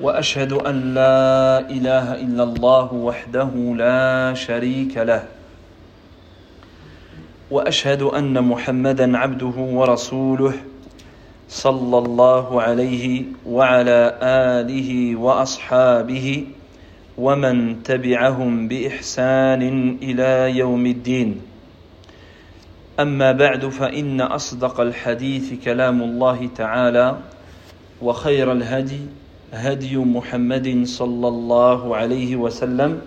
وأشهد 0.00 0.52
أن 0.52 0.94
لا 0.94 1.60
إله 1.70 2.14
إلا 2.14 2.42
الله 2.42 2.94
وحده 2.94 3.50
لا 3.76 4.34
شريك 4.34 4.96
له. 4.96 5.24
وأشهد 7.50 8.02
أن 8.02 8.44
محمدا 8.44 9.18
عبده 9.18 9.56
ورسوله 9.56 10.52
صلى 11.48 11.98
الله 11.98 12.62
عليه 12.62 13.22
وعلى 13.46 14.18
آله 14.22 15.16
وأصحابه 15.16 16.46
ومن 17.18 17.82
تبعهم 17.82 18.68
بإحسان 18.68 19.96
إلى 20.02 20.58
يوم 20.58 20.86
الدين. 20.86 21.40
أما 23.00 23.32
بعد 23.32 23.68
فإن 23.68 24.20
أصدق 24.20 24.80
الحديث 24.80 25.64
كلام 25.64 26.02
الله 26.02 26.48
تعالى 26.56 27.16
وخير 28.02 28.52
الهدي 28.52 29.00
هدي 29.52 29.96
محمد 29.96 30.82
صلى 30.84 31.28
الله 31.28 31.96
عليه 31.96 32.36
وسلم 32.36 33.00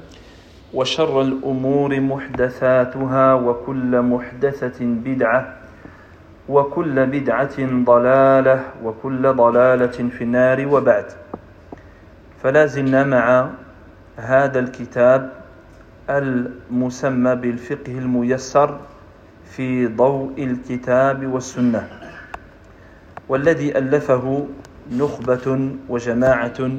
وشر 0.74 1.22
الأمور 1.22 2.00
محدثاتها 2.00 3.34
وكل 3.34 4.02
محدثة 4.02 4.80
بدعة 4.82 5.56
وكل 6.50 7.06
بدعة 7.06 7.58
ضلالة 7.86 8.64
وكل 8.84 9.34
ضلالة 9.34 9.98
في 10.10 10.22
النار 10.24 10.68
وبعد. 10.68 11.06
فلا 12.44 12.66
زلنا 12.66 13.04
مع 13.04 13.50
هذا 14.18 14.60
الكتاب 14.60 15.32
المسمى 16.10 17.36
بالفقه 17.36 17.92
الميسر 17.92 18.80
في 19.46 19.88
ضوء 19.88 20.34
الكتاب 20.44 21.28
والسنة 21.28 21.88
والذي 23.30 23.78
ألفه 23.78 24.48
نخبة 24.93 25.77
وجماعة 25.89 26.71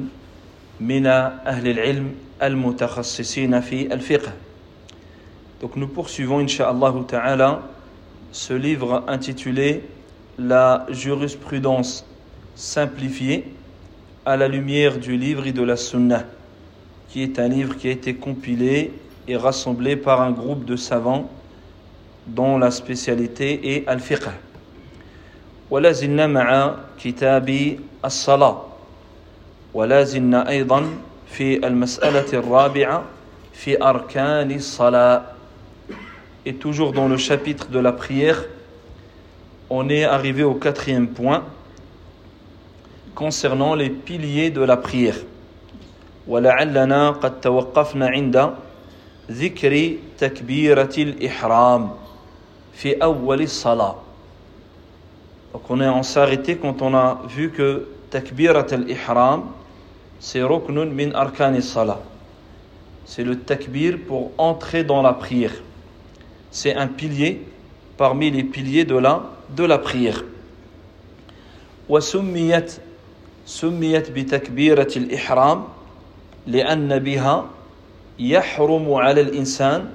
من 0.80 1.06
أهل 1.06 1.68
العلم 1.68 2.14
المتخصصين 2.42 3.60
في 3.60 3.92
الفقه. 3.94 4.32
Donc 5.62 5.76
nous 5.76 5.88
poursuivons 5.88 6.38
Inch'Allah 6.38 6.94
Ta'ala 7.08 7.62
ce 8.32 8.52
livre 8.52 9.04
intitulé 9.08 9.82
La 10.38 10.86
jurisprudence 10.90 12.04
simplifiée 12.54 13.44
à 14.26 14.36
la 14.36 14.48
lumière 14.48 14.98
du 14.98 15.16
livre 15.16 15.46
et 15.46 15.52
de 15.52 15.62
la 15.62 15.76
Sunna, 15.76 16.24
qui 17.08 17.22
est 17.22 17.38
un 17.38 17.48
livre 17.48 17.76
qui 17.78 17.88
a 17.88 17.92
été 17.92 18.14
compilé 18.16 18.92
et 19.28 19.36
rassemblé 19.36 19.96
par 19.96 20.20
un 20.20 20.32
groupe 20.32 20.66
de 20.66 20.76
savants 20.76 21.30
dont 22.26 22.58
la 22.58 22.70
spécialité 22.70 23.76
est 23.76 23.88
al-fiqh. 23.88 24.28
ولا 25.71 25.91
زلنا 25.91 26.27
مع 26.27 26.75
كتاب 26.99 27.77
الصلاة 28.05 28.61
ولا 29.73 30.03
زلنا 30.03 30.49
أيضا 30.49 30.89
في 31.27 31.67
المسألة 31.67 32.33
الرابعة 32.33 33.03
في 33.53 33.83
أركان 33.83 34.51
الصلاة 34.51 35.21
Et 36.43 36.53
toujours 36.55 36.91
dans 36.91 37.07
le 37.07 37.17
chapitre 37.17 37.67
de 37.69 37.77
la 37.77 37.91
prière, 37.91 38.43
on 39.69 39.87
est 39.89 40.03
arrivé 40.05 40.43
au 40.43 40.55
quatrième 40.55 41.07
point 41.07 41.43
concernant 43.13 43.75
les 43.75 43.91
piliers 43.91 44.49
de 44.49 44.61
la 44.61 44.75
prière. 44.77 45.17
ولعلنا 46.27 47.09
قد 47.11 47.41
توقفنا 47.41 48.07
عند 48.07 48.53
ذكر 49.31 49.93
تكبيرة 50.17 50.93
الإحرام 50.97 51.89
في 52.73 53.03
أول 53.03 53.41
الصلاة 53.41 53.95
Donc 55.52 55.62
on, 55.70 55.80
est, 55.80 55.88
on 55.88 56.02
s'est 56.02 56.20
arrêté 56.20 56.56
quand 56.56 56.82
on 56.82 56.94
a 56.94 57.22
vu 57.28 57.50
que 57.50 57.88
takbirat 58.10 58.66
al-ihram, 58.70 59.44
c'est 60.20 60.42
ruknun 60.42 60.86
min 60.86 61.12
arkan 61.14 61.60
salah. 61.60 62.00
C'est 63.04 63.24
le 63.24 63.38
takbir 63.38 63.98
pour 64.06 64.32
entrer 64.38 64.84
dans 64.84 65.02
la 65.02 65.12
prière. 65.12 65.52
C'est 66.50 66.74
un 66.74 66.88
pilier 66.88 67.46
parmi 67.96 68.30
les 68.30 68.42
piliers 68.42 68.84
de 68.84 68.96
la, 68.96 69.22
de 69.56 69.64
la 69.64 69.78
prière. 69.78 70.24
وسميت 71.88 72.72
سميت 73.46 74.10
بتكبيرة 74.10 74.88
الإحرام 74.96 75.64
لأن 76.46 76.98
بها 76.98 77.46
يحرم 78.18 78.94
على 78.94 79.20
الإنسان 79.20 79.90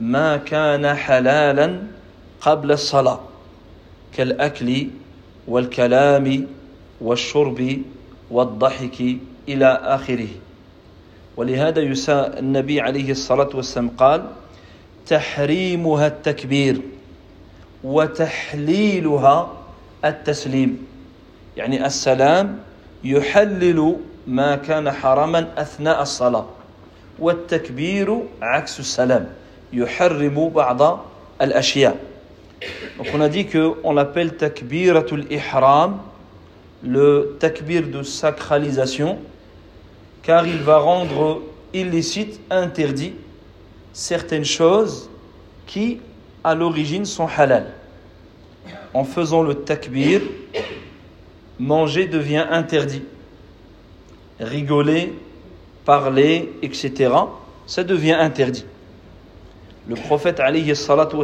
ما 0.00 0.36
كان 0.36 0.94
حلالا 0.94 1.82
قبل 2.40 2.72
الصلاة 2.72 3.20
كالأكل 4.15 4.87
والكلام 5.47 6.47
والشرب 7.01 7.81
والضحك 8.31 9.01
إلى 9.49 9.79
آخره. 9.83 10.27
ولهذا 11.37 11.81
يسا 11.81 12.39
النبي 12.39 12.81
عليه 12.81 13.11
الصلاة 13.11 13.49
والسلام 13.53 13.89
قال 13.89 14.25
تحريمها 15.07 16.07
التكبير 16.07 16.81
وتحليلها 17.83 19.53
التسليم. 20.05 20.87
يعني 21.57 21.85
السلام 21.85 22.59
يحلل 23.03 23.95
ما 24.27 24.55
كان 24.55 24.91
حراما 24.91 25.47
أثناء 25.57 26.01
الصلاة 26.01 26.45
والتكبير 27.19 28.19
عكس 28.41 28.79
السلام 28.79 29.29
يحرم 29.73 30.49
بعض 30.49 31.05
الأشياء. 31.41 32.14
Donc 32.97 33.07
on 33.13 33.21
a 33.21 33.29
dit 33.29 33.45
qu'on 33.45 33.93
l'appelle 33.93 34.35
takbiratul 34.35 35.25
ihram, 35.29 35.99
le 36.83 37.37
takbir 37.39 37.87
de 37.87 38.03
sacralisation, 38.03 39.19
car 40.21 40.47
il 40.47 40.57
va 40.57 40.77
rendre 40.77 41.41
illicite, 41.73 42.39
interdit, 42.49 43.13
certaines 43.93 44.45
choses 44.45 45.09
qui 45.65 45.99
à 46.43 46.55
l'origine 46.55 47.05
sont 47.05 47.27
halal. 47.27 47.73
En 48.93 49.03
faisant 49.03 49.41
le 49.43 49.55
takbir, 49.55 50.21
manger 51.59 52.07
devient 52.07 52.45
interdit. 52.49 53.03
Rigoler, 54.39 55.13
parler, 55.85 56.51
etc., 56.61 57.11
ça 57.67 57.83
devient 57.83 58.13
interdit. 58.13 58.65
Le 59.87 59.95
prophète 59.95 60.39
alayhi 60.39 60.75
salatu 60.75 61.17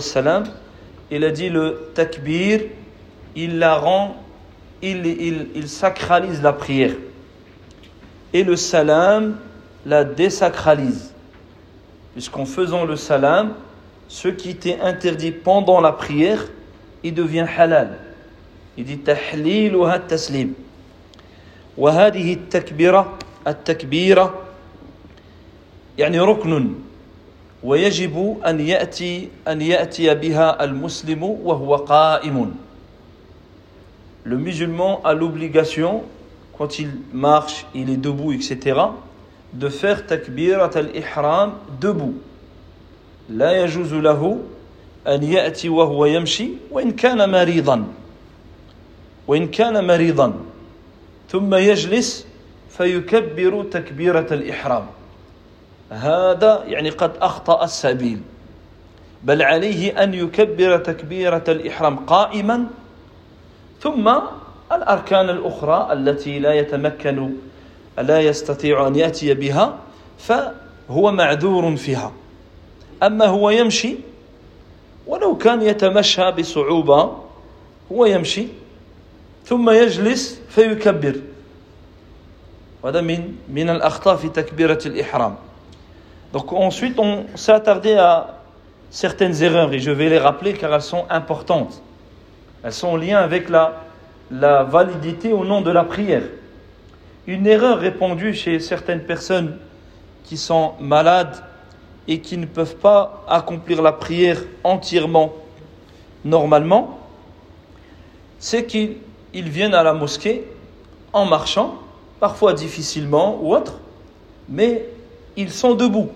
il 1.10 1.24
a 1.24 1.30
dit 1.30 1.48
le 1.48 1.90
takbir, 1.94 2.60
il 3.34 3.58
la 3.58 3.76
rend, 3.76 4.16
il, 4.82 5.06
il, 5.06 5.48
il 5.54 5.68
sacralise 5.68 6.42
la 6.42 6.52
prière. 6.52 6.94
Et 8.32 8.44
le 8.44 8.56
salam 8.56 9.36
la 9.84 10.04
désacralise. 10.04 11.12
Puisqu'en 12.12 12.44
faisant 12.44 12.84
le 12.84 12.96
salam, 12.96 13.54
ce 14.08 14.28
qui 14.28 14.50
était 14.50 14.80
interdit 14.80 15.30
pendant 15.30 15.80
la 15.80 15.92
prière, 15.92 16.44
il 17.02 17.14
devient 17.14 17.46
halal. 17.56 17.98
Il 18.76 18.84
dit 18.84 18.98
tahliluha 18.98 19.98
taslim. 20.00 20.54
وهذه 21.76 22.32
التكبيرة 22.32 23.18
التكبيرة 23.46 24.34
يعني 25.98 26.20
ركن 26.20 26.74
ويجب 27.63 28.37
أن 28.45 28.59
يأتي 28.59 29.29
أن 29.47 29.61
يأتي 29.61 30.13
بها 30.15 30.63
المسلم 30.63 31.23
وهو 31.23 31.75
قائم. 31.75 32.53
Le 34.23 34.37
musulman 34.37 35.01
a 35.03 35.13
l'obligation, 35.13 36.03
quand 36.57 36.77
il 36.79 36.89
marche, 37.11 37.65
il 37.73 37.89
est 37.89 37.97
debout, 37.97 38.33
etc., 38.33 38.79
de 39.53 39.69
faire 39.69 40.05
takbirat 40.05 40.71
al-ihram 40.75 41.53
debout. 41.79 42.13
لا 43.29 43.63
يجوز 43.63 43.93
له 43.93 44.39
أن 45.07 45.23
يأتي 45.23 45.69
وهو 45.69 46.05
يمشي 46.05 46.49
وإن 46.71 46.91
كان 46.91 47.29
مريضا 47.31 47.87
وإن 49.27 49.47
كان 49.47 49.87
مريضا 49.87 50.33
ثم 51.29 51.55
يجلس 51.55 52.25
فيكبر 52.69 53.63
تكبيرة 53.71 54.27
الإحرام 54.31 54.85
هذا 55.91 56.63
يعني 56.67 56.89
قد 56.89 57.11
أخطأ 57.21 57.63
السبيل. 57.63 58.21
بل 59.23 59.41
عليه 59.41 60.03
أن 60.03 60.13
يكبر 60.13 60.77
تكبيرة 60.77 61.43
الإحرام 61.47 61.95
قائما. 61.95 62.67
ثم 63.81 64.11
الأركان 64.71 65.29
الأخرى 65.29 65.93
التي 65.93 66.39
لا 66.39 66.53
يتمكن 66.53 67.29
لا 67.97 68.21
يستطيع 68.21 68.87
أن 68.87 68.95
يأتي 68.95 69.33
بها 69.33 69.77
فهو 70.17 71.11
معذور 71.11 71.75
فيها. 71.75 72.11
أما 73.03 73.25
هو 73.25 73.49
يمشي 73.49 73.95
ولو 75.07 75.37
كان 75.37 75.61
يتمشى 75.61 76.31
بصعوبة 76.31 77.17
هو 77.91 78.05
يمشي 78.05 78.47
ثم 79.45 79.69
يجلس 79.69 80.39
فيكبر. 80.49 81.15
هذا 82.85 83.01
من 83.01 83.35
من 83.49 83.69
الأخطاء 83.69 84.15
في 84.15 84.29
تكبيرة 84.29 84.79
الإحرام. 84.85 85.35
Donc 86.33 86.53
ensuite 86.53 86.97
on 86.99 87.25
s'est 87.35 87.51
attardé 87.51 87.93
à 87.95 88.37
certaines 88.89 89.41
erreurs 89.41 89.73
et 89.73 89.79
je 89.79 89.91
vais 89.91 90.09
les 90.09 90.17
rappeler 90.17 90.53
car 90.53 90.73
elles 90.73 90.81
sont 90.81 91.05
importantes. 91.09 91.81
Elles 92.63 92.73
sont 92.73 92.89
en 92.89 92.97
lien 92.97 93.17
avec 93.17 93.49
la, 93.49 93.83
la 94.29 94.63
validité 94.63 95.33
au 95.33 95.45
nom 95.45 95.61
de 95.61 95.71
la 95.71 95.83
prière. 95.83 96.23
Une 97.27 97.47
erreur 97.47 97.79
répandue 97.79 98.33
chez 98.33 98.59
certaines 98.59 99.01
personnes 99.01 99.57
qui 100.23 100.37
sont 100.37 100.73
malades 100.79 101.35
et 102.07 102.19
qui 102.19 102.37
ne 102.37 102.45
peuvent 102.45 102.75
pas 102.75 103.23
accomplir 103.27 103.81
la 103.81 103.91
prière 103.91 104.41
entièrement 104.63 105.33
normalement, 106.23 106.99
c'est 108.39 108.65
qu'ils 108.65 108.97
viennent 109.33 109.73
à 109.73 109.83
la 109.83 109.93
mosquée 109.93 110.45
en 111.13 111.25
marchant, 111.25 111.75
parfois 112.19 112.53
difficilement 112.53 113.39
ou 113.41 113.53
autre, 113.53 113.79
mais 114.49 114.85
ils 115.35 115.51
sont 115.51 115.75
debout. 115.75 116.09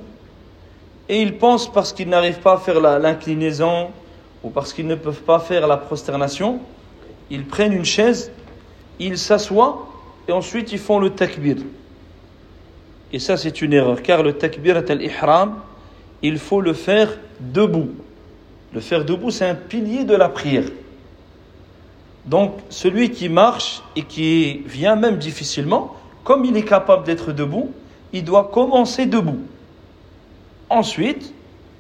Et 1.08 1.22
ils 1.22 1.38
pensent 1.38 1.72
parce 1.72 1.94
qu'ils 1.94 2.10
n'arrivent 2.10 2.40
pas 2.40 2.54
à 2.54 2.58
faire 2.58 2.80
l'inclinaison 2.80 3.90
ou 4.44 4.50
parce 4.50 4.74
qu'ils 4.74 4.88
ne 4.88 4.96
peuvent 4.96 5.22
pas 5.22 5.40
faire 5.40 5.68
la 5.68 5.78
prosternation, 5.78 6.60
ils 7.30 7.46
prennent 7.46 7.74
une 7.74 7.86
chaise, 7.86 8.32
ils 9.00 9.18
s'assoient 9.18 9.88
et 10.28 10.32
ensuite 10.32 10.72
ils 10.72 10.80
font 10.80 11.00
le 11.00 11.12
takbir. 11.12 11.58
Et 13.12 13.20
ça 13.20 13.38
c'est 13.38 13.62
une 13.62 13.74
erreur, 13.74 14.02
car 14.02 14.24
le 14.24 14.34
takbir 14.34 14.78
al-ihram, 14.78 15.56
il 16.22 16.38
faut 16.40 16.62
le 16.62 16.74
faire 16.74 17.18
debout. 17.40 17.90
Le 18.74 18.80
faire 18.82 19.06
debout, 19.06 19.32
c'est 19.32 19.48
un 19.48 19.56
pilier 19.56 20.04
de 20.04 20.16
la 20.16 20.28
prière. 20.28 20.66
Donc 22.26 22.54
celui 22.70 23.12
qui 23.12 23.30
marche 23.30 23.84
et 23.96 24.02
qui 24.02 24.64
vient 24.66 24.96
même 24.96 25.18
difficilement, 25.18 25.96
comme 26.24 26.44
il 26.46 26.58
est 26.58 26.66
capable 26.66 27.06
d'être 27.06 27.32
debout, 27.32 27.72
il 28.12 28.24
doit 28.24 28.50
commencer 28.52 29.06
debout. 29.06 29.40
Ensuite, 30.75 31.35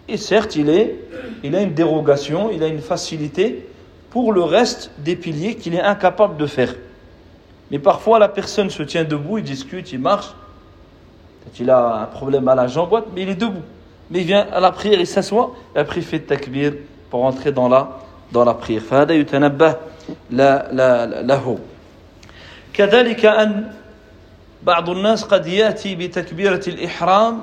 et 0.08 0.16
certes, 0.16 0.56
il, 0.56 0.68
est, 0.68 0.96
il 1.44 1.54
a 1.54 1.62
une 1.62 1.74
dérogation, 1.74 2.50
il 2.50 2.62
a 2.62 2.66
une 2.66 2.80
facilité 2.80 3.66
pour 4.10 4.32
le 4.32 4.42
reste 4.42 4.90
des 4.98 5.14
piliers 5.14 5.54
qu'il 5.54 5.74
est 5.74 5.80
incapable 5.80 6.36
de 6.36 6.46
faire. 6.46 6.74
Mais 7.70 7.78
parfois, 7.78 8.18
la 8.18 8.28
personne 8.28 8.70
se 8.70 8.82
tient 8.82 9.04
debout, 9.04 9.38
il 9.38 9.44
discute, 9.44 9.92
il 9.92 10.00
marche. 10.00 10.34
Peut-être 11.44 11.60
il 11.60 11.70
a 11.70 12.02
un 12.02 12.06
problème 12.06 12.48
à 12.48 12.54
la 12.56 12.66
jambe, 12.66 13.04
mais 13.14 13.22
il 13.22 13.28
est 13.28 13.36
debout. 13.36 13.62
Mais 14.10 14.22
il 14.22 14.26
vient 14.26 14.46
à 14.52 14.58
la 14.58 14.72
prière, 14.72 14.98
il 14.98 15.06
s'assoit, 15.06 15.54
et 15.76 15.78
après 15.78 16.00
il 16.00 16.06
fait 16.06 16.18
takbir 16.18 16.72
pour 17.08 17.24
entrer 17.24 17.52
dans 17.52 17.68
la, 17.68 18.00
dans 18.32 18.44
la 18.44 18.54
prière. 18.54 18.82
فهذا 18.82 19.12
يتنبه 19.12 19.76
لا 20.30 20.72
لا 20.72 21.22
له. 21.22 21.58
كذلك 22.72 23.24
أن 23.24 23.72
بعض 24.62 24.90
الناس 24.90 25.24
قد 25.24 25.46
يأتي 25.46 25.94
بتكبيرة 25.94 26.62
الإحرام 26.68 27.38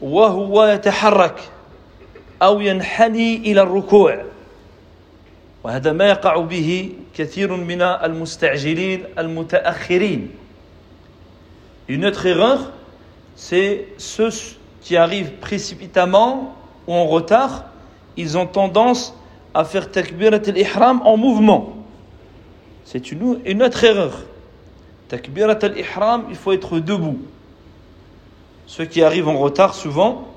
وهو 0.00 0.64
يتحرك 0.64 1.40
أو 2.42 2.60
ينحني 2.60 3.36
إلى 3.36 3.62
الركوع 3.62 4.24
وهذا 5.64 5.92
ما 5.92 6.08
يقع 6.08 6.36
به 6.40 6.92
كثير 7.16 7.56
من 7.56 7.82
المستعجلين 7.82 9.04
المتأخرين 9.18 10.30
Une 11.88 12.04
autre 12.04 12.26
erreur, 12.26 12.72
c'est 13.36 13.86
ceux 13.96 14.30
qui 14.80 14.96
arrivent 14.96 15.34
précipitamment 15.40 16.56
ou 16.88 16.92
en 16.94 17.06
retard, 17.06 17.66
ils 18.16 18.36
ont 18.36 18.46
tendance 18.46 19.14
à 19.54 19.64
faire 19.64 19.90
takbirat 19.90 20.40
al-ihram 20.46 21.00
en 21.04 21.16
mouvement. 21.16 21.76
C'est 22.84 23.12
une, 23.12 23.40
une 23.44 23.62
autre 23.62 23.84
erreur. 23.84 24.24
Takbirat 25.08 25.58
al-ihram, 25.62 26.24
il 26.28 26.34
faut 26.36 26.52
être 26.52 26.80
debout. 26.80 27.18
Ceux 28.66 28.84
qui 28.84 29.02
arrivent 29.02 29.28
en 29.28 29.38
retard 29.38 29.74
souvent 29.74 30.28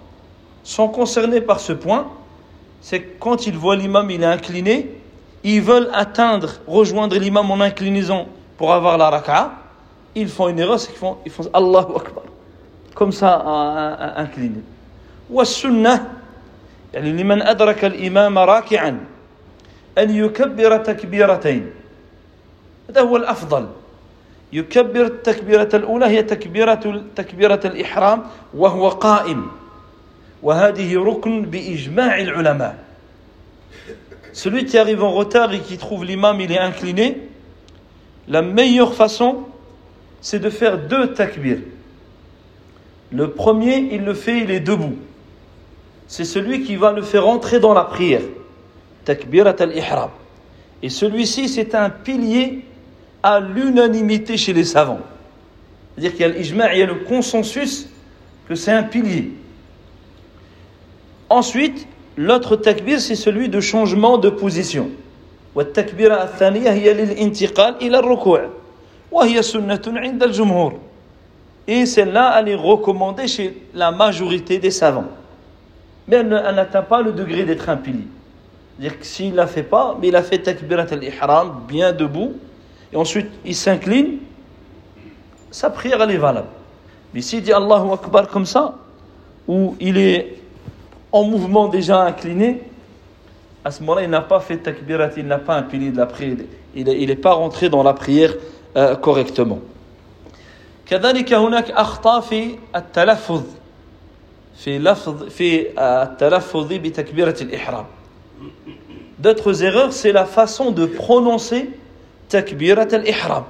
sont 0.64 0.88
concernés 0.88 1.42
par 1.42 1.60
ce 1.60 1.74
point. 1.74 2.08
C'est 2.82 3.02
quand 3.20 3.48
ils 3.48 3.58
voient 3.58 3.76
l'imam, 3.76 4.10
il 4.12 4.24
est 4.24 4.26
incliné, 4.26 4.92
ils 5.44 5.62
veulent 5.62 5.90
atteindre, 5.94 6.60
rejoindre 6.68 7.18
l'imam 7.18 7.50
en 7.52 7.60
inclinaison 7.60 8.28
pour 8.58 8.74
avoir 8.74 8.98
la 8.98 9.10
raka'a. 9.10 9.54
Ils 10.16 10.30
font 10.30 10.48
une 10.48 10.60
erreur, 10.60 10.80
c'est 10.80 10.90
qu'ils 10.90 10.98
font, 10.98 11.18
ils 11.26 11.32
font 11.32 11.44
Allahu 11.54 11.96
Akbar. 11.96 12.24
Comme 12.96 13.12
ça, 13.12 14.14
incliné. 14.18 14.62
والسنة 15.30 16.14
يعني 16.94 17.12
لمن 17.12 17.42
أدرك 17.42 17.86
الإمام 17.86 18.38
راكعا 18.38 19.06
أن 19.98 20.10
يكبر 20.10 20.78
تكبيرتين 20.78 21.72
هذا 22.90 23.02
هو 23.02 23.18
الأفضل 23.18 23.68
يكبر 24.54 25.06
التكبيرة 25.06 25.70
الأولى 25.74 26.06
هي 26.06 26.24
تكبيرة 26.24 27.04
تكبيرة 27.16 27.60
الإحرام 27.66 28.24
وهو 28.54 28.90
قائم 28.90 29.48
وهذه 30.44 31.04
ركن 31.04 31.42
بإجماع 31.42 32.20
العلماء 32.20 32.90
Celui 34.32 34.66
qui 34.66 34.78
arrive 34.78 35.04
en 35.04 35.12
retard 35.12 35.54
et 35.54 35.60
qui 35.60 35.78
trouve 35.78 36.06
l'imam 36.06 36.40
il 36.40 36.52
est 36.52 36.60
incliné, 36.60 37.18
la 38.28 38.44
meilleure 38.44 38.94
façon 38.94 39.46
c'est 40.22 40.40
de 40.40 40.50
faire 40.50 40.78
deux 40.78 41.14
takbir. 41.14 41.58
Le 43.12 43.32
premier, 43.32 43.90
il 43.92 44.04
le 44.04 44.14
fait, 44.14 44.40
il 44.40 44.52
est 44.52 44.60
debout. 44.60 44.96
C'est 46.08 46.26
celui 46.26 46.64
qui 46.64 46.76
va 46.76 46.92
le 46.92 47.02
faire 47.02 47.28
entrer 47.28 47.60
dans 47.60 47.74
la 47.74 47.84
prière. 47.84 48.22
Takbirat 49.06 49.56
al-ihram. 49.60 50.10
Et 50.84 50.90
celui-ci, 50.90 51.50
c'est 51.50 51.74
un 51.74 51.90
pilier 51.90 52.66
à 53.24 53.40
l'unanimité 53.40 54.38
chez 54.38 54.54
les 54.54 54.64
savants. 54.64 55.00
C'est-à-dire 55.96 56.12
qu'il 56.12 56.22
y 56.22 56.24
a 56.24 56.28
l'ijma', 56.30 56.74
il 56.74 56.80
y 56.80 56.82
a 56.82 56.86
le 56.86 56.96
consensus 56.96 57.88
que 58.48 58.56
c'est 58.56 58.72
un 58.72 58.84
pilier. 58.84 59.32
Ensuite, 61.30 61.88
l'autre 62.18 62.56
takbir, 62.56 63.00
c'est 63.00 63.16
celui 63.16 63.50
de 63.50 63.60
changement 63.60 64.18
de 64.18 64.30
position. 64.30 64.90
والتكبيرة 65.56 66.24
الثانية 66.24 66.70
هي 66.70 66.94
للانتقال 66.94 67.76
إلى 67.82 68.00
الركوع 68.00 68.50
وهي 69.12 69.42
سنة 69.42 69.82
عند 69.88 70.24
الجمهور 70.24 70.80
et 71.72 71.86
celle-là, 71.86 72.36
elle 72.40 72.50
est 72.50 72.56
recommandée 72.56 73.28
chez 73.28 73.56
la 73.76 73.92
majorité 73.92 74.58
des 74.58 74.72
savants. 74.72 75.06
Mais 76.08 76.16
elle 76.16 76.28
n'atteint 76.28 76.82
pas 76.82 77.04
le 77.04 77.12
degré 77.12 77.44
d'être 77.44 77.70
un 77.70 77.78
pilier. 77.78 78.08
C'est-à-dire 78.80 79.00
que 79.00 79.06
s'il 79.06 79.34
ne 79.34 79.36
la 79.36 79.46
fait 79.46 79.62
pas, 79.62 79.96
mais 80.02 80.08
il 80.08 80.16
a 80.16 80.24
fait 80.24 80.40
takbirat 80.40 80.88
al-ihram, 80.90 81.62
bien 81.68 81.92
debout, 81.94 82.34
et 82.94 82.96
ensuite 82.96 83.30
il 83.46 83.56
s'incline, 83.56 84.18
sa 85.52 85.70
prière 85.70 86.02
elle 86.02 86.12
est 86.12 86.18
valable. 86.18 86.48
Mais 87.14 87.22
s'il 87.22 87.42
dit 87.42 87.54
Allahu 87.54 87.92
Akbar 87.92 88.28
comme 88.28 88.46
ça, 88.46 88.76
ou 89.48 89.76
il 89.80 89.98
est 89.98 90.38
en 91.12 91.24
mouvement 91.24 91.68
déjà 91.68 92.02
incliné, 92.02 92.62
à 93.66 93.72
ce 93.72 93.82
moment-là, 93.82 94.04
il 94.04 94.10
n'a 94.10 94.22
pas 94.22 94.40
fait 94.40 94.58
takbirat, 94.58 95.10
il 95.18 95.28
n'a 95.28 95.38
pas 95.38 95.56
un 95.56 95.64
pilier 95.64 95.92
de 95.92 95.98
la 95.98 96.06
prière, 96.06 96.38
il 96.76 96.86
n'est 96.86 97.16
pas 97.16 97.34
rentré 97.34 97.70
dans 97.70 97.84
la 97.84 97.94
prière 97.94 98.34
euh, 98.78 98.96
correctement. 98.96 99.60
كذلك 100.86 101.34
هناك 101.34 101.72
أخطاء 101.72 102.22
في 102.22 102.56
التلفظ 102.76 103.44
في 104.56 104.80
لفظ 104.80 105.24
في 105.24 105.68
التلفظ 105.80 106.74
بتكبيرة 106.74 107.36
الإحرام 107.42 107.86
D'autres 109.20 109.64
erreurs, 109.64 109.92
c'est 109.92 110.14
la 110.14 110.26
façon 110.26 110.72
de 110.72 110.86
prononcer 110.86 111.70
takbirat 112.35 112.91
al-ihram. 112.93 113.45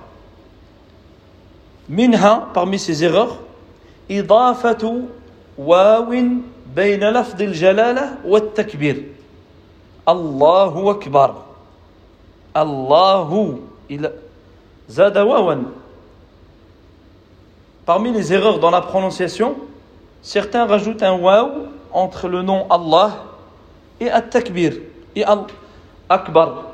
منها, 1.89 2.53
parmi 2.55 2.79
ces 2.79 3.03
erreurs, 3.03 3.41
إضافة 4.11 4.85
واو 5.59 6.11
بين 6.77 7.03
لفظ 7.05 7.43
الجلالة 7.43 8.05
والتكبير. 8.25 8.97
الله 10.09 10.91
أكبر. 10.91 11.31
الله 12.57 13.59
زاد 14.89 15.19
واوا 15.19 15.55
Parmi 17.87 18.13
les 18.13 18.33
erreurs 18.33 18.61
dans 18.61 18.71
la 18.71 18.81
prononciation, 18.81 19.57
certains 20.23 20.65
rajoutent 20.65 21.03
un 21.03 21.19
waw 21.19 21.51
entre 21.93 22.29
le 22.29 22.41
nom 22.41 22.67
Allah 22.71 23.25
et 24.01 24.11
at-takbir 24.11 24.73
et 25.15 25.23
al-akbar. 25.23 26.74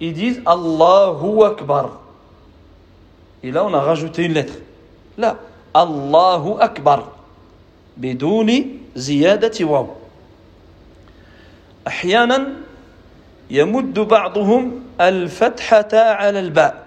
Ils 0.00 0.12
disent 0.12 0.42
Allahu 0.46 1.42
akbar. 1.44 2.00
Et 3.42 3.50
là, 3.50 3.64
on 3.64 3.74
a 3.74 3.80
rajouté 3.80 4.24
une 4.24 4.32
lettre. 4.32 4.54
Là, 5.18 5.36
Allahu 5.74 6.60
akbar. 6.60 7.04
بدون 7.96 8.50
زيادة 8.96 9.64
واو. 9.66 9.86
أحيانا 11.86 12.52
يمد 13.50 13.98
بعضهم 13.98 14.80
الفتحة 15.00 15.88
على 15.92 16.40
الباء 16.40 16.86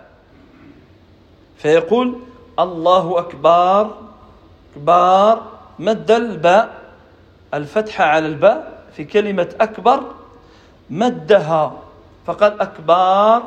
فيقول 1.57 2.19
الله 2.59 3.19
أكبر 3.19 3.91
كبار 4.75 5.51
مد 5.79 6.11
الباء 6.11 6.69
الفتحة 7.53 8.03
على 8.03 8.27
الباء 8.27 8.83
في 8.95 9.03
كلمة 9.03 9.49
أكبر 9.61 10.03
مدها 10.89 11.82
فقال 12.26 12.60
أكبر 12.60 13.42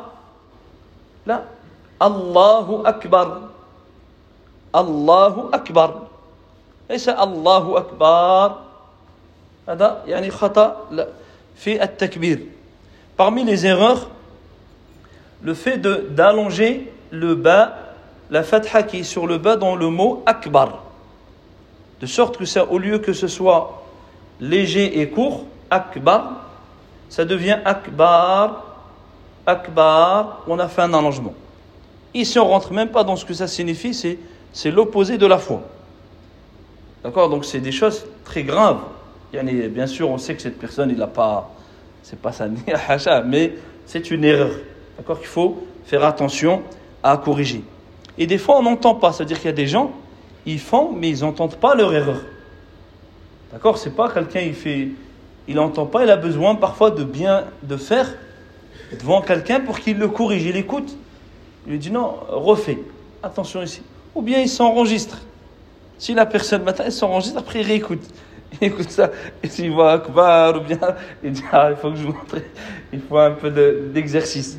لا 1.26 1.42
الله 2.02 2.82
أكبر 2.86 3.28
الله 4.74 5.34
أكبر 5.54 5.90
ليس 6.90 7.08
الله 7.08 7.78
أكبر 7.78 8.48
هذا 9.68 10.02
يعني 10.06 10.30
خطأ 10.30 10.88
في 11.56 11.82
التكبير 11.82 12.46
Parmi 13.16 13.44
les 13.44 13.66
erreurs, 13.66 14.08
le 15.42 15.54
fait 15.54 15.76
d'allonger 15.76 16.90
le 17.10 17.34
bas, 17.34 17.76
la 18.30 18.42
fatha 18.42 18.82
qui 18.82 19.00
est 19.00 19.04
sur 19.04 19.26
le 19.26 19.38
bas 19.38 19.56
dans 19.56 19.76
le 19.76 19.90
mot 19.90 20.22
akbar. 20.26 20.82
De 22.00 22.06
sorte 22.06 22.38
que 22.38 22.46
ça, 22.46 22.64
au 22.64 22.78
lieu 22.78 22.98
que 22.98 23.12
ce 23.12 23.28
soit 23.28 23.84
léger 24.40 25.00
et 25.00 25.10
court, 25.10 25.44
akbar, 25.70 26.32
ça 27.10 27.24
devient 27.24 27.58
akbar, 27.64 28.65
akbar, 29.47 30.43
on 30.45 30.59
a 30.59 30.67
fait 30.67 30.81
un 30.81 30.93
allongement. 30.93 31.33
Ici, 32.13 32.37
on 32.37 32.47
rentre 32.47 32.73
même 32.73 32.89
pas 32.89 33.03
dans 33.03 33.15
ce 33.15 33.25
que 33.25 33.33
ça 33.33 33.47
signifie, 33.47 33.93
c'est 34.51 34.71
l'opposé 34.71 35.17
de 35.17 35.25
la 35.25 35.37
foi. 35.37 35.61
D'accord? 37.03 37.29
Donc, 37.29 37.45
c'est 37.45 37.61
des 37.61 37.71
choses 37.71 38.05
très 38.25 38.43
graves. 38.43 38.79
Bien 39.31 39.87
sûr, 39.87 40.09
on 40.09 40.17
sait 40.17 40.35
que 40.35 40.41
cette 40.41 40.59
personne, 40.59 40.89
il 40.89 40.97
n'a 40.97 41.07
pas, 41.07 41.49
c'est 42.03 42.19
pas 42.19 42.31
ça, 42.31 42.47
mais 43.25 43.53
c'est 43.85 44.11
une 44.11 44.25
erreur. 44.25 44.51
D'accord? 44.97 45.17
Qu'il 45.19 45.27
faut 45.27 45.63
faire 45.85 46.03
attention 46.03 46.63
à 47.01 47.15
corriger. 47.17 47.63
Et 48.17 48.27
des 48.27 48.37
fois, 48.37 48.57
on 48.57 48.63
n'entend 48.63 48.95
pas. 48.95 49.13
C'est-à-dire 49.13 49.37
qu'il 49.37 49.45
y 49.45 49.49
a 49.49 49.53
des 49.53 49.67
gens, 49.67 49.91
ils 50.45 50.59
font, 50.59 50.91
mais 50.91 51.09
ils 51.09 51.21
n'entendent 51.21 51.55
pas 51.55 51.75
leur 51.75 51.93
erreur. 51.93 52.21
D'accord? 53.53 53.77
C'est 53.77 53.95
pas 53.95 54.09
quelqu'un, 54.09 54.41
il 54.41 54.55
fait, 54.55 54.89
il 55.47 55.55
n'entend 55.55 55.85
pas, 55.85 56.03
il 56.03 56.09
a 56.09 56.17
besoin 56.17 56.55
parfois 56.55 56.91
de 56.91 57.03
bien 57.03 57.45
de 57.63 57.77
faire 57.77 58.11
devant 58.98 59.22
quelqu'un 59.22 59.60
pour 59.60 59.78
qu'il 59.78 59.98
le 59.98 60.08
corrige. 60.08 60.44
Il 60.44 60.56
écoute, 60.56 60.96
il 61.66 61.72
lui 61.72 61.78
dit 61.78 61.90
non, 61.90 62.16
refais, 62.28 62.78
attention 63.22 63.62
ici. 63.62 63.82
Ou 64.14 64.22
bien 64.22 64.40
il 64.40 64.48
s'enregistre. 64.48 65.18
Si 65.98 66.14
la 66.14 66.26
personne 66.26 66.64
matin, 66.64 66.84
elle 66.86 66.92
s'enregistre, 66.92 67.38
après 67.38 67.60
il 67.60 67.66
réécoute. 67.66 68.02
Il 68.60 68.68
écoute 68.68 68.90
ça, 68.90 69.10
et 69.42 69.48
s'il 69.48 69.70
voit 69.70 69.92
Akbar 69.92 70.56
ou 70.56 70.60
bien, 70.60 70.78
il 71.22 71.32
dit 71.32 71.42
ah, 71.50 71.70
il 71.70 71.76
faut 71.76 71.90
que 71.90 71.96
je 71.96 72.02
vous 72.02 72.12
montre, 72.12 72.36
il 72.92 73.00
faut 73.00 73.16
un 73.16 73.30
peu 73.30 73.50
d'exercice. 73.50 74.58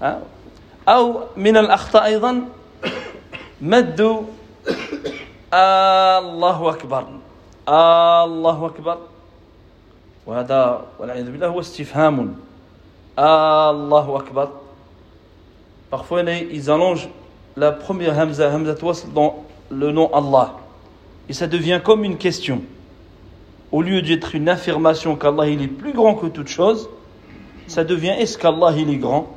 Hein? 0.00 0.18
أو 0.88 1.20
من 1.36 1.56
الأخطاء 1.56 2.04
أيضا 2.04 2.48
مد 3.60 4.26
الله 5.54 6.70
أكبر 6.70 7.04
الله 7.68 8.66
أكبر 8.66 8.98
وهذا 10.26 10.84
والعياذ 10.98 11.30
بالله 11.30 11.46
هو 11.46 11.60
استفهام 11.60 12.36
Allahu 13.17 14.15
Akbar. 14.17 14.49
Parfois, 15.89 16.23
ils 16.23 16.69
allongent 16.69 17.09
la 17.57 17.71
première 17.71 18.17
Hamza, 18.17 18.49
Hamza 18.53 18.75
Wasl, 18.81 19.11
dans 19.13 19.43
le 19.69 19.91
nom 19.91 20.09
Allah. 20.13 20.53
Et 21.29 21.33
ça 21.33 21.47
devient 21.47 21.81
comme 21.83 22.03
une 22.03 22.17
question. 22.17 22.61
Au 23.71 23.81
lieu 23.81 24.01
d'être 24.01 24.35
une 24.35 24.49
affirmation 24.49 25.15
qu'Allah 25.15 25.47
il 25.47 25.61
est 25.61 25.67
plus 25.67 25.93
grand 25.93 26.15
que 26.15 26.27
toute 26.27 26.49
chose, 26.49 26.89
ça 27.67 27.83
devient 27.83 28.15
est-ce 28.17 28.37
qu'Allah 28.37 28.73
il 28.77 28.89
est 28.89 28.97
grand? 28.97 29.29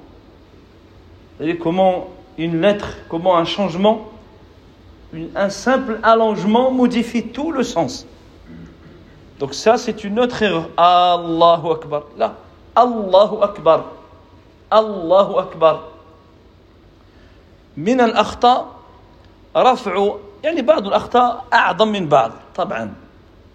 Et 1.40 1.56
comment 1.56 2.08
une 2.36 2.60
lettre, 2.60 2.96
comment 3.08 3.36
un 3.36 3.44
changement, 3.44 4.08
un 5.36 5.50
simple 5.50 6.00
allongement 6.02 6.72
modifie 6.72 7.28
tout 7.28 7.52
le 7.52 7.62
sens. 7.62 8.06
Donc 9.38 9.54
ça 9.54 9.76
c'est 9.76 10.02
une 10.02 10.18
autre 10.18 10.42
erreur. 10.42 10.68
Allahu 10.76 11.72
Akbar. 11.72 12.04
Là, 12.16 12.36
الله 12.78 13.44
أكبر. 13.44 13.84
الله 14.72 15.40
أكبر. 15.40 15.80
من 17.76 18.00
الأخطاء 18.00 18.66
رفع 19.56 20.14
يعني 20.42 20.62
بعض 20.62 20.86
الأخطاء 20.86 21.44
أعظم 21.52 21.88
من 21.88 22.08
بعض 22.08 22.32
طبعا. 22.54 22.94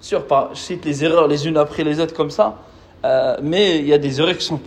سيغ 0.01 0.19
با 0.29 0.49
je 0.53 0.71
لي 0.71 0.79
les 0.83 1.03
erreurs 1.03 1.27
les 1.27 1.47
unes 1.47 1.57
après 1.57 1.83
les 1.83 1.99
autres 1.99 2.13
comme 2.13 2.31
ça 2.31 2.55
euh, 3.05 3.37
mais 3.41 3.79
il 3.79 3.87
y 3.87 3.93
a 3.93 3.97
des 3.97 4.19
erreurs 4.19 4.37
qui 4.37 4.45
sont 4.45 4.59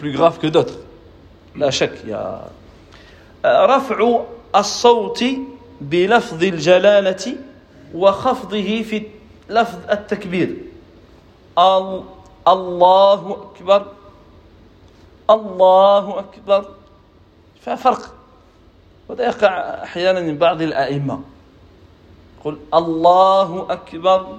لا 1.56 1.70
شك 1.70 2.04
يا 2.06 2.40
رفع 3.44 4.20
الصوت 4.56 5.24
بلفظ 5.80 6.42
الجلالة 6.42 7.36
وخفضه 7.94 8.82
في 8.82 9.02
لفظ 9.50 9.78
التكبير 9.90 10.56
الله 12.48 13.36
أكبر 13.56 13.86
الله 15.32 16.18
أكبر. 16.18 16.64
ففرق. 17.60 18.14
وهذا 19.08 19.24
يقع 19.24 19.48
أحيانا 19.82 20.20
من 20.20 20.38
بعض 20.38 20.62
الأئمة. 20.62 21.20
يقول 22.40 22.58
الله 22.74 23.72
أكبر. 23.72 24.38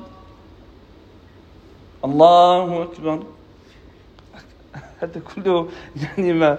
الله 2.05 2.83
أكبر. 2.83 3.23
هذا 4.99 5.21
كله 5.35 5.69
يعني 5.95 6.33
ما 6.33 6.57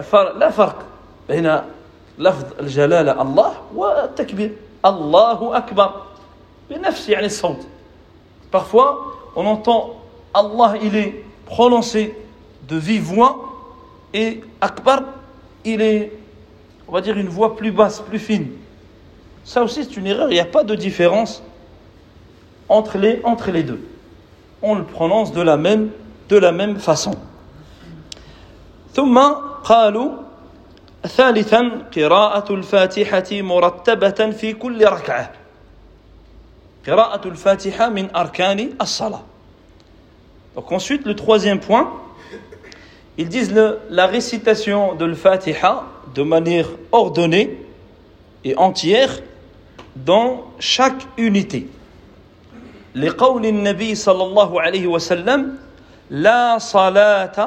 فرق. 0.00 0.36
لا 0.36 0.50
فرق 0.50 0.84
بين 1.28 1.60
لفظ 2.18 2.60
الجلالة 2.60 3.22
الله 3.22 3.54
والتكبير. 3.74 4.56
الله 4.84 5.56
أكبر. 5.56 6.02
بنفس 6.70 7.08
يعني 7.08 7.26
الصوت. 7.26 7.66
Parfois, 8.50 9.16
on 9.34 9.46
entend 9.46 9.96
Allah, 10.34 10.74
il 10.82 10.94
est 10.96 11.24
prononcé 11.46 12.14
de 12.68 12.76
vive 12.76 13.04
voix. 13.14 13.51
et 14.13 14.41
Akbar, 14.61 15.01
il 15.65 15.81
est 15.81 16.11
on 16.87 16.93
va 16.93 17.01
dire 17.01 17.17
une 17.17 17.27
voix 17.27 17.55
plus 17.55 17.71
basse, 17.71 17.99
plus 17.99 18.19
fine. 18.19 18.47
Ça 19.43 19.63
aussi, 19.63 19.83
c'est 19.83 19.97
une 19.97 20.07
erreur. 20.07 20.29
Il 20.29 20.33
n'y 20.33 20.39
a 20.39 20.45
pas 20.45 20.63
de 20.63 20.75
différence 20.75 21.43
entre 22.69 22.97
les, 22.97 23.21
entre 23.23 23.51
les 23.51 23.63
deux. 23.63 23.85
On 24.61 24.75
le 24.75 24.83
prononce 24.83 25.31
de 25.31 25.41
la 25.41 25.57
même, 25.57 25.89
de 26.29 26.37
la 26.37 26.51
même 26.51 26.77
façon. 26.79 27.15
ثم 28.93 29.19
قالوا 29.63 30.11
ثالثا 31.07 31.71
قراءة 31.95 32.53
الفاتحة 32.53 33.41
مرتبة 33.41 34.31
في 34.31 34.53
كل 34.53 34.85
ركعة 34.85 35.31
قراءة 36.87 37.27
الفاتحة 37.27 37.89
من 37.89 38.15
أركان 38.15 38.69
الصلاة 38.81 39.21
Donc 40.55 40.71
ensuite, 40.71 41.05
le 41.05 41.15
troisième 41.15 41.59
point, 41.59 41.93
ils 43.17 43.29
disent 43.29 43.53
le, 43.53 43.79
la 43.89 44.05
récitation 44.05 44.95
de 44.95 45.05
l'Fatiha 45.05 45.83
de 46.13 46.23
manière 46.23 46.67
ordonnée 46.91 47.57
et 48.43 48.55
entière 48.57 49.19
dans 49.95 50.45
chaque 50.59 51.01
unité. 51.17 51.67
لقول 52.95 53.45
النبي 53.45 53.95
صلى 53.95 54.23
الله 54.23 54.61
عليه 54.61 54.87
وسلم 54.87 55.57
لا 56.09 56.57
صلاة 56.57 57.37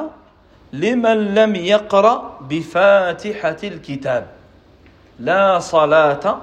لمن 0.73 1.35
لم 1.35 1.55
يقرأ 1.55 2.39
بفاتحة 2.49 3.57
الكتاب 3.63 4.27
لا 5.19 5.59
صلاة 5.59 6.37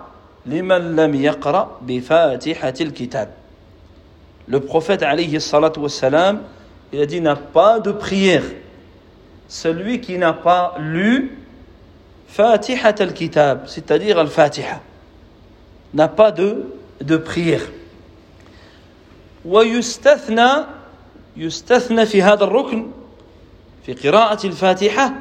لمن 0.46 0.96
لم 0.96 1.14
يقرأ 1.14 1.80
بفاتحة 1.82 2.74
الكتاب 2.80 3.28
Le 4.48 4.60
prophète 4.60 5.02
alayhi 5.02 5.38
salatu 5.42 5.80
wassalam, 5.80 6.40
il 6.90 7.02
a 7.02 7.06
dit 7.06 7.20
n'a 7.20 7.36
pas 7.36 7.80
de 7.80 7.92
prière. 7.92 8.42
Celui 9.47 10.01
qui 10.01 10.17
n'a 10.17 10.33
pas 10.33 10.75
lu 10.79 11.37
Fatihat 12.27 12.95
al-Kitab, 12.99 13.67
c'est-à-dire 13.67 14.17
al-Fatiha, 14.17 14.81
n'a 15.93 16.07
pas 16.07 16.31
de, 16.31 16.65
de 17.01 17.17
prière. 17.17 17.61
ويستثنى 19.45 20.49
يستثنى 21.37 22.05
في 22.05 22.21
هذا 22.21 22.43
الركن 22.43 22.91
في 23.85 23.93
قراءة 23.93 24.47
الفاتحة 24.47 25.13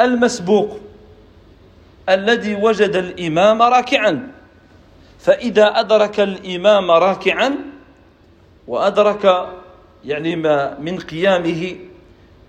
المسبوق 0.00 0.78
الذي 2.08 2.54
وجد 2.54 2.96
الإمام 2.96 3.62
راكعا 3.62 4.32
فإذا 5.18 5.80
أدرك 5.80 6.20
الإمام 6.20 6.90
راكعا 6.90 7.56
وأدرك 8.68 9.48
يعني 10.04 10.36
ما 10.36 10.78
من 10.78 10.98
قيامه 10.98 11.76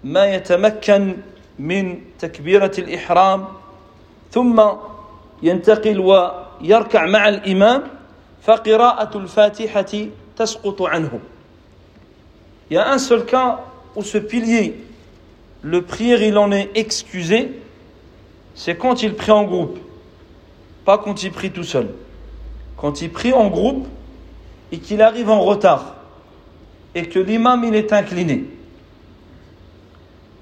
ما 0.04 0.34
يتمكن 0.34 1.16
من 1.58 2.00
تكبيرة 2.18 2.72
الإحرام 2.78 3.44
ثم 4.30 4.62
ينتقل 5.42 5.98
ويركع 5.98 7.06
مع 7.06 7.28
الإمام 7.28 7.82
فقراءة 8.42 9.18
الفاتحة 9.18 9.92
تسقط 10.36 10.82
عنه 10.82 11.20
Il 12.70 12.74
y 12.74 12.78
a 12.78 12.92
un 12.92 12.98
seul 12.98 13.26
cas 13.26 13.64
où 13.96 14.04
ce 14.04 14.16
pilier, 14.16 14.76
le 15.62 15.82
prière, 15.82 16.22
il 16.22 16.38
en 16.38 16.52
est 16.52 16.70
excusé, 16.76 17.50
c'est 18.54 18.76
quand 18.76 19.02
il 19.02 19.14
prie 19.14 19.32
en 19.32 19.42
groupe, 19.42 19.76
pas 20.84 20.96
quand 20.96 21.24
il 21.24 21.32
prie 21.32 21.50
tout 21.50 21.64
seul. 21.64 21.88
Quand 22.76 23.02
il 23.02 23.10
prie 23.10 23.32
en 23.32 23.48
groupe 23.48 23.88
et 24.70 24.78
qu'il 24.78 25.02
arrive 25.02 25.30
en 25.30 25.40
retard, 25.40 25.96
et 26.94 27.08
que 27.08 27.18
l'imam 27.18 27.64
il 27.64 27.74
est 27.74 27.92
incliné 27.92 28.44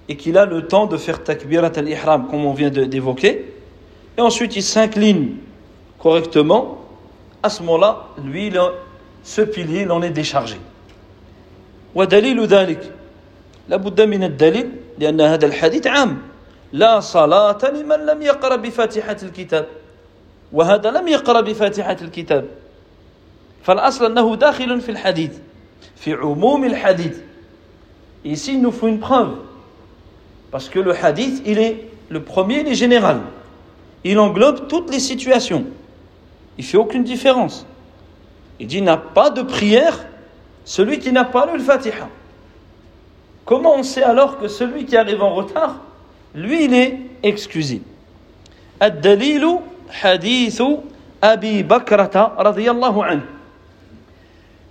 et 0.08 0.16
qu'il 0.16 0.38
a 0.38 0.46
le 0.46 0.66
temps 0.66 0.86
de 0.86 0.96
faire 0.96 1.22
takbirat 1.22 1.72
al-ihram 1.76 2.28
comme 2.28 2.44
on 2.44 2.54
vient 2.54 2.70
d'évoquer 2.70 3.54
et 4.16 4.20
ensuite 4.20 4.56
il 4.56 4.62
s'incline 4.62 5.36
correctement 5.98 6.78
à 7.42 7.50
ce 7.50 7.62
moment-là 7.62 8.06
lui 8.24 8.52
ce 9.22 9.42
pilier 9.42 9.82
il 9.82 9.90
en 9.90 10.02
est 10.02 10.10
déchargé 10.10 10.56
ودليل 11.94 12.46
ذلك 12.46 12.92
لابد 13.68 14.00
من 14.00 14.22
الدليل 14.24 14.70
لأن 14.98 15.20
هذا 15.20 15.46
الحديث 15.46 15.86
عام 15.86 16.18
لا 16.72 17.00
صلاة 17.00 17.58
لمن 17.72 18.06
لم 18.06 18.22
يقرأ 18.22 18.56
بفاتحة 18.56 19.16
الكتاب 19.22 19.66
وهذا 20.52 20.90
لم 20.90 21.08
يقرأ 21.08 21.40
بفاتحة 21.40 21.96
الكتاب 22.02 22.44
فالأصل 23.62 24.04
أنه 24.04 24.36
داخل 24.36 24.80
في 24.80 24.88
الحديث 24.90 25.32
في 25.96 26.12
عموم 26.12 26.64
الحديث 26.64 27.18
Ici, 28.24 28.54
il 28.54 28.60
nous 28.60 28.72
faut 28.72 28.88
une 28.88 28.98
preuve. 28.98 29.36
Parce 30.52 30.68
que 30.68 30.78
le 30.78 30.94
hadith, 30.94 31.42
il 31.46 31.58
est, 31.58 31.88
le 32.08 32.22
premier, 32.22 32.60
il 32.60 32.68
est 32.68 32.74
général. 32.74 33.20
Il 34.04 34.18
englobe 34.18 34.68
toutes 34.68 34.90
les 34.90 35.00
situations. 35.00 35.64
Il 36.56 36.64
fait 36.64 36.78
aucune 36.78 37.04
différence. 37.04 37.66
Il 38.58 38.66
dit, 38.66 38.78
il 38.78 38.84
n'a 38.84 38.96
pas 38.96 39.30
de 39.30 39.42
prière 39.42 40.06
celui 40.64 40.98
qui 40.98 41.12
n'a 41.12 41.24
pas 41.24 41.46
lu 41.46 41.58
le 41.58 41.64
Fatiha. 41.64 42.08
Comment 43.44 43.76
on 43.76 43.82
sait 43.82 44.02
alors 44.02 44.38
que 44.38 44.48
celui 44.48 44.84
qui 44.84 44.96
arrive 44.96 45.22
en 45.22 45.34
retard, 45.34 45.76
lui, 46.34 46.64
il 46.64 46.74
est 46.74 46.98
excusé 47.22 47.82
الدليل 48.82 49.58
حديث 49.90 50.62
أبي 51.24 51.62
بكرة 51.62 52.34
رضي 52.38 52.70
الله 52.70 53.04
عنه 53.04 53.24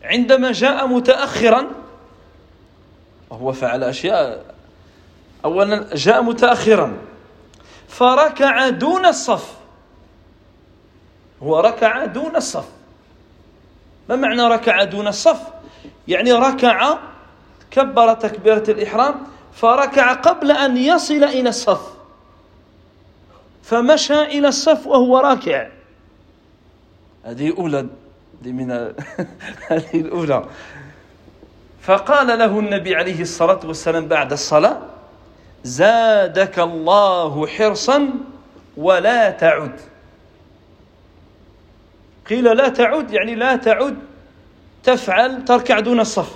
عندما 0.03 0.51
جاء 0.51 0.87
متأخرا 0.87 1.67
وهو 3.29 3.51
فعل 3.51 3.83
أشياء 3.83 4.50
أولا 5.44 5.86
جاء 5.94 6.22
متأخرا. 6.22 6.96
فركع 7.88 8.68
دون 8.68 9.06
الصف. 9.06 9.54
هو 11.42 11.60
ركع 11.60 12.04
دون 12.04 12.36
الصف. 12.36 12.68
ما 14.08 14.16
معنى 14.16 14.42
ركع 14.42 14.84
دون 14.84 15.08
الصف؟ 15.08 15.40
يعني 16.08 16.32
ركع 16.32 16.98
كبر 17.70 18.14
تكبيرة 18.14 18.64
الإحرام 18.68 19.14
فركع 19.54 20.12
قبل 20.12 20.50
أن 20.50 20.76
يصل 20.76 21.24
إلى 21.24 21.48
الصف. 21.48 21.92
فمشى 23.62 24.22
إلى 24.22 24.48
الصف 24.48 24.86
وهو 24.86 25.18
راكع. 25.18 25.68
هذه 27.24 27.54
أولى 27.58 27.86
من 28.42 28.70
هذه 29.68 30.00
الأولى. 30.00 30.44
فقال 31.82 32.38
له 32.38 32.58
النبي 32.58 32.94
عليه 32.96 33.22
الصلاة 33.22 33.60
والسلام 33.64 34.08
بعد 34.08 34.32
الصلاة 34.32 34.82
زادك 35.64 36.58
الله 36.58 37.46
حرصا 37.46 38.10
ولا 38.76 39.30
تعد. 39.30 39.80
قيل 42.30 42.56
لا 42.56 42.68
تعد 42.68 43.10
يعني 43.10 43.34
لا 43.34 43.56
تعد 43.56 43.96
تفعل 44.84 45.44
تركع 45.44 45.80
دون 45.80 46.00
الصف. 46.00 46.34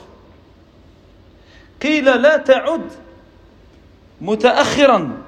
قيل 1.83 2.23
لا 2.23 2.37
تعد 2.37 2.93
متأخرا. 4.21 5.23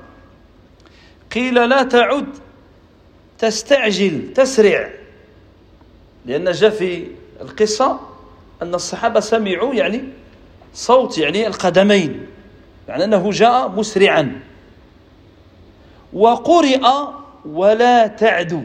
قيل 1.34 1.68
لا 1.68 1.82
تعد 1.82 2.26
تستعجل 3.38 4.32
تسرع. 4.32 4.90
لأن 6.26 6.52
جاء 6.52 6.70
في 6.70 7.06
القصة 7.40 8.00
أن 8.62 8.74
الصحابة 8.74 9.20
سمعوا 9.20 9.74
يعني 9.74 10.04
صوت 10.74 11.18
يعني 11.18 11.46
القدمين. 11.46 12.26
يعني 12.88 13.04
أنه 13.04 13.30
جاء 13.30 13.68
مسرعا. 13.68 14.40
وقرئ 16.12 16.80
ولا 17.44 18.06
تعدو 18.06 18.62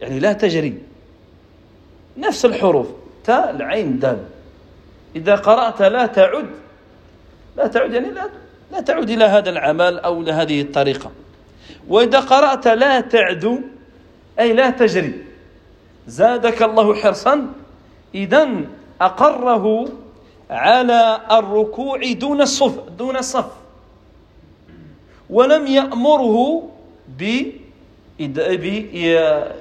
يعني 0.00 0.20
لا 0.20 0.32
تجري. 0.32 0.82
نفس 2.16 2.44
الحروف. 2.44 2.86
تاء 3.24 3.50
العين 3.50 3.98
دال. 3.98 4.24
إذا 5.16 5.34
قرأت 5.34 5.82
لا 5.82 6.06
تعد 6.06 6.46
لا 7.56 7.66
تعد 7.66 7.92
يعني 7.92 8.10
لا 8.10 8.28
لا 8.72 8.80
تعد 8.80 9.10
إلى 9.10 9.24
هذا 9.24 9.50
العمل 9.50 9.98
أو 9.98 10.22
إلى 10.22 10.32
هذه 10.32 10.60
الطريقة. 10.60 11.10
وإذا 11.88 12.20
قرأت 12.20 12.68
لا 12.68 13.00
تعدو 13.00 13.60
أي 14.40 14.52
لا 14.52 14.70
تجري. 14.70 15.24
زادك 16.06 16.62
الله 16.62 16.94
حرصا. 16.94 17.52
إذا 18.14 18.48
أقره 19.00 19.88
على 20.52 21.20
الركوع 21.32 22.12
دون 22.12 22.40
الصف 22.40 22.78
دون 22.98 23.16
الصف. 23.16 23.50
ولم 25.30 25.66
يأمره 25.66 26.68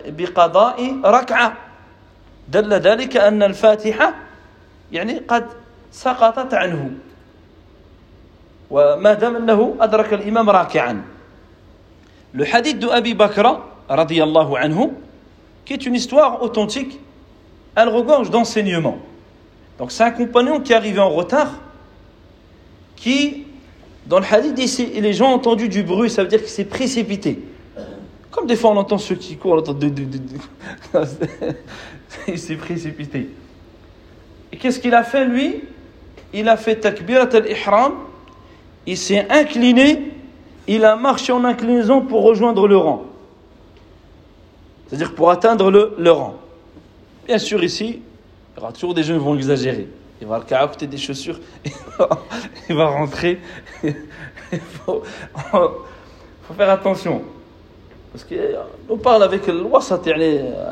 بقضاء 0.07 0.77
ركعة. 1.05 1.57
دل 2.47 2.73
ذلك 2.73 3.17
أن 3.17 3.43
الفاتحة 3.43 4.13
يعني 4.91 5.17
قد 5.17 5.47
سقطت 5.91 6.53
عنه. 6.53 6.91
وما 8.71 9.13
دام 9.13 9.35
أنه 9.35 9.75
أدرك 9.79 10.13
الإمام 10.13 10.49
راكعا. 10.49 11.03
Le 12.33 12.45
hadith 12.45 12.79
de 12.79 12.87
Abi 12.87 13.13
Bakra, 13.13 13.59
radiallahu 13.89 14.55
anhu, 14.55 14.91
qui 15.65 15.73
est 15.73 15.85
une 15.85 15.95
histoire 15.95 16.41
authentique, 16.41 16.99
elle 17.75 17.89
regorge 17.89 18.29
d'enseignements. 18.29 18.99
Donc 19.81 19.91
c'est 19.91 20.03
un 20.03 20.11
compagnon 20.11 20.59
qui 20.59 20.73
est 20.73 20.75
arrivé 20.75 20.99
en 20.99 21.09
retard, 21.09 21.55
qui, 22.95 23.47
dans 24.05 24.19
le 24.19 24.25
hadith, 24.31 24.53
dit, 24.53 25.01
les 25.01 25.11
gens 25.11 25.31
ont 25.31 25.33
entendu 25.33 25.69
du 25.69 25.81
bruit, 25.81 26.07
ça 26.07 26.21
veut 26.21 26.29
dire 26.29 26.37
qu'il 26.37 26.49
s'est 26.49 26.65
précipité. 26.65 27.39
Comme 28.29 28.45
des 28.45 28.55
fois 28.55 28.69
on 28.69 28.77
entend 28.77 28.99
ceux 28.99 29.15
qui 29.15 29.37
courent, 29.37 29.53
on 29.53 29.57
entend... 29.57 29.75
il 32.27 32.37
s'est 32.37 32.57
précipité. 32.57 33.29
Et 34.51 34.57
qu'est-ce 34.57 34.79
qu'il 34.79 34.93
a 34.93 35.01
fait 35.01 35.25
lui? 35.25 35.63
Il 36.31 36.47
a 36.47 36.57
fait 36.57 36.75
takbirat 36.75 37.29
al-ihram, 37.33 37.93
il 38.85 38.99
s'est 38.99 39.25
incliné, 39.31 40.11
il 40.67 40.85
a 40.85 40.95
marché 40.95 41.33
en 41.33 41.43
inclinaison 41.43 42.01
pour 42.01 42.21
rejoindre 42.21 42.67
le 42.67 42.77
rang. 42.77 43.05
C'est-à-dire 44.87 45.15
pour 45.15 45.31
atteindre 45.31 45.71
le, 45.71 46.11
rang. 46.11 46.35
Bien 47.25 47.39
sûr, 47.39 47.63
ici, 47.63 48.01
il 48.55 48.59
y 48.59 48.63
aura 48.63 48.71
toujours 48.71 48.93
des 48.93 49.03
gens 49.03 49.13
qui 49.13 49.23
vont 49.23 49.35
exagérer. 49.35 49.87
Il 50.21 50.27
va 50.27 50.35
à 50.35 50.67
côté 50.67 50.85
des 50.85 50.97
chaussures, 50.97 51.39
il 52.69 52.75
va 52.75 52.87
rentrer. 52.87 53.39
Il 54.53 54.59
faut, 54.85 55.03
faire 56.55 56.69
attention. 56.69 57.21
Parce 58.11 58.25
qu'on 58.25 58.97
parle 58.97 59.23
avec 59.23 59.47
le 59.47 59.65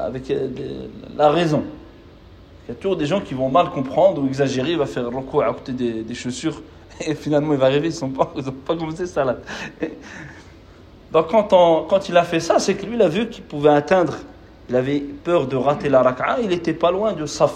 avec 0.03 0.33
la 1.15 1.29
raison. 1.29 1.63
Il 2.67 2.71
y 2.71 2.71
a 2.73 2.75
toujours 2.75 2.97
des 2.97 3.05
gens 3.05 3.21
qui 3.21 3.33
vont 3.33 3.49
mal 3.49 3.69
comprendre 3.69 4.21
ou 4.21 4.27
exagérer, 4.27 4.71
il 4.71 4.77
va 4.77 4.85
faire 4.85 5.05
recours 5.05 5.43
à 5.43 5.53
côté 5.53 5.71
des, 5.71 6.13
chaussures 6.13 6.61
et 6.99 7.15
finalement 7.15 7.53
il 7.53 7.59
va 7.59 7.67
arriver, 7.67 7.89
ils 7.89 8.03
n'ont 8.03 8.11
pas, 8.11 8.31
pas 8.65 8.75
commencé 8.75 9.05
ça 9.05 9.23
là. 9.23 9.37
Donc 11.11 11.29
quand, 11.29 11.85
quand 11.89 12.09
il 12.09 12.17
a 12.17 12.23
fait 12.23 12.41
ça, 12.41 12.59
c'est 12.59 12.75
que 12.75 12.85
lui 12.85 12.95
il 12.95 13.01
a 13.01 13.07
vu 13.07 13.29
qu'il 13.29 13.43
pouvait 13.43 13.69
atteindre, 13.69 14.17
il 14.69 14.75
avait 14.75 14.99
peur 14.99 15.47
de 15.47 15.55
rater 15.55 15.89
la 15.89 16.03
raka'a, 16.03 16.39
il 16.41 16.49
n'était 16.49 16.73
pas 16.73 16.91
loin 16.91 17.13
du 17.13 17.27
saf. 17.27 17.53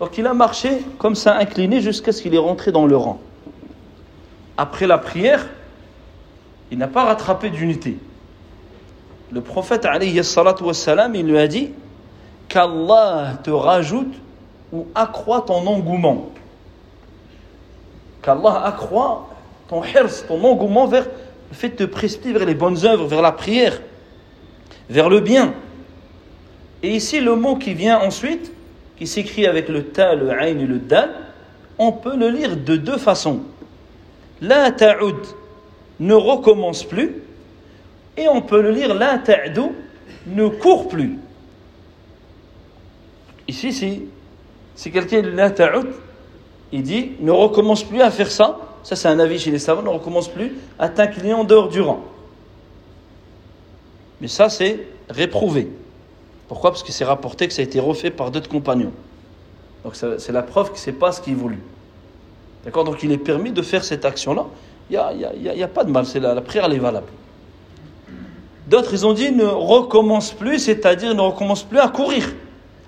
Donc 0.00 0.18
il 0.18 0.26
a 0.26 0.34
marché 0.34 0.82
comme 0.98 1.14
ça 1.14 1.36
incliné 1.36 1.80
jusqu'à 1.80 2.10
ce 2.10 2.22
qu'il 2.22 2.34
est 2.34 2.38
rentré 2.38 2.72
dans 2.72 2.86
le 2.86 2.96
rang. 2.96 3.20
Après 4.56 4.88
la 4.88 4.98
prière, 4.98 5.46
il 6.72 6.78
n'a 6.78 6.88
pas 6.88 7.04
rattrapé 7.04 7.50
d'unité. 7.50 7.98
Le 9.30 9.40
prophète 9.40 9.86
il 10.02 11.26
lui 11.26 11.38
a 11.38 11.46
dit 11.46 11.70
qu'Allah 12.48 13.38
te 13.42 13.50
rajoute 13.50 14.14
ou 14.72 14.86
accroît 14.94 15.42
ton 15.42 15.66
engouement. 15.66 16.30
Qu'Allah 18.22 18.62
accroît 18.64 19.28
ton 19.68 19.84
hirs, 19.84 20.26
ton 20.26 20.44
engouement 20.44 20.86
vers 20.86 21.04
le 21.04 21.54
fait 21.54 21.68
de 21.70 21.76
te 21.76 21.84
précipiter 21.84 22.32
vers 22.32 22.46
les 22.46 22.54
bonnes 22.54 22.84
œuvres, 22.84 23.06
vers 23.06 23.22
la 23.22 23.32
prière, 23.32 23.80
vers 24.90 25.08
le 25.08 25.20
bien. 25.20 25.54
Et 26.82 26.96
ici, 26.96 27.20
le 27.20 27.36
mot 27.36 27.56
qui 27.56 27.74
vient 27.74 28.00
ensuite, 28.00 28.52
qui 28.96 29.06
s'écrit 29.06 29.46
avec 29.46 29.68
le 29.68 29.84
ta, 29.84 30.14
le 30.14 30.30
ain 30.30 30.58
et 30.58 30.66
le 30.66 30.78
dal, 30.78 31.10
on 31.78 31.92
peut 31.92 32.16
le 32.16 32.28
lire 32.28 32.56
de 32.56 32.76
deux 32.76 32.98
façons. 32.98 33.40
La 34.40 34.70
ne 36.00 36.14
recommence 36.14 36.84
plus, 36.84 37.22
et 38.16 38.28
on 38.28 38.42
peut 38.42 38.60
le 38.60 38.72
lire 38.72 38.94
la 38.94 39.22
ne 40.26 40.48
court 40.48 40.88
plus. 40.88 41.18
Ici, 43.48 43.72
si, 43.72 44.02
si 44.74 44.90
quelqu'un 44.90 45.22
la 45.22 45.50
ta'ud, 45.50 45.88
il 46.72 46.82
dit 46.82 47.12
ne 47.20 47.30
recommence 47.30 47.84
plus 47.84 48.00
à 48.00 48.10
faire 48.10 48.30
ça, 48.30 48.58
ça 48.82 48.96
c'est 48.96 49.08
un 49.08 49.18
avis 49.18 49.38
chez 49.38 49.50
les 49.50 49.58
savants, 49.58 49.82
ne 49.82 49.88
recommence 49.88 50.28
plus 50.28 50.52
à 50.78 50.88
t'incliner 50.88 51.34
en 51.34 51.44
dehors 51.44 51.68
du 51.68 51.80
rang. 51.80 52.02
Mais 54.20 54.28
ça 54.28 54.48
c'est 54.48 54.86
réprouvé. 55.08 55.68
Pourquoi? 56.52 56.70
Parce 56.70 56.82
que 56.82 56.92
c'est 56.92 57.06
rapporté 57.06 57.48
que 57.48 57.54
ça 57.54 57.62
a 57.62 57.64
été 57.64 57.80
refait 57.80 58.10
par 58.10 58.30
d'autres 58.30 58.50
compagnons. 58.50 58.92
Donc 59.84 59.96
c'est 59.96 60.32
la 60.32 60.42
preuve 60.42 60.70
que 60.70 60.78
ce 60.78 60.90
n'est 60.90 60.96
pas 60.96 61.10
ce 61.10 61.22
qu'il 61.22 61.34
voulu. 61.34 61.58
D'accord? 62.62 62.84
Donc 62.84 63.02
il 63.02 63.10
est 63.10 63.16
permis 63.16 63.52
de 63.52 63.62
faire 63.62 63.82
cette 63.82 64.04
action-là. 64.04 64.44
Il 64.90 65.00
n'y 65.40 65.62
a, 65.62 65.68
pas 65.68 65.82
de 65.82 65.90
mal, 65.90 66.04
c'est 66.04 66.20
la, 66.20 66.38
prière 66.42 66.66
elle 66.66 66.74
est 66.74 66.78
valable. 66.78 67.06
D'autres, 68.66 68.92
ils 68.92 69.06
ont 69.06 69.14
dit 69.14 69.32
ne 69.32 69.46
recommence 69.46 70.32
plus, 70.32 70.58
c'est-à-dire 70.58 71.14
ne 71.14 71.22
recommence 71.22 71.62
plus 71.62 71.78
à 71.78 71.88
courir, 71.88 72.34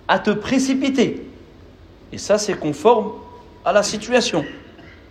à 0.08 0.18
te 0.18 0.32
précipiter. 0.32 1.26
Et 2.12 2.18
ça, 2.18 2.36
c'est 2.36 2.60
conforme 2.60 3.12
à 3.64 3.72
la 3.72 3.82
situation. 3.82 4.44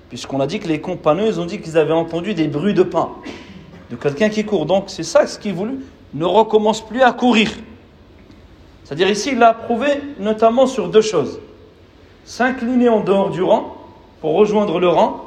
Puisqu'on 0.10 0.40
a 0.40 0.46
dit 0.46 0.60
que 0.60 0.68
les 0.68 0.80
compagnons, 0.80 1.26
ils 1.26 1.40
ont 1.40 1.48
dit 1.48 1.60
qu'ils 1.60 1.76
avaient 1.76 1.92
entendu 1.92 2.36
des 2.36 2.48
bruits 2.48 2.76
de 2.76 2.84
pas 2.84 3.16
de 3.90 3.96
quelqu'un 3.96 4.30
qui 4.30 4.46
court. 4.46 4.68
Donc 4.68 4.92
c'est 4.92 5.02
ça 5.02 5.26
ce 5.26 5.40
qu'il 5.40 5.56
voulu. 5.56 5.80
Ne 6.14 6.26
recommence 6.26 6.86
plus 6.86 7.02
à 7.02 7.14
courir. 7.14 7.50
C'est-à-dire 8.84 9.10
ici, 9.10 9.32
il 9.34 9.44
a 9.44 9.54
prouvé 9.54 9.88
notamment 10.20 10.68
sur 10.68 10.90
deux 10.90 11.02
choses. 11.02 11.40
S'incliner 12.26 12.90
en 12.90 13.02
dehors 13.02 13.30
du 13.30 13.42
rang 13.42 13.78
pour 14.22 14.36
rejoindre 14.36 14.80
le 14.80 14.88
rang 14.88 15.26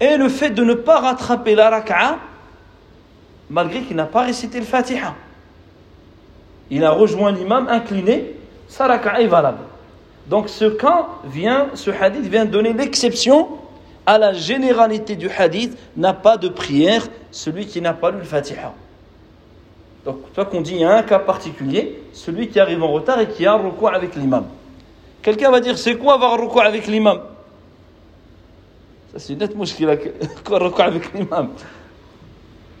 et 0.00 0.16
le 0.16 0.28
fait 0.28 0.50
de 0.50 0.62
ne 0.62 0.74
pas 0.74 1.00
rattraper 1.00 1.54
la 1.54 1.70
raka'a 1.70 2.18
malgré 3.48 3.82
qu'il 3.82 3.96
n'a 3.96 4.06
pas 4.06 4.22
récité 4.22 4.58
le 4.58 4.66
Fatiha. 4.66 5.14
Il 6.70 6.84
a 6.84 6.90
rejoint 6.90 7.32
l'imam 7.32 7.68
incliné, 7.68 8.34
sa 8.68 8.86
raka'a 8.86 9.20
est 9.20 9.26
valable. 9.26 9.62
Donc 10.26 10.48
ce 10.48 10.76
vient, 11.24 11.68
ce 11.74 11.90
hadith 11.90 12.24
vient 12.24 12.44
donner 12.44 12.72
l'exception 12.72 13.48
à 14.04 14.18
la 14.18 14.32
généralité 14.32 15.16
du 15.16 15.28
hadith, 15.28 15.76
n'a 15.96 16.12
pas 16.12 16.36
de 16.36 16.48
prière, 16.48 17.06
celui 17.30 17.66
qui 17.66 17.80
n'a 17.80 17.92
pas 17.92 18.10
lu 18.10 18.18
le 18.18 18.24
Fatiha. 18.24 18.72
Donc, 20.06 20.32
toi 20.32 20.44
qu'on 20.44 20.60
dit, 20.60 20.74
il 20.74 20.80
y 20.82 20.84
a 20.84 20.96
un 20.96 21.02
cas 21.02 21.18
particulier, 21.18 22.00
celui 22.12 22.46
qui 22.46 22.60
arrive 22.60 22.80
en 22.80 22.92
retard 22.92 23.18
et 23.18 23.28
qui 23.28 23.44
a 23.44 23.54
un 23.54 23.56
recours 23.56 23.92
avec 23.92 24.14
l'imam. 24.14 24.44
Quelqu'un 25.20 25.50
va 25.50 25.58
dire, 25.58 25.76
c'est 25.76 25.96
quoi 25.96 26.14
avoir 26.14 26.34
un 26.34 26.36
recours 26.36 26.62
avec 26.62 26.86
l'imam? 26.86 27.22
Ça, 29.12 29.18
c'est 29.18 29.32
une 29.32 29.42
autre 29.42 29.56
a 29.90 29.96
quoi 30.44 30.60
recours 30.60 30.84
avec 30.84 31.12
l'imam? 31.12 31.48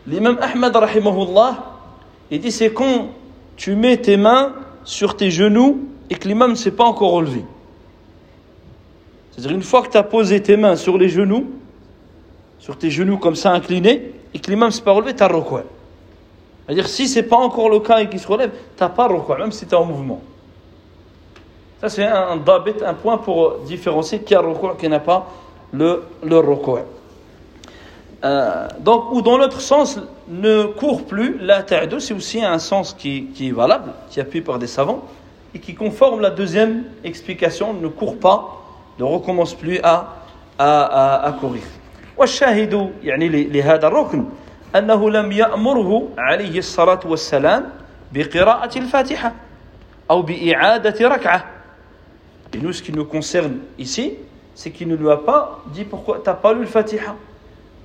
L'imam 0.06 0.38
Ahmad, 0.40 0.76
rahimahullah, 0.76 1.64
il 2.30 2.40
dit, 2.40 2.52
c'est 2.52 2.72
quand 2.72 3.08
tu 3.56 3.74
mets 3.74 3.96
tes 3.96 4.16
mains 4.16 4.52
sur 4.84 5.16
tes 5.16 5.32
genoux 5.32 5.80
et 6.08 6.14
que 6.14 6.28
l'imam 6.28 6.52
ne 6.52 6.56
s'est 6.56 6.70
pas 6.70 6.84
encore 6.84 7.10
relevé. 7.10 7.44
C'est-à-dire 9.32 9.56
une 9.56 9.64
fois 9.64 9.82
que 9.82 9.90
tu 9.90 9.96
as 9.96 10.04
posé 10.04 10.40
tes 10.40 10.56
mains 10.56 10.76
sur 10.76 10.96
les 10.96 11.08
genoux, 11.08 11.50
sur 12.60 12.78
tes 12.78 12.88
genoux 12.92 13.18
comme 13.18 13.34
ça 13.34 13.50
inclinés, 13.50 14.12
et 14.32 14.38
que 14.38 14.48
l'imam 14.48 14.68
ne 14.68 14.72
s'est 14.72 14.82
pas 14.82 14.92
relevé, 14.92 15.16
tu 15.16 15.24
as 15.24 15.26
recours. 15.26 15.62
C'est-à-dire 16.65 16.87
si 16.87 17.07
ce 17.07 17.19
n'est 17.19 17.25
pas 17.25 17.37
encore 17.37 17.69
le 17.69 17.79
cas 17.79 17.99
et 17.99 18.09
qu'il 18.09 18.19
se 18.19 18.27
relève, 18.27 18.51
tu 18.77 18.83
n'as 18.83 18.89
pas 18.89 19.07
recours, 19.07 19.37
même 19.37 19.51
si 19.51 19.65
tu 19.65 19.73
es 19.73 19.77
en 19.77 19.85
mouvement. 19.85 20.21
Ça 21.81 21.89
c'est 21.89 22.05
un, 22.05 22.39
un 22.85 22.93
point 22.93 23.17
pour 23.17 23.57
différencier 23.65 24.19
qui 24.19 24.35
a 24.35 24.39
recours 24.39 24.77
qui 24.77 24.87
n'a 24.87 24.99
pas 24.99 25.27
le, 25.73 26.03
le 26.23 26.37
recours. 26.37 26.79
Euh, 28.23 28.67
donc, 28.79 29.11
ou 29.11 29.21
dans 29.23 29.37
l'autre 29.37 29.61
sens, 29.61 29.99
ne 30.29 30.65
court 30.65 31.05
plus, 31.05 31.39
la 31.39 31.63
ta'dou, 31.63 31.99
c'est 31.99 32.13
aussi 32.13 32.43
un 32.43 32.59
sens 32.59 32.93
qui, 32.93 33.25
qui, 33.33 33.47
est 33.47 33.51
valable, 33.51 33.93
qui 34.11 34.19
est 34.19 34.21
appuyé 34.21 34.43
par 34.43 34.59
des 34.59 34.67
savants, 34.67 35.01
et 35.55 35.59
qui 35.59 35.73
conforme 35.73 36.21
la 36.21 36.29
deuxième 36.29 36.83
explication, 37.03 37.73
ne 37.73 37.87
court 37.87 38.17
pas, 38.19 38.61
ne 38.99 39.03
recommence 39.03 39.55
plus 39.55 39.79
à, 39.83 40.17
à, 40.59 40.81
à, 40.83 41.27
à 41.27 41.31
courir. 41.33 41.63
والشاهد 42.17 42.89
يعني 43.03 43.29
لهذا 43.29 43.87
الركن 43.87 44.25
أنه 44.78 45.10
لم 45.10 45.32
يأمره 45.32 46.08
عليه 46.18 46.58
الصلاة 46.58 47.00
والسلام 47.04 47.68
بقراءة 48.12 48.78
الفاتحة 48.78 49.32
أو 50.10 50.22
بإعادة 50.22 51.08
ركعة 51.08 51.44
Et 52.54 52.58
nous, 52.58 52.72
ce 52.72 52.80
qui 52.80 52.92
nous 52.92 53.04
concerne 53.04 53.58
ici, 53.76 54.14
c'est 54.54 54.70
qu'il 54.70 54.88
ne 54.88 54.94
lui 54.94 55.10
a 55.10 55.16
pas 55.16 55.60
dit 55.74 55.84
pourquoi 55.84 56.20
tu 56.22 56.30
n'as 56.30 56.34
pas 56.36 56.52
lu 56.54 56.60
le 56.60 56.66
Fatiha. 56.66 57.14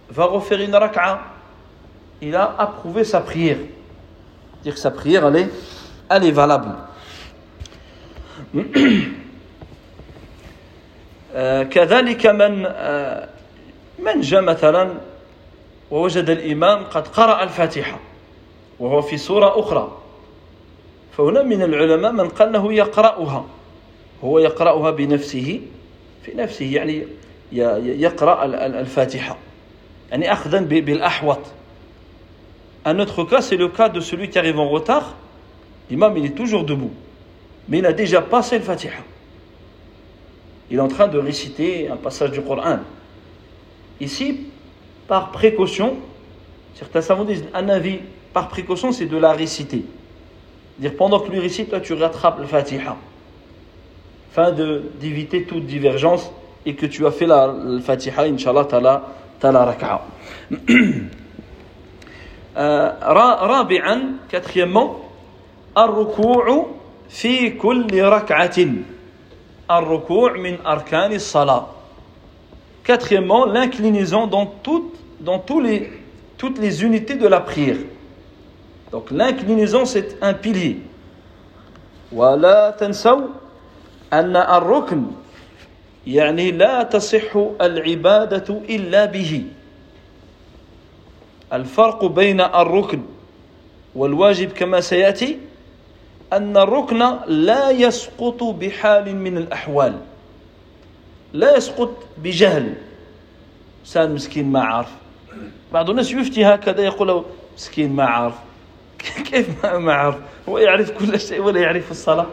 Va 0.10 0.26
refaire 0.26 0.62
une 0.62 0.76
rak'a. 0.76 1.20
Il 2.22 2.36
a 2.36 2.56
approuvé 2.58 3.04
sa 3.04 3.22
prière. 3.22 3.58
Dire 4.64 4.76
que 4.76 4.80
sa 4.80 4.92
prière, 4.92 5.26
elle 5.28 5.36
est, 5.36 5.50
elle 6.10 6.26
est 6.26 6.32
valable. 6.32 6.76
كذلك 11.72 12.26
من 12.28 12.64
من 14.00 14.22
جاء 14.22 14.42
مثلا 14.42 14.90
ووجد 15.92 16.30
الإمام 16.30 16.84
قد 16.84 17.08
قرأ 17.08 17.44
الفاتحة 17.44 18.00
وهو 18.80 19.02
في 19.02 19.18
سورة 19.18 19.60
أخرى 19.60 19.98
فهنا 21.18 21.44
من 21.44 21.62
العلماء 21.62 22.12
من 22.12 22.30
قال 22.30 22.48
أنه 22.48 22.74
يقرأها 22.74 23.46
هو 24.24 24.40
يقرأها 24.40 24.92
بنفسه 24.92 25.62
في 26.26 26.34
نفسه 26.34 26.66
يعني 26.66 27.08
يقرأ 28.02 28.46
الفاتحة 28.66 29.38
يعني 30.12 30.34
أخذا 30.34 30.60
بالأحوط 30.60 31.40
Un 32.84 32.98
autre 32.98 33.24
cas, 33.26 33.42
c'est 33.42 33.58
le 33.58 33.68
cas 33.68 33.90
de 33.90 34.00
celui 34.00 34.30
qui 34.30 34.40
arrive 34.40 34.60
en 34.60 34.68
retard. 34.68 35.14
L'imam, 35.90 36.18
il 36.18 36.26
est 36.26 36.36
toujours 36.36 36.64
debout. 36.64 36.92
Mais 37.70 37.78
il 37.78 37.86
a 37.86 37.94
déjà 37.94 38.22
passé 38.22 38.58
le 38.58 38.64
Fatiha. 38.64 38.94
Il 40.72 40.78
est 40.78 40.82
en 40.82 40.88
train 40.88 41.08
de 41.08 41.20
réciter 41.20 41.90
un 41.90 41.98
passage 41.98 42.32
du 42.32 42.42
Coran. 42.42 42.80
Ici, 44.00 44.48
par 45.11 45.31
précaution, 45.31 45.97
certains 46.75 47.01
savants 47.01 47.25
disent 47.25 47.45
un 47.55 47.69
avis 47.69 47.99
par 48.33 48.49
précaution, 48.49 48.93
c'est 48.93 49.07
de 49.07 49.17
la 49.17 49.33
réciter. 49.33 49.85
Dire 50.79 50.95
pendant 50.97 51.21
que 51.21 51.31
lui 51.31 51.41
récite, 51.41 51.71
toi 51.71 51.81
tu 51.81 51.95
rattrapes 51.95 52.39
le 52.39 52.47
Fatiha. 52.47 52.97
Fin 54.33 54.53
d'éviter 54.53 55.45
toute 55.45 55.65
divergence 55.65 56.31
et 56.67 56.75
que 56.75 56.87
tu 56.87 57.07
as 57.07 57.11
fait 57.11 57.27
la, 57.27 57.47
le 57.47 57.81
Fatiha, 57.81 58.25
Inch'Allah, 58.25 58.67
tu 58.69 58.75
as 58.75 59.53
la, 59.53 59.65
raka'a. 59.65 60.03
رابعا 62.57 64.03
quatrièmement 64.31 64.97
الركوع 65.77 66.67
في 67.09 67.51
كل 67.51 68.03
ركعة 68.03 68.67
الركوع 69.71 70.33
من 70.33 70.57
أركان 70.67 71.13
الصلاة 71.13 71.67
Quatrièmement, 72.87 73.47
l'inclinaison 73.47 74.29
dans, 74.29 74.47
toutes, 74.47 74.95
dans 75.21 75.39
tous 75.39 75.61
les, 75.61 75.91
toutes 76.39 76.59
les 76.59 76.83
unités 76.83 77.15
de 77.15 77.27
la 77.27 77.41
prière. 77.41 77.77
Donc 78.93 79.11
l'inclinaison, 79.11 79.85
c'est 79.85 80.23
un 80.23 80.35
pilier. 80.35 80.81
ولا 82.13 82.71
تنسوا 82.71 83.27
أن 84.13 84.37
الركن 84.37 85.03
يعني 86.07 86.51
لا 86.51 86.83
تصح 86.83 87.37
العبادة 87.61 88.49
إلا 88.71 89.05
به 89.05 89.43
الفرق 91.53 92.05
بين 92.05 92.41
الركن 92.41 93.03
والواجب 93.95 94.53
كما 94.53 94.81
سيأتي 94.81 95.39
أن 96.33 96.57
الركن 96.57 96.99
لا 97.27 97.71
يسقط 97.71 98.43
بحال 98.43 99.17
من 99.17 99.37
الأحوال 99.39 99.99
لا 101.33 101.57
يسقط 101.57 101.91
بجهل 102.19 102.75
إنسان 103.83 104.15
مسكين 104.15 104.53
ما 104.53 104.61
عارف 104.61 104.93
بعض 105.74 105.90
الناس 105.90 106.12
يفتي 106.12 106.46
هكذا 106.46 106.82
يقول 106.82 107.08
له 107.08 107.26
مسكين 107.58 107.94
ما 107.94 108.04
عارف. 108.04 108.36
كيف 109.32 109.66
ما 109.66 109.94
عارف؟ 109.94 110.16
هو 110.50 110.58
يعرف 110.58 110.92
كل 110.92 111.20
شيء 111.20 111.42
ولا 111.42 111.60
يعرف 111.62 111.92
الصلاة؟ 111.92 112.28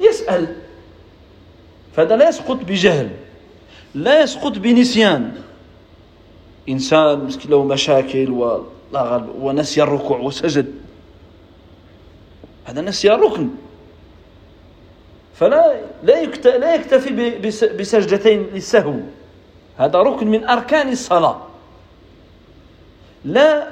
يسأل. 0.00 0.56
فهذا 1.96 2.16
لا 2.16 2.28
يسقط 2.28 2.56
بجهل 2.56 3.10
لا 3.94 4.22
يسقط 4.22 4.58
بنسيان. 4.58 5.32
إنسان 6.68 7.24
مسكين 7.24 7.50
له 7.50 7.64
مشاكل 7.64 8.54
ونسي 9.38 9.82
الركوع 9.82 10.18
وسجد. 10.18 10.74
هذا 12.64 12.80
نسي 12.80 13.14
الركن 13.14 13.48
فلا 15.34 15.80
لا 16.02 16.74
يكتفي 16.74 17.38
بسجدتين 17.78 18.46
للسهو. 18.54 18.94
هذا 19.78 19.98
ركن 19.98 20.26
من 20.26 20.44
أركان 20.44 20.92
الصلاة. 20.92 21.45
لا 23.25 23.67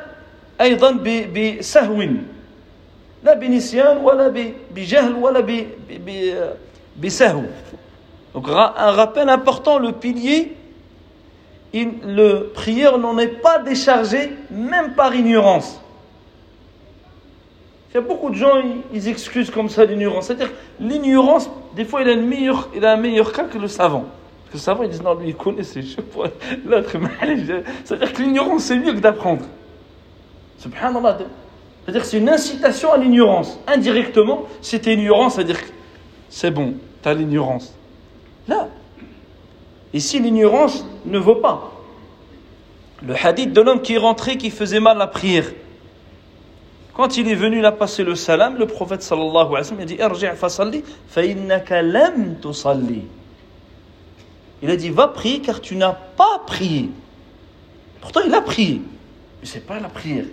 أيضا 0.61 0.91
بسهو 1.35 2.01
لا 3.23 3.33
بنسيان 3.33 3.97
ولا 3.97 4.53
بجهل 4.75 5.13
ولا 5.13 5.67
بسهو 7.01 7.43
Donc 8.33 8.47
un 8.47 8.91
rappel 8.91 9.27
important, 9.27 9.79
le 9.79 9.91
pilier, 9.91 10.55
il, 11.73 11.93
le 12.05 12.51
prière 12.53 12.99
n'en 12.99 13.17
est 13.17 13.41
pas 13.41 13.57
déchargé 13.57 14.35
même 14.51 14.93
par 14.93 15.15
ignorance. 15.15 15.81
Il 17.89 17.95
y 17.95 17.97
a 17.97 18.01
beaucoup 18.01 18.29
de 18.29 18.35
gens, 18.35 18.61
ils, 18.93 19.07
excusent 19.07 19.49
comme 19.49 19.67
ça 19.67 19.83
l'ignorance. 19.83 20.27
C'est-à-dire, 20.27 20.51
l'ignorance, 20.79 21.49
des 21.75 21.85
fois, 21.85 22.01
il 22.01 22.09
a, 22.09 22.11
une 22.11 22.27
meilleure, 22.27 22.69
il 22.75 22.85
a 22.85 22.93
un 22.93 22.97
meilleur 22.97 23.31
cas 23.31 23.45
que 23.45 23.57
le 23.57 23.67
savant. 23.67 24.05
Parce 24.54 24.64
que 24.64 24.70
le 24.70 24.76
savant, 24.76 24.82
ils 24.84 24.90
disent, 24.90 25.02
non, 25.02 25.14
lui, 25.14 25.30
il 25.30 25.34
connaît, 25.34 25.64
c'est 25.64 25.80
l'autre. 26.64 26.90
C'est-à-dire 27.84 28.12
que 28.12 28.22
l'ignorance, 28.22 28.62
c'est 28.62 28.78
mieux 28.78 28.92
que 28.92 29.00
d'apprendre. 29.00 29.44
Subhanallah. 30.58 31.18
C'est-à-dire 31.84 32.02
que 32.02 32.06
c'est 32.06 32.18
une 32.18 32.28
incitation 32.28 32.92
à 32.92 32.96
l'ignorance. 32.96 33.58
Indirectement, 33.66 34.44
c'est 34.60 34.86
ignorance, 34.86 35.34
c'est-à-dire 35.34 35.60
que 35.60 35.70
c'est 36.28 36.52
bon. 36.52 36.74
tu 37.02 37.08
as 37.08 37.14
l'ignorance. 37.14 37.74
Là. 38.46 38.68
Ici, 39.92 40.20
l'ignorance 40.20 40.84
ne 41.04 41.18
vaut 41.18 41.36
pas? 41.36 41.72
Le 43.02 43.14
hadith 43.14 43.52
de 43.52 43.60
l'homme 43.60 43.82
qui 43.82 43.94
est 43.94 43.98
rentré, 43.98 44.36
qui 44.36 44.50
faisait 44.50 44.78
mal 44.78 44.98
la 44.98 45.08
prière. 45.08 45.46
Quand 46.94 47.16
il 47.16 47.28
est 47.28 47.34
venu 47.34 47.60
là 47.60 47.72
passer 47.72 48.04
le 48.04 48.14
salam, 48.14 48.56
le 48.56 48.66
prophète 48.66 49.02
sallallahu 49.02 49.34
alayhi 49.34 49.52
wa 49.52 49.64
sallam 49.64 49.82
a 49.82 49.84
dit 49.84 49.96
Irji' 49.96 50.36
fasalli 50.36 50.84
fa 51.08 51.24
innaka 51.24 51.82
lam 51.82 52.36
tusalli. 52.40 53.02
Il 54.64 54.70
a 54.70 54.76
dit 54.76 54.88
va 54.88 55.08
prier 55.08 55.40
car 55.40 55.60
tu 55.60 55.76
n'as 55.76 55.92
pas 55.92 56.40
prié. 56.46 56.88
Pourtant 58.00 58.20
il 58.26 58.32
a 58.32 58.40
prié. 58.40 58.80
Mais 59.42 59.46
c'est 59.46 59.60
pas 59.60 59.78
la 59.78 59.90
prière. 59.90 60.24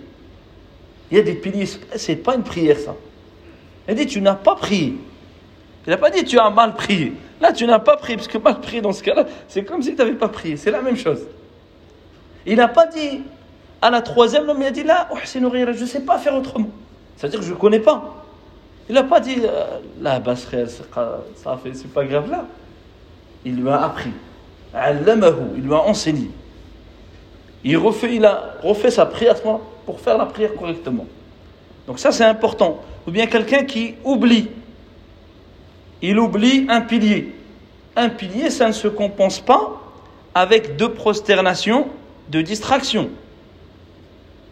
Il 1.10 1.18
y 1.18 1.20
a 1.20 1.22
des 1.22 1.34
piliers, 1.34 1.68
c'est 1.96 2.16
pas 2.16 2.34
une 2.34 2.42
prière 2.42 2.78
ça. 2.78 2.96
Il 3.86 3.90
a 3.90 3.94
dit 3.94 4.06
tu 4.06 4.22
n'as 4.22 4.34
pas 4.34 4.54
prié. 4.54 4.96
Il 5.86 5.90
n'a 5.90 5.98
pas 5.98 6.08
dit 6.08 6.24
tu 6.24 6.38
as 6.38 6.48
mal 6.48 6.72
prié. 6.72 7.12
Là 7.42 7.52
tu 7.52 7.66
n'as 7.66 7.78
pas 7.78 7.98
prié 7.98 8.16
parce 8.16 8.26
que 8.26 8.38
mal 8.38 8.58
prié 8.58 8.80
dans 8.80 8.94
ce 8.94 9.02
cas-là, 9.02 9.26
c'est 9.48 9.64
comme 9.64 9.82
si 9.82 9.90
tu 9.90 9.98
n'avais 9.98 10.14
pas 10.14 10.28
prié. 10.28 10.56
C'est 10.56 10.70
la 10.70 10.80
même 10.80 10.96
chose. 10.96 11.26
Il 12.46 12.56
n'a 12.56 12.68
pas 12.68 12.86
dit 12.86 13.20
à 13.82 13.90
la 13.90 14.00
troisième, 14.00 14.50
il 14.58 14.64
a 14.64 14.70
dit 14.70 14.82
là, 14.82 15.10
je 15.22 15.38
ne 15.40 15.86
sais 15.86 16.00
pas 16.00 16.16
faire 16.16 16.34
autrement. 16.34 16.70
C'est-à-dire 17.18 17.40
que 17.40 17.44
je 17.44 17.52
ne 17.52 17.58
connais 17.58 17.80
pas. 17.80 18.24
Il 18.88 18.94
n'a 18.94 19.04
pas 19.04 19.20
dit 19.20 19.42
euh, 19.44 19.78
là, 20.00 20.20
basserie, 20.20 20.64
ça 21.36 21.58
fait, 21.62 21.74
c'est 21.74 21.92
pas 21.92 22.06
grave 22.06 22.30
là. 22.30 22.46
Il 23.44 23.56
lui 23.56 23.68
a 23.68 23.82
appris. 23.84 24.10
Il 24.74 25.62
lui 25.62 25.74
a 25.74 25.82
enseigné. 25.82 26.30
Il, 27.64 27.76
refait, 27.76 28.24
a 28.24 28.54
refait 28.62 28.90
sa 28.90 29.06
prière 29.06 29.36
pour 29.86 30.00
faire 30.00 30.18
la 30.18 30.26
prière 30.26 30.54
correctement. 30.54 31.06
Donc 31.86 31.98
ça 31.98 32.12
c'est 32.12 32.24
important. 32.24 32.80
Ou 33.06 33.10
bien 33.10 33.26
quelqu'un 33.26 33.64
qui 33.64 33.94
oublie. 34.04 34.48
Il 36.00 36.18
oublie 36.18 36.66
un 36.68 36.80
pilier. 36.80 37.34
Un 37.94 38.08
pilier, 38.08 38.50
ça 38.50 38.66
ne 38.68 38.72
se 38.72 38.88
compense 38.88 39.40
pas 39.40 39.80
avec 40.34 40.76
deux 40.76 40.92
prosternations 40.92 41.88
de 42.30 42.40
distraction. 42.40 43.10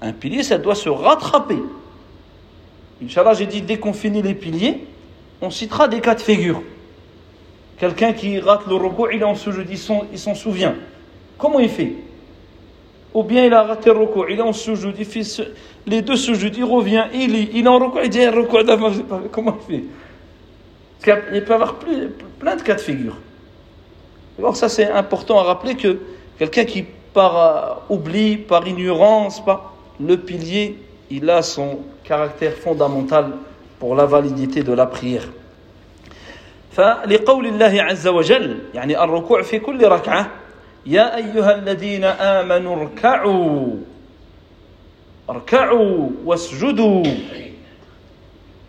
Un 0.02 0.12
pilier, 0.12 0.42
ça 0.42 0.58
doit 0.58 0.74
se 0.74 0.88
rattraper. 0.88 1.58
Inch'Allah, 3.02 3.34
j'ai 3.34 3.46
dit, 3.46 3.62
dès 3.62 3.78
qu'on 3.78 3.92
finit 3.92 4.22
les 4.22 4.34
piliers, 4.34 4.86
on 5.40 5.50
citera 5.50 5.88
des 5.88 6.00
cas 6.00 6.14
de 6.14 6.20
figure. 6.20 6.62
Quelqu'un 7.80 8.12
qui 8.12 8.38
rate 8.38 8.66
le 8.68 8.74
repos, 8.74 9.08
il 9.10 9.22
est 9.22 9.24
en 9.24 9.34
sujoud, 9.34 9.66
il 9.66 10.18
s'en 10.18 10.34
souvient. 10.34 10.74
Comment 11.38 11.60
il 11.60 11.70
fait? 11.70 11.94
Ou 13.14 13.22
bien 13.24 13.46
il 13.46 13.54
a 13.54 13.62
raté 13.62 13.90
le 13.90 14.00
repos, 14.00 14.26
il 14.28 14.38
est 14.38 14.42
en 14.42 14.52
sujoud, 14.52 14.94
il 14.98 15.06
fait 15.06 15.22
les 15.86 16.02
deux 16.02 16.16
sujouds, 16.16 16.52
il 16.54 16.64
revient, 16.64 17.06
il 17.14 17.34
il 17.34 17.64
est 17.64 17.68
en 17.68 17.78
repos, 17.78 18.00
il 18.04 18.10
dit 18.10 18.22
un 18.22 18.32
repos 18.32 18.58
Comment 19.32 19.56
il 19.68 19.76
fait? 19.76 19.84
Parce 21.02 21.20
qu'il 21.30 21.42
peut 21.42 21.52
y 21.52 21.54
avoir 21.54 21.76
plein 22.38 22.56
de 22.56 22.62
cas 22.62 22.74
de 22.74 22.80
figure. 22.80 23.16
Alors 24.38 24.56
ça 24.56 24.68
c'est 24.68 24.90
important 24.90 25.38
à 25.38 25.44
rappeler 25.44 25.74
que 25.74 25.98
quelqu'un 26.38 26.64
qui 26.64 26.84
par 27.14 27.82
oubli, 27.88 28.36
par 28.36 28.68
ignorance, 28.68 29.42
par 29.42 29.72
le 29.98 30.18
pilier, 30.18 30.78
il 31.10 31.28
a 31.30 31.40
son 31.40 31.78
caractère 32.04 32.52
fondamental 32.52 33.32
pour 33.78 33.94
la 33.94 34.04
validité 34.04 34.62
de 34.62 34.72
la 34.72 34.86
prière. 34.86 35.26
فلقول 36.71 37.47
الله 37.47 37.83
عز 37.83 38.07
وجل 38.07 38.59
يعني 38.73 39.03
الركوع 39.03 39.41
في 39.41 39.59
كل 39.59 39.87
ركعة 39.87 40.31
يا 40.85 41.15
أيها 41.15 41.55
الذين 41.55 42.03
آمنوا 42.03 42.75
اركعوا 42.75 43.67
اركعوا 45.29 46.09
واسجدوا 46.25 47.03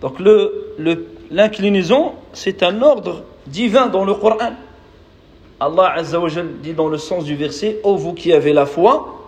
Donc 0.02 0.20
l'inclinaison, 1.30 2.04
le, 2.04 2.11
c'est 2.32 2.62
un 2.62 2.82
ordre 2.82 3.24
divin 3.46 3.87
dans 3.87 4.04
le 4.04 4.14
Coran. 4.14 4.52
Allah 5.59 5.92
Azza 5.96 6.20
wa 6.20 6.28
dit 6.62 6.74
dans 6.74 6.88
le 6.88 6.98
sens 6.98 7.24
du 7.24 7.35
verset, 7.35 7.80
ô 7.82 7.96
vous 7.96 8.12
qui 8.12 8.32
avez 8.32 8.52
la 8.52 8.66
foi, 8.66 9.18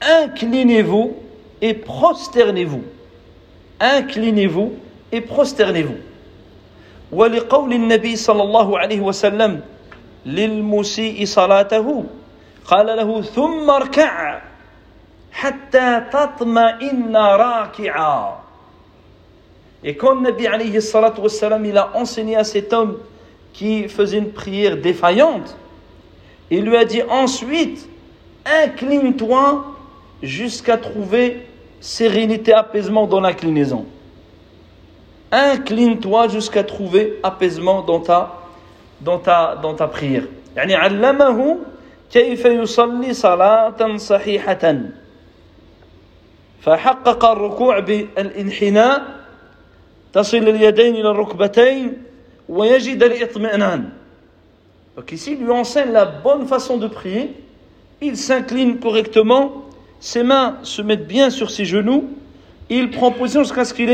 inclinez-vous 0.00 1.16
et 1.60 1.74
prosternez-vous. 1.74 2.82
Inclinez-vous 3.80 4.74
et 5.10 5.20
prosternez-vous. 5.20 5.96
ولقول 7.11 7.73
النبي 7.73 8.15
صلى 8.15 8.43
الله 8.43 8.79
عليه 8.79 8.99
وسلم 9.01 9.61
للمسيء 10.25 11.25
صلاته 11.25 12.03
قال 12.65 12.85
له 12.85 13.21
ثم 13.21 13.69
اركع 13.69 14.41
حتى 15.31 16.01
تطمئن 16.11 17.15
راكعا 17.17 18.39
Et 19.81 19.95
quand 19.95 20.19
Nabi 20.19 20.45
alayhi 20.45 20.81
salatu 20.81 21.21
wassalam, 21.21 21.65
il 21.65 21.77
a 21.77 21.95
enseigné 21.95 22.35
à 22.35 22.43
cet 22.43 22.73
homme 22.73 22.97
qui 23.53 23.87
faisait 23.87 24.17
une 24.17 24.31
prière 24.31 24.75
défaillante, 24.75 25.55
il 26.51 26.65
lui 26.65 26.75
a 26.75 26.83
dit 26.83 27.01
ensuite, 27.09 27.87
incline-toi 28.45 29.65
jusqu'à 30.21 30.77
trouver 30.77 31.47
sérénité, 31.79 32.51
apaisement 32.53 33.07
dans 33.07 33.21
l'inclinaison. 33.21 33.85
Incline-toi 35.32 36.28
jusqu'à 36.28 36.62
trouver 36.62 37.18
apaisement 37.22 37.82
dans 37.82 38.00
ta, 38.00 38.32
dans 39.00 39.18
ta, 39.18 39.56
dans 39.62 39.74
ta 39.74 39.88
prière. 39.88 40.24
يعني 40.56 40.74
علمه 40.74 41.58
كيف 42.10 42.44
يصلي 42.44 43.12
صلاة 43.12 43.96
صحيحة 43.96 44.74
فحقق 46.62 47.24
الركوع 47.24 47.78
بالانحناء 47.78 49.02
تصل 50.12 50.36
اليدين 50.36 50.94
إلى 50.94 51.10
الركبتين 51.10 52.02
ويجد 52.48 53.02
الاطمئنان 53.02 53.90
Donc 54.96 55.10
ici, 55.10 55.32
il 55.32 55.44
lui 55.44 55.50
enseigne 55.50 55.90
la 55.90 56.04
bonne 56.04 56.46
façon 56.46 56.76
de 56.76 56.86
prier. 56.86 57.34
Il 58.00 58.16
s'incline 58.16 58.78
correctement 58.78 59.64
ses 59.98 60.22
mains 60.22 60.58
se 60.62 60.82
mettent 60.82 61.08
bien 61.08 61.30
sur 61.30 61.50
ses 61.50 61.64
genoux, 61.64 62.10
et 62.70 62.76
il 62.76 62.90
prend 62.90 63.10
position 63.10 63.42
jusqu'à 63.42 63.64
ce 63.64 63.74
qu'il 63.74 63.90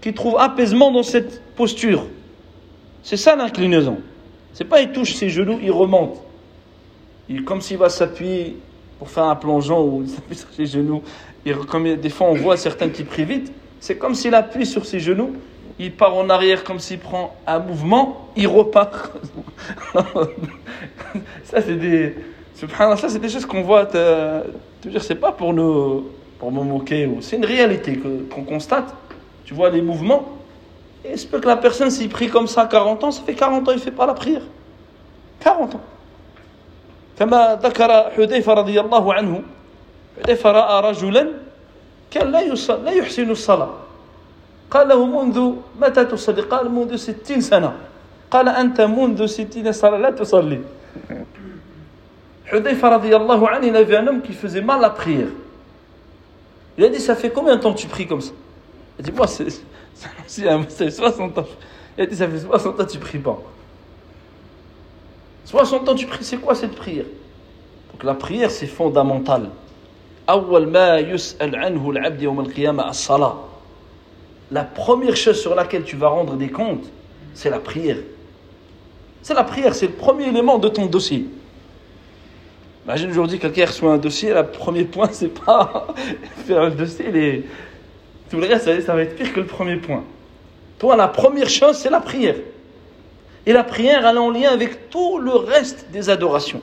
qu'il 0.00 0.14
trouve 0.14 0.36
apaisement 0.38 0.90
dans 0.92 1.02
cette 1.02 1.42
posture. 1.54 2.06
C'est 3.02 3.16
ça 3.16 3.36
l'inclinaison. 3.36 3.98
C'est 4.52 4.64
pas 4.64 4.80
il 4.80 4.92
touche 4.92 5.14
ses 5.14 5.28
genoux, 5.28 5.58
il 5.62 5.70
remonte. 5.70 6.22
Il, 7.28 7.44
comme 7.44 7.60
s'il 7.60 7.76
va 7.78 7.88
s'appuyer 7.88 8.56
pour 8.98 9.10
faire 9.10 9.24
un 9.24 9.36
plongeon 9.36 9.84
ou 9.84 10.02
il 10.02 10.08
s'appuie 10.08 10.36
sur 10.36 10.48
ses 10.50 10.66
genoux. 10.66 11.02
Et 11.46 11.52
comme 11.52 11.96
des 11.96 12.10
fois 12.10 12.28
on 12.28 12.34
voit 12.34 12.56
certains 12.56 12.88
qui 12.88 13.04
prient 13.04 13.24
vite, 13.24 13.52
c'est 13.80 13.96
comme 13.96 14.14
s'il 14.14 14.34
appuie 14.34 14.66
sur 14.66 14.84
ses 14.84 15.00
genoux, 15.00 15.34
il 15.78 15.92
part 15.92 16.16
en 16.16 16.28
arrière 16.28 16.64
comme 16.64 16.80
s'il 16.80 16.98
prend 16.98 17.36
un 17.46 17.60
mouvement, 17.60 18.28
il 18.36 18.48
repart. 18.48 19.12
ça 21.44 21.62
c'est 21.62 21.76
des, 21.76 22.16
ça 22.54 22.96
c'est 23.08 23.18
des 23.18 23.28
choses 23.28 23.46
qu'on 23.46 23.62
voit 23.62 23.84
dire, 23.84 25.02
c'est 25.02 25.14
pas 25.14 25.32
pour 25.32 25.54
nous, 25.54 26.08
pour 26.38 26.50
me 26.50 26.62
moquer, 26.62 27.08
c'est 27.20 27.36
une 27.36 27.44
réalité 27.44 27.98
qu'on 28.30 28.42
constate 28.42 28.94
Tu 29.47 29.53
vois 29.53 29.69
les 29.69 29.81
mouvements. 29.81 30.37
Et 31.05 31.11
il 31.13 31.19
se 31.19 31.27
peut 31.27 31.39
que 31.39 31.47
la 31.47 31.57
personne 31.57 31.89
s'y 31.89 32.07
prie 32.07 32.29
comme 32.29 32.47
ça 32.47 32.65
40 32.65 33.03
ans, 33.03 33.11
ça 33.11 33.21
fait 33.23 33.35
40 33.35 33.67
ans, 33.67 33.71
il 33.71 33.75
ne 33.75 33.81
fait 33.81 33.91
pas 33.91 34.05
la 34.05 34.13
prière. 34.13 34.41
40 35.39 35.75
ans. 35.75 35.81
كما 37.19 37.59
ذكر 37.63 38.09
حذيفة 38.17 38.53
رضي 38.53 38.79
الله 38.79 39.13
عنه 39.13 39.41
حذيفة 40.17 40.51
رأى 40.51 40.91
رجلا 40.91 41.27
كان 42.11 42.31
لا 42.31 42.41
يصل 42.41 42.83
لا 42.85 42.91
يحسن 42.91 43.29
الصلاة 43.29 43.69
قال 44.71 44.87
له 44.87 45.05
منذ 45.05 45.37
متى 45.81 46.05
تصلي 46.05 46.41
قال 46.41 46.71
منذ 46.71 46.95
ستين 46.95 47.41
سنة 47.41 47.73
قال 48.31 48.49
أنت 48.49 48.81
منذ 48.81 49.25
ستين 49.25 49.71
سنة 49.71 49.97
لا 49.97 50.09
تصلي 50.09 50.61
Hudayfa 52.51 52.89
radiallahu 52.89 53.47
anhu, 53.47 53.67
il 53.67 53.75
avait 53.75 53.97
un 53.97 54.07
homme 54.07 54.21
qui 54.21 54.33
faisait 54.33 54.61
mal 54.61 54.79
la 54.81 54.91
prière. 54.91 55.29
Il 56.77 56.83
a 56.83 56.89
dit, 56.89 56.99
ça 56.99 57.15
fait 57.15 57.31
combien 57.31 57.55
de 57.55 57.61
temps 57.61 57.73
que 57.73 57.79
tu 57.79 57.87
pries 57.87 58.05
comme 58.05 58.21
ça 58.21 58.31
Il 58.98 59.02
a 59.02 59.04
dit, 59.04 59.12
moi, 59.12 59.26
c'est 59.26 60.90
60 60.90 61.38
ans. 61.38 61.44
Il 61.96 62.02
a 62.02 62.06
dit, 62.06 62.16
ça 62.16 62.28
fait 62.28 62.40
60 62.40 62.80
ans 62.80 62.84
tu 62.84 62.98
pries 62.98 63.18
pas. 63.18 63.38
60 65.44 65.88
ans 65.88 65.94
tu 65.94 66.06
pries, 66.06 66.24
c'est 66.24 66.36
quoi 66.38 66.54
cette 66.54 66.74
prière? 66.74 67.06
Donc 67.92 68.04
la 68.04 68.14
prière, 68.14 68.50
c'est 68.50 68.66
fondamental. 68.66 69.50
La 74.50 74.64
première 74.64 75.16
chose 75.16 75.40
sur 75.40 75.54
laquelle 75.54 75.84
tu 75.84 75.96
vas 75.96 76.08
rendre 76.08 76.34
des 76.34 76.50
comptes, 76.50 76.84
c'est 77.34 77.50
la 77.50 77.58
prière. 77.58 77.96
C'est 79.22 79.34
la 79.34 79.44
prière, 79.44 79.74
c'est 79.74 79.86
le 79.86 79.92
premier 79.92 80.28
élément 80.28 80.58
de 80.58 80.68
ton 80.68 80.86
dossier. 80.86 81.26
Imagine 82.84 83.10
aujourd'hui 83.10 83.38
quelqu'un 83.38 83.66
reçoit 83.66 83.92
un 83.92 83.98
dossier, 83.98 84.32
le 84.32 84.46
premier 84.46 84.84
point, 84.84 85.08
c'est 85.12 85.28
pas 85.28 85.88
faire 86.46 86.64
le 86.64 86.70
dossier, 86.72 87.10
les... 87.10 87.44
tout 88.30 88.38
le 88.38 88.46
reste, 88.46 88.82
ça 88.82 88.94
va 88.94 89.02
être 89.02 89.16
pire 89.16 89.32
que 89.32 89.40
le 89.40 89.46
premier 89.46 89.76
point. 89.76 90.04
Toi, 90.78 90.96
la 90.96 91.08
première 91.08 91.48
chose, 91.48 91.76
c'est 91.76 91.90
la 91.90 92.00
prière. 92.00 92.36
Et 93.46 93.52
la 93.52 93.64
prière, 93.64 94.06
elle 94.06 94.16
est 94.16 94.20
en 94.20 94.30
lien 94.30 94.50
avec 94.50 94.90
tout 94.90 95.18
le 95.18 95.32
reste 95.32 95.86
des 95.90 96.10
adorations. 96.10 96.62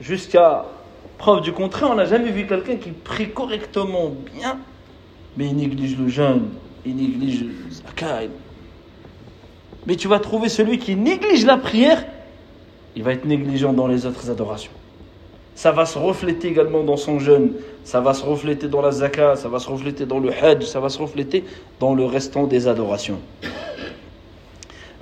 Jusqu'à 0.00 0.66
preuve 1.18 1.40
du 1.40 1.52
contraire, 1.52 1.90
on 1.90 1.94
n'a 1.94 2.04
jamais 2.04 2.30
vu 2.30 2.46
quelqu'un 2.46 2.76
qui 2.76 2.90
prie 2.90 3.30
correctement 3.30 4.10
bien, 4.34 4.58
mais 5.36 5.46
il 5.46 5.56
néglige 5.56 5.96
le 5.96 6.08
jeûne, 6.08 6.48
il 6.84 6.96
néglige 6.96 7.44
le. 7.44 7.52
Mais 9.86 9.96
tu 9.96 10.08
vas 10.08 10.18
trouver 10.18 10.48
celui 10.48 10.78
qui 10.78 10.96
néglige 10.96 11.46
la 11.46 11.56
prière, 11.56 12.04
il 12.96 13.02
va 13.02 13.12
être 13.12 13.24
négligent 13.24 13.72
dans 13.72 13.86
les 13.86 14.04
autres 14.04 14.30
adorations 14.30 14.72
Ça 15.55 15.71
va 15.71 15.85
se 15.85 15.99
refléter 15.99 16.47
également 16.47 16.83
dans 16.83 16.97
son 16.97 17.19
jeûne, 17.19 17.53
ça 17.83 17.99
va 17.99 18.13
se 18.13 18.25
refléter 18.25 18.67
dans 18.67 18.81
la 18.81 18.91
zakat, 18.91 19.35
ça 19.35 19.49
va 19.49 19.59
se 19.59 19.69
refléter 19.69 20.05
dans 20.05 20.19
le 20.19 20.31
hajj, 20.31 20.63
ça 20.65 20.79
va 20.79 20.89
se 20.89 20.97
refléter 20.97 21.43
dans 21.79 21.93
le 21.93 22.05
restant 22.05 22.47
des 22.47 22.67
adorations. 22.67 23.19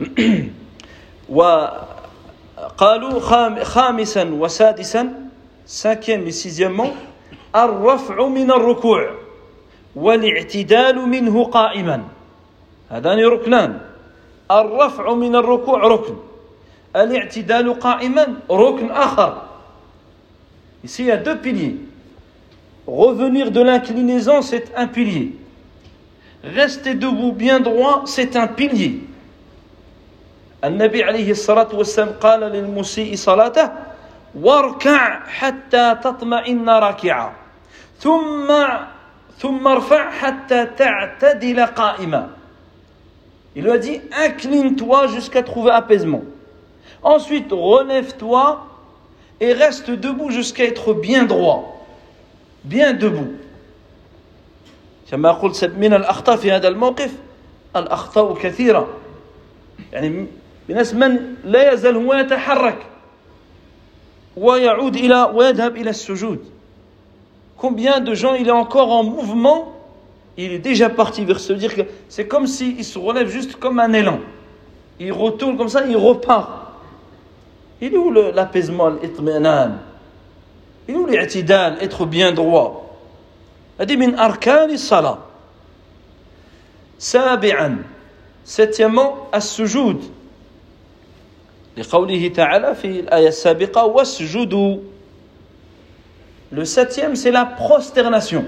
وقالوا 1.30 3.20
خامسا 3.64 4.24
وسادسا 4.24 5.10
cinquième 5.66 6.28
et 6.28 6.32
sixièmement 6.32 6.92
الرفع 7.56 8.28
من 8.28 8.52
الركوع 8.52 9.12
والاعتدال 9.96 11.00
منه 11.00 11.44
قائما 11.44 12.04
هذان 12.90 13.20
ركنان 13.20 13.82
الرفع 14.52 15.14
من 15.14 15.36
الركوع 15.36 15.88
ركن 15.88 16.16
الاعتدال 16.96 17.80
قائما 17.80 18.36
ركن 18.52 18.92
آخر 18.92 19.42
Ici, 20.84 21.04
il 21.04 21.08
y 21.08 21.12
a 21.12 21.18
deux 21.18 21.38
piliers. 21.38 21.78
Revenir 22.88 23.52
de 23.52 23.62
l'inclinaison, 23.62 24.42
c'est 24.42 24.72
un 24.76 24.88
pilier. 24.88 25.36
Rester 26.44 26.94
debout 26.96 27.34
bien 27.34 27.60
droit, 27.60 28.04
c'est 28.06 28.36
un 28.36 28.48
pilier. 28.48 29.02
النبي 30.64 31.04
عليه 31.04 31.32
الصلاة 31.32 31.72
والسلام 31.74 32.10
قال 32.22 32.40
للمسيء 32.40 33.16
صلاته 33.16 33.70
واركع 34.36 35.28
حتى 35.28 35.96
تطمئن 36.04 36.70
راكعا 36.70 37.34
ثم 38.00 38.48
ثم 39.40 39.68
ارفع 39.68 40.12
حتى 40.12 40.66
تعتدل 40.66 41.66
قائما 41.66 42.30
Il 43.56 43.64
lui 43.64 43.72
a 43.72 43.78
dit 43.78 44.00
incline-toi 44.12 45.08
jusqu'à 45.08 45.42
trouver 45.44 45.72
apaisement. 45.72 46.22
Ensuite 47.04 47.52
relève-toi 47.52 48.68
et 49.44 49.54
reste 49.54 49.90
debout 49.90 50.32
jusqu'à 50.32 50.66
être 50.66 50.94
bien 50.94 51.26
droit. 51.26 51.86
Bien 52.64 52.94
debout. 52.94 53.36
كما 55.12 55.32
قلت 55.32 55.66
من 55.66 55.94
الأخطاء 55.94 56.36
في 56.36 56.52
هذا 56.52 56.68
الموقف 56.68 57.12
الأخطاء 57.76 58.34
كثيرة 58.34 58.88
يعني 59.94 60.26
بناس 60.70 60.94
من 60.94 61.36
لا 61.44 61.74
يزال 61.74 61.96
هو 61.96 62.14
يتحرك 62.14 62.78
ويعود 64.38 64.96
إلى 64.96 65.32
ويذهب 65.34 65.78
إلى 65.78 65.90
السجود 65.90 66.40
Combien 67.58 68.00
de 68.00 68.14
gens 68.14 68.36
il 68.36 68.48
est 68.48 68.52
encore 68.52 68.92
en 68.92 69.04
mouvement 69.04 69.80
Il 70.42 70.54
est 70.54 70.60
déjà 70.60 70.88
parti 70.90 71.26
vers 71.26 71.42
se 71.42 71.52
dire 71.52 71.76
que 71.76 71.82
c'est 72.08 72.26
comme 72.26 72.48
s'il 72.48 72.80
il 72.80 72.86
se 72.86 72.98
relève 72.98 73.28
juste 73.28 73.58
comme 73.58 73.78
un 73.78 73.92
élan. 73.92 74.20
Il 74.98 75.12
retourne 75.12 75.58
comme 75.58 75.68
ça, 75.68 75.86
il 75.86 75.98
repart. 75.98 76.63
Il 77.84 77.94
est 77.94 77.98
où 77.98 78.12
l'apaisement, 78.12 78.90
l'itminan 78.90 79.72
Il 80.88 80.96
est 80.96 80.98
où 80.98 81.06
l'itidal, 81.06 81.78
être 81.82 82.06
bien 82.06 82.32
droit 82.32 82.86
هذه 83.80 83.96
من 83.96 84.20
أركان 84.20 84.72
الصلاة 84.72 85.18
سابعا 87.00 87.84
septièmement 88.46 89.36
السجود 89.36 90.04
لقوله 91.78 92.28
تعالى 92.28 92.76
في 92.76 93.00
الآية 93.00 93.28
السابقة 93.28 93.86
واسجدوا 93.86 94.78
Le 96.52 96.66
septième, 96.66 97.16
c'est 97.16 97.30
la 97.30 97.46
prosternation. 97.46 98.44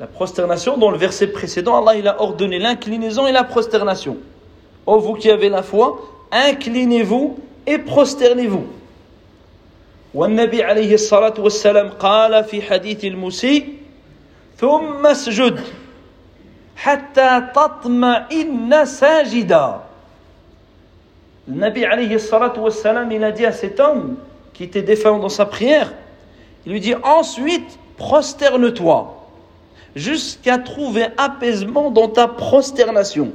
La 0.00 0.06
prosternation, 0.06 0.78
dans 0.78 0.90
le 0.90 0.96
verset 0.96 1.26
précédent, 1.26 1.76
Allah 1.76 1.98
il 1.98 2.08
a 2.08 2.22
ordonné 2.22 2.58
l'inclinaison 2.58 3.26
et 3.26 3.32
la 3.32 3.44
prosternation. 3.44 4.16
Oh, 4.86 4.98
vous 5.00 5.14
qui 5.14 5.30
avez 5.30 5.50
la 5.50 5.62
foi, 5.62 6.00
inclinez-vous 6.32 7.38
et 7.66 7.78
prosternez-vous. 7.78 8.66
والنبي 10.14 10.62
عليه 10.62 10.94
الصلاة 10.94 11.34
والسلام 11.38 11.90
قال 12.00 12.44
في 12.44 12.62
حديث 12.62 13.04
المسيء 13.04 13.76
ثم 14.56 15.06
اسجد 15.06 15.60
حتى 16.76 17.42
تطمئن 17.54 18.84
ساجدا 18.84 19.80
Le 21.48 21.54
Nabi 21.54 21.84
alayhi 21.84 22.20
salatu 22.20 22.60
wassalam, 22.60 23.10
il 23.10 23.24
a 23.24 23.32
dit 23.32 23.46
à 23.46 23.52
cet 23.52 23.80
homme 23.80 24.16
qui 24.52 24.64
était 24.64 24.82
défaillant 24.82 25.18
dans 25.18 25.30
sa 25.30 25.46
prière, 25.46 25.94
il 26.66 26.72
lui 26.72 26.80
dit 26.80 26.94
ensuite, 27.02 27.78
prosterne-toi 27.96 29.26
jusqu'à 29.96 30.58
trouver 30.58 31.06
apaisement 31.16 31.90
dans 31.90 32.08
ta 32.08 32.28
prosternation. 32.28 33.32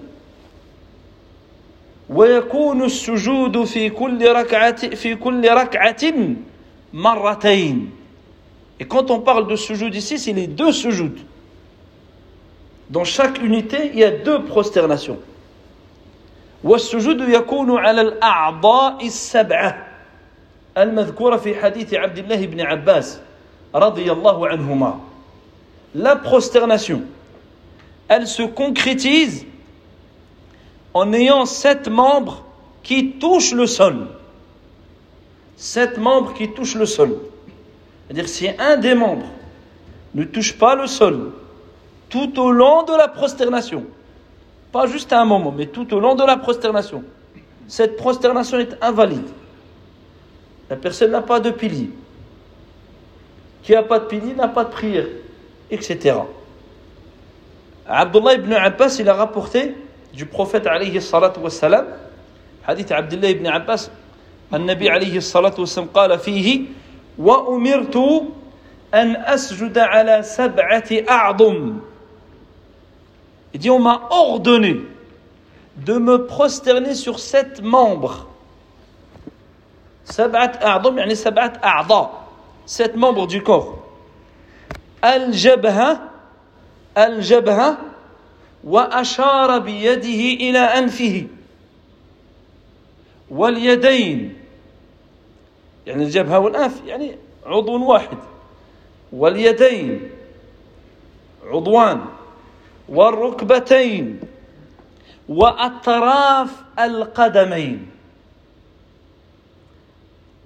ويكون 2.09 2.83
السجود 2.83 3.63
في 3.63 3.89
كل 3.89 4.31
ركعة 4.31 4.95
في 4.95 5.15
كل 5.15 5.49
ركعة 5.49 6.13
مرتين. 6.93 7.89
Et 8.79 8.85
quand 8.85 9.11
on 9.11 9.19
parle 9.19 9.47
de 9.47 9.55
sujoud 9.55 9.93
ici, 9.95 10.19
c'est 10.19 10.33
les 10.33 10.47
deux 10.47 10.71
sujouds. 10.71 11.19
Dans 12.89 13.03
chaque 13.05 13.41
unité, 13.41 13.91
il 13.93 13.99
y 13.99 14.03
a 14.03 14.11
deux 14.11 14.43
prosternations. 14.43 15.17
والسجود 16.63 17.29
يكون 17.29 17.77
على 17.77 18.01
الأعضاء 18.01 19.05
السبعة 19.05 19.87
المذكورة 20.77 21.37
في 21.37 21.55
حديث 21.55 21.93
عبد 21.93 22.17
الله 22.17 22.45
بن 22.45 22.61
عباس 22.61 23.19
رضي 23.75 24.11
الله 24.11 24.47
عنهما 24.47 24.99
La 25.95 26.15
prosternation, 26.15 27.01
elle 28.07 28.25
se 28.27 28.41
concrétise 28.43 29.45
en 30.94 31.12
ayant 31.12 31.46
sept 31.46 31.88
membres 31.88 32.44
qui 32.82 33.12
touchent 33.12 33.52
le 33.52 33.66
sol. 33.66 34.08
Sept 35.56 35.98
membres 35.98 36.34
qui 36.34 36.52
touchent 36.52 36.76
le 36.76 36.86
sol. 36.86 37.16
C'est-à-dire 38.06 38.28
si 38.28 38.48
un 38.58 38.76
des 38.76 38.94
membres 38.94 39.26
ne 40.14 40.24
touche 40.24 40.56
pas 40.56 40.74
le 40.74 40.86
sol 40.86 41.32
tout 42.08 42.40
au 42.40 42.50
long 42.50 42.84
de 42.84 42.92
la 42.96 43.08
prosternation, 43.08 43.84
pas 44.72 44.86
juste 44.86 45.12
à 45.12 45.20
un 45.20 45.24
moment, 45.24 45.52
mais 45.52 45.66
tout 45.66 45.92
au 45.94 46.00
long 46.00 46.14
de 46.14 46.24
la 46.24 46.36
prosternation, 46.36 47.04
cette 47.66 47.96
prosternation 47.96 48.58
est 48.58 48.76
invalide. 48.82 49.28
La 50.70 50.76
personne 50.76 51.10
n'a 51.10 51.22
pas 51.22 51.40
de 51.40 51.50
pilier. 51.50 51.90
Qui 53.62 53.72
n'a 53.72 53.82
pas 53.82 53.98
de 53.98 54.06
pilier 54.06 54.34
n'a 54.34 54.48
pas 54.48 54.64
de 54.64 54.70
prière, 54.70 55.06
etc. 55.70 56.16
Abdullah 57.86 58.34
ibn 58.34 58.52
Abbas, 58.52 58.96
il 59.00 59.08
a 59.08 59.14
rapporté 59.14 59.74
du 60.18 60.26
prophète 60.26 60.66
alayhi 60.66 61.00
salatu 61.00 61.38
wassalam, 61.38 61.86
hadith 62.66 62.90
Abdullah 62.90 63.30
ibn 63.30 63.46
Abbas, 63.46 63.88
النبي 64.52 64.90
عليه 64.90 65.16
الصلاة 65.16 65.54
والسلام 65.58 65.88
قال 65.94 66.18
فيه 66.18 66.60
وأمرت 67.18 67.96
أن 68.94 69.16
أسجد 69.16 69.78
على 69.78 70.22
سبعة 70.22 70.88
أعظم 71.08 71.80
Il 73.54 73.60
dit 73.60 73.70
on 73.70 73.78
m'a 73.78 74.08
ordonné 74.10 74.80
de 75.76 75.98
me 75.98 76.26
prosterner 76.26 76.94
sur 76.94 77.18
sept 77.20 77.62
membres 77.62 78.26
سبعة 80.04 80.52
أعظم 80.64 80.98
يعني 80.98 81.14
سبعة 81.14 81.52
أعضاء 81.64 82.10
sept 82.66 82.96
membres 82.96 83.26
du 83.28 83.42
corps 83.42 83.78
الجبهة 85.04 86.00
الجبهة 86.98 87.78
وأشار 88.63 89.59
بيده 89.59 90.43
إلى 90.49 90.59
أنفه 90.59 91.27
واليدين 93.29 94.33
يعني 95.87 96.03
الجبهة 96.03 96.39
والأنف 96.39 96.81
يعني 96.85 97.15
عضو 97.45 97.85
واحد 97.85 98.17
واليدين 99.13 100.09
عضوان 101.45 102.05
والركبتين 102.89 104.19
وأطراف 105.29 106.49
القدمين 106.79 107.87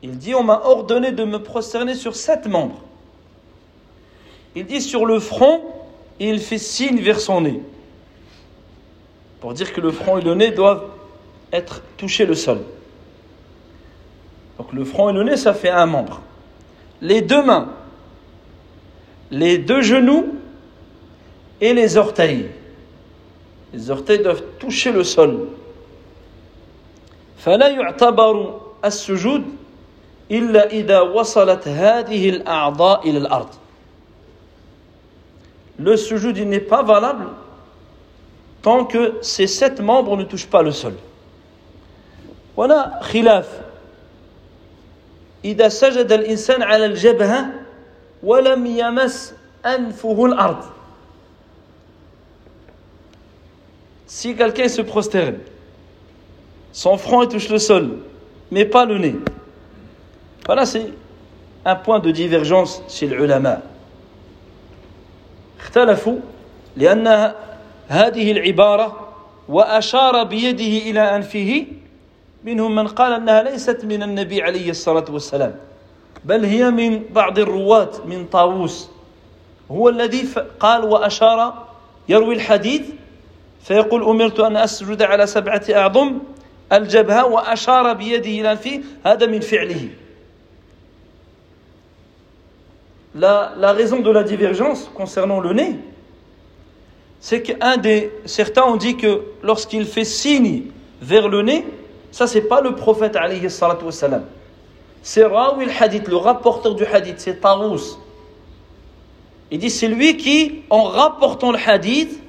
Il 0.03 0.19
dit, 0.19 0.35
on 0.35 0.43
m'a 0.43 0.61
ordonné 0.63 1.11
de 1.11 1.23
me 1.23 1.39
prosterner 1.39 1.95
sur 1.95 2.15
sept 2.15 2.45
membres. 2.45 2.79
Il 4.55 4.65
dit 4.67 4.79
sur 4.79 5.07
le 5.07 5.19
front, 5.19 5.61
et 6.19 6.29
il 6.29 6.39
fait 6.39 6.59
signe 6.59 7.01
vers 7.01 7.19
son 7.19 7.41
nez. 7.41 7.61
Pour 9.41 9.53
dire 9.53 9.71
que 9.73 9.81
le 9.81 9.91
front 9.91 10.17
et 10.17 10.21
le 10.21 10.33
nez 10.33 10.51
doivent 10.51 10.83
être 11.51 11.81
touchés 11.97 12.25
le 12.25 12.35
sol. 12.35 12.59
Donc 14.57 14.73
le 14.73 14.83
front 14.83 15.09
et 15.09 15.13
le 15.13 15.23
nez, 15.23 15.37
ça 15.37 15.53
fait 15.53 15.69
un 15.69 15.85
membre. 15.85 16.21
Les 17.01 17.21
deux 17.21 17.43
mains, 17.43 17.69
les 19.29 19.57
deux 19.57 19.81
genoux 19.81 20.35
et 21.61 21.73
les 21.73 21.97
orteils. 21.97 22.49
Les 23.73 23.91
orteils 23.91 24.19
doivent 24.19 24.43
toucher 24.59 24.91
le 24.91 25.03
sol. 25.03 25.47
فلا 27.37 27.67
يعتبر 27.67 28.61
السجود 28.85 29.43
إلا 30.31 30.71
إذا 30.71 31.01
وصلت 31.01 31.67
هذه 31.67 32.29
الأعضاء 32.29 33.09
إلى 33.09 33.17
الأرض. 33.17 33.49
Le 35.79 35.95
sujoud 35.95 36.35
il 36.37 36.49
n'est 36.49 36.59
pas 36.59 36.81
valable 36.81 37.27
tant 38.61 38.85
que 38.85 39.13
ces 39.21 39.47
sept 39.47 39.79
membres 39.79 40.17
ne 40.17 40.23
touchent 40.23 40.47
pas 40.47 40.61
le 40.61 40.71
sol. 40.71 40.93
Voilà 42.55 42.99
khilaf. 43.11 43.47
إذا 45.45 45.69
سجد 45.69 46.11
الإنسان 46.11 46.63
على 46.63 46.85
الجبهة 46.85 47.45
ولم 48.23 48.65
يمس 48.65 49.33
أنفه 49.65 50.25
الأرض 50.25 50.63
Si 54.07 54.35
quelqu'un 54.35 54.67
se 54.67 54.81
prosterne, 54.81 55.37
son 56.71 56.97
front 56.97 57.25
touche 57.27 57.49
le 57.49 57.59
sol, 57.59 57.97
mais 58.51 58.65
pas 58.65 58.85
le 58.85 58.97
nez. 58.97 59.15
Voilà, 60.45 60.65
c'est 60.65 60.93
un 61.65 61.75
point 61.75 61.99
de 61.99 62.11
divergence 62.11 62.81
chez 62.87 63.07
les 63.07 63.15
ulama. 63.15 63.61
اختلفوا 65.59 66.19
لأن 66.77 67.33
هذه 67.92 68.32
العبارة 68.32 69.08
وأشار 69.48 70.24
بيده 70.24 70.90
إلى 70.90 71.16
أنفه 71.16 71.66
منهم 72.44 72.74
من 72.74 72.86
قال 72.88 73.12
أنها 73.12 73.42
ليست 73.42 73.84
من 73.84 74.02
النبي 74.02 74.42
عليه 74.42 74.70
الصلاة 74.70 75.04
والسلام 75.10 75.54
بل 76.24 76.44
هي 76.44 76.70
من 76.70 77.02
بعض 77.10 77.38
الرواة 77.38 77.90
من 78.06 78.26
طاووس. 78.26 78.88
هو 79.70 79.88
الذي 79.88 80.28
قال 80.60 80.84
وأشار 80.84 81.66
يروي 82.08 82.34
الحديث 82.34 82.82
فيقول 83.62 84.02
أمرت 84.04 84.40
أن 84.40 84.56
أسجد 84.56 85.02
على 85.02 85.26
سبعة 85.26 85.62
أعظم 85.70 86.18
الجبهة 86.72 87.26
وأشار 87.26 87.92
بيده 87.92 88.30
إلى 88.30 88.52
أنفه 88.52 88.80
هذا 89.06 89.26
من 89.26 89.40
فعله. 89.40 89.88
La, 93.14 93.52
la 93.58 93.72
raison 93.72 94.00
de 94.00 94.10
la 94.10 94.22
divergence 94.22 94.90
concernant 94.94 95.40
le 95.40 95.52
nez, 95.52 95.76
c'est 97.22 97.40
qu'un 97.40 97.76
des 97.76 98.10
certains 98.24 98.64
ont 98.64 98.74
dit 98.74 98.96
que 98.96 99.22
lorsqu'il 99.44 99.86
fait 99.86 100.04
signe 100.04 100.64
vers 101.00 101.28
le 101.28 101.42
nez, 101.42 101.64
ça 102.10 102.26
c'est 102.26 102.42
pas 102.42 102.60
le 102.60 102.74
prophète 102.74 103.14
alayhi 103.14 103.48
salatu 103.48 103.84
wassalam. 103.84 104.24
C'est 105.04 105.24
Rawi 105.24 105.66
al-Hadith, 105.66 106.08
le 106.08 106.16
rapporteur 106.16 106.74
du 106.74 106.84
hadith, 106.84 107.20
c'est 107.20 107.40
Tarous. 107.40 107.96
Il 109.52 109.60
dit 109.60 109.70
c'est 109.70 109.86
lui 109.86 110.16
qui, 110.16 110.62
en 110.68 110.82
rapportant 110.82 111.52
le 111.52 111.58
hadith, 111.64 112.20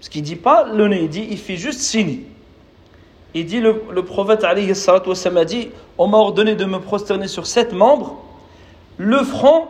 parce 0.00 0.08
qu'il 0.08 0.22
dit 0.22 0.36
pas 0.36 0.64
le 0.64 0.88
nez, 0.88 1.02
il 1.02 1.08
dit 1.08 1.28
il 1.30 1.38
fait 1.38 1.56
juste 1.56 1.78
signe. 1.78 2.22
Il 3.32 3.46
dit 3.46 3.60
le, 3.60 3.80
le 3.92 4.04
prophète 4.04 4.42
alayhi 4.42 4.74
salatu 4.74 5.10
wassalam 5.10 5.38
a 5.38 5.44
dit 5.44 5.68
on 5.98 6.08
m'a 6.08 6.18
ordonné 6.18 6.56
de 6.56 6.64
me 6.64 6.80
prosterner 6.80 7.28
sur 7.28 7.46
sept 7.46 7.72
membres. 7.72 8.20
Le 8.96 9.22
front 9.22 9.68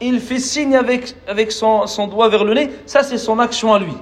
il 0.00 0.20
fait 0.20 0.38
signe 0.38 0.76
avec, 0.76 1.14
avec 1.26 1.52
son, 1.52 1.86
son 1.86 2.06
doigt 2.06 2.28
vers 2.28 2.44
le 2.44 2.54
nez, 2.54 2.70
ça 2.86 3.02
c'est 3.02 3.18
son 3.18 3.38
action 3.38 3.72
à 3.72 3.78
lui. 3.78 3.94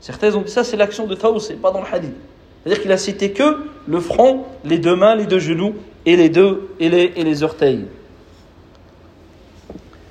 Certains 0.00 0.34
ont 0.34 0.42
dit 0.42 0.50
ça 0.50 0.64
c'est 0.64 0.76
l'action 0.76 1.06
de 1.06 1.14
Taous, 1.14 1.40
c'est 1.40 1.54
pas 1.54 1.70
dans 1.70 1.80
le 1.80 1.86
hadith. 1.92 2.14
C'est-à-dire 2.62 2.82
qu'il 2.82 2.92
a 2.92 2.98
cité 2.98 3.32
que 3.32 3.66
le 3.86 4.00
front, 4.00 4.44
les 4.64 4.78
deux 4.78 4.96
mains, 4.96 5.14
les 5.14 5.26
deux 5.26 5.38
genoux 5.38 5.74
et 6.04 6.16
les 6.16 6.28
deux 6.28 6.68
et 6.80 6.88
les, 6.88 7.12
et 7.16 7.24
les 7.24 7.42
orteils. 7.42 7.86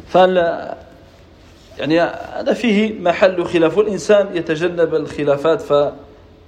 فال 0.07 0.37
يعني 1.77 1.99
هذا 2.39 2.53
فيه 2.53 2.99
محل 2.99 3.45
خلاف 3.45 3.77
والإنسان 3.77 4.27
يتجنب 4.35 4.95
الخلافات 4.95 5.61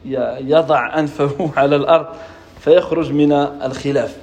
فيضع 0.04 1.00
أنفه 1.00 1.52
على 1.58 1.76
الأرض 1.76 2.06
فيخرج 2.60 3.12
من 3.12 3.32
الخلاف 3.34 4.18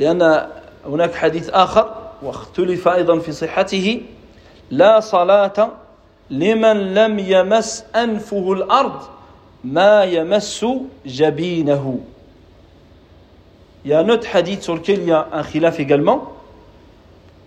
لأن 0.00 0.46
هناك 0.86 1.14
حديث 1.14 1.50
آخر 1.50 2.01
واختلف 2.22 2.88
أيضا 2.88 3.18
في 3.18 3.32
صحته 3.32 4.02
لا 4.70 5.00
صلاة 5.00 5.70
لمن 6.30 6.94
لم 6.94 7.18
يمس 7.18 7.84
أنفه 7.96 8.52
الأرض 8.52 9.02
ما 9.64 10.04
يمس 10.04 10.66
جبينه 11.06 12.00
Il 13.84 13.92
y 13.92 13.94
a 13.94 14.00
un 14.00 14.08
autre 14.08 14.26
hadith 14.34 14.62
sur 14.62 14.74
lequel 14.74 15.00
il 15.00 15.08
y 15.08 15.12
a 15.12 15.28
un 15.32 15.42
khilaf 15.42 15.78
également. 15.80 16.32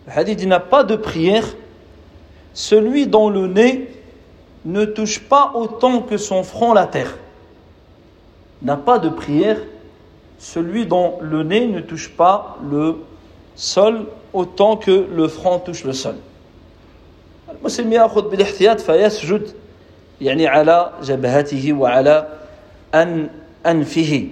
Le 0.08 0.14
hadith 0.14 0.44
n'a 0.48 0.60
pas 0.60 0.84
de 0.84 0.96
prière. 0.96 1.46
Celui 2.54 3.06
dont 3.06 3.30
le 3.30 3.48
nez 3.48 3.90
ne 4.66 4.86
touche 4.86 5.20
pas 5.20 5.52
autant 5.54 6.02
que 6.02 6.18
son 6.18 6.44
front 6.44 6.74
la 6.74 6.88
terre. 6.88 7.18
N'a 8.62 8.78
pas 8.78 8.98
de 8.98 9.10
prière. 9.10 9.58
Celui 10.40 10.86
dont 10.86 11.20
le 11.22 11.44
nez 11.44 11.68
ne 11.68 11.82
touche 11.82 12.10
pas 12.10 12.58
le 12.70 13.04
sol 13.56 14.08
autant 14.37 14.77
que 14.77 15.07
le 15.19 15.29
front 15.29 15.59
touche 15.59 15.85
le 15.85 15.93
sol. 15.93 16.17
المسلم 17.61 17.93
يأخذ 17.93 18.31
بالاحتياط 18.31 18.81
فيسجد 18.81 19.51
يعني 20.21 20.47
على 20.47 20.91
جبهته 21.03 21.73
وعلى 21.73 22.29
أن 22.95 23.29
أنفه 23.67 24.29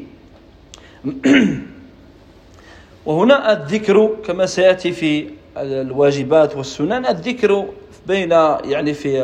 وهنا 3.06 3.52
الذكر 3.52 4.10
كما 4.26 4.46
سيأتي 4.46 4.92
في 4.92 5.28
الواجبات 5.56 6.56
والسنن 6.56 7.06
الذكر 7.06 7.66
بين 8.06 8.30
يعني 8.64 8.94
في 8.94 9.22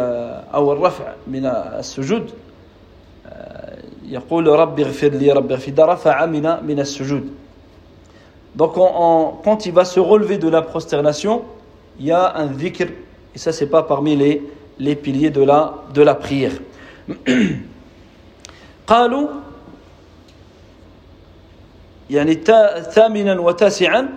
أو 0.55 0.73
الرفع 0.73 1.13
من 1.27 1.47
السجود 1.47 2.31
يقول 4.09 4.47
رب 4.47 4.81
اغفر 4.81 5.09
لي 5.09 5.33
رب 5.33 5.53
اغفر 5.53 5.89
رفع 5.89 6.27
من 6.27 6.65
من 6.67 6.81
السجود 6.81 7.31
Donc, 8.56 8.74
quand 8.76 9.66
il 9.66 9.74
va 9.74 9.86
se 9.86 10.00
relever 10.00 10.38
de 10.38 10.48
la 10.48 10.62
prosternation, 10.62 11.44
il 12.00 12.06
y 12.06 12.12
a 12.12 12.36
un 12.36 12.48
dhikr, 12.48 12.86
et 13.34 13.38
ça, 13.38 13.52
c'est 13.52 13.68
pas 13.68 13.84
parmi 13.84 14.16
les, 14.16 14.42
les 14.80 14.96
piliers 14.96 15.30
de 15.30 15.44
la, 15.44 15.76
de 15.94 16.02
la 16.02 16.16
prière. 16.16 16.54
قالوا 18.88 19.28
يعني 22.10 22.34
ثامنا 22.92 23.40
وتاسعا 23.40 24.10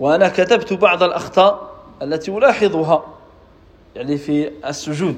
وأنا 0.00 0.28
كتبت 0.28 0.72
بعض 0.72 1.02
الأخطاء 1.02 1.74
التي 2.02 2.30
ألاحظها 2.30 3.04
يعني 3.96 4.16
في 4.16 4.50
السجود 4.66 5.16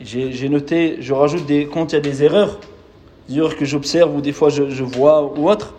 j'ai 0.00 0.48
noté, 0.48 0.98
je 1.00 1.12
rajoute 1.12 1.44
des, 1.46 1.66
quand 1.66 1.92
il 1.92 1.96
y 1.96 1.98
a 1.98 2.00
des 2.00 2.22
erreurs, 2.22 2.60
des 3.28 3.38
erreurs 3.38 3.56
que 3.56 3.64
j'observe 3.64 4.14
ou 4.14 4.20
des 4.20 4.30
fois 4.30 4.48
je, 4.48 4.70
je 4.70 4.84
vois 4.84 5.24
ou 5.24 5.50
autre, 5.50 5.74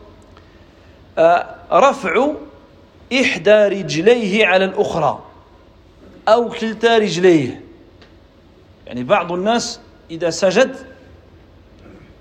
رفع 1.73 2.33
إحدى 3.13 3.51
رجليه 3.51 4.47
على 4.47 4.65
الأخرى 4.65 5.23
أو 6.29 6.49
كلتا 6.49 6.99
رجليه. 6.99 7.61
يعني 8.87 9.05
بعض 9.05 9.33
الناس 9.33 9.81
إذا 10.11 10.31
سجد 10.31 10.77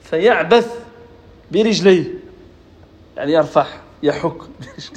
فيعبث 0.03 0.79
برجليه. 1.51 2.13
يعني 3.17 3.33
يرفع 3.33 3.65
يحك 4.03 4.37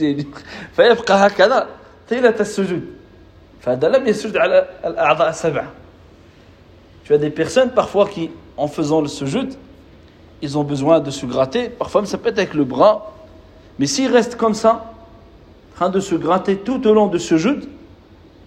فيبقى 0.76 1.26
هكذا 1.26 1.68
طيلة 2.10 2.34
السجود. 2.40 2.96
فهذا 3.60 3.88
لم 3.88 4.06
يسجد 4.06 4.36
على 4.36 4.68
الأعضاء 4.84 5.28
السبعة. 5.28 5.72
Tu 7.04 7.14
as 7.14 7.18
des 7.18 7.30
personnes 7.30 7.70
parfois 7.70 8.08
qui, 8.08 8.30
en 8.56 8.66
faisant 8.66 9.00
le 9.00 9.06
sujoud, 9.06 9.54
ils 10.42 10.58
ont 10.58 10.64
besoin 10.64 10.98
de 10.98 11.12
se 11.12 11.24
gratter. 11.24 11.68
Parfois, 11.68 12.04
ça 12.04 12.18
peut 12.18 12.30
être 12.30 12.38
avec 12.38 12.54
le 12.54 12.64
bras, 12.64 13.15
Mais 13.78 13.86
s'il 13.86 14.10
reste 14.10 14.36
comme 14.36 14.54
ça, 14.54 14.92
en 15.72 15.76
train 15.76 15.88
de 15.90 16.00
se 16.00 16.14
gratter 16.14 16.56
tout 16.56 16.86
au 16.86 16.94
long 16.94 17.06
de 17.06 17.18
ce 17.18 17.36
jeu, 17.36 17.60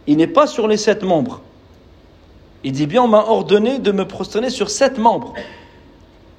il 0.07 0.17
n'est 0.17 0.27
pas 0.27 0.47
sur 0.47 0.67
les 0.67 0.77
sept 0.77 1.03
membres. 1.03 1.41
Il 2.63 2.71
dit 2.71 2.87
bien, 2.87 3.03
on 3.03 3.07
m'a 3.07 3.19
ordonné 3.19 3.79
de 3.79 3.91
me 3.91 4.05
prosterner 4.05 4.49
sur 4.49 4.69
sept 4.69 4.97
membres. 4.97 5.33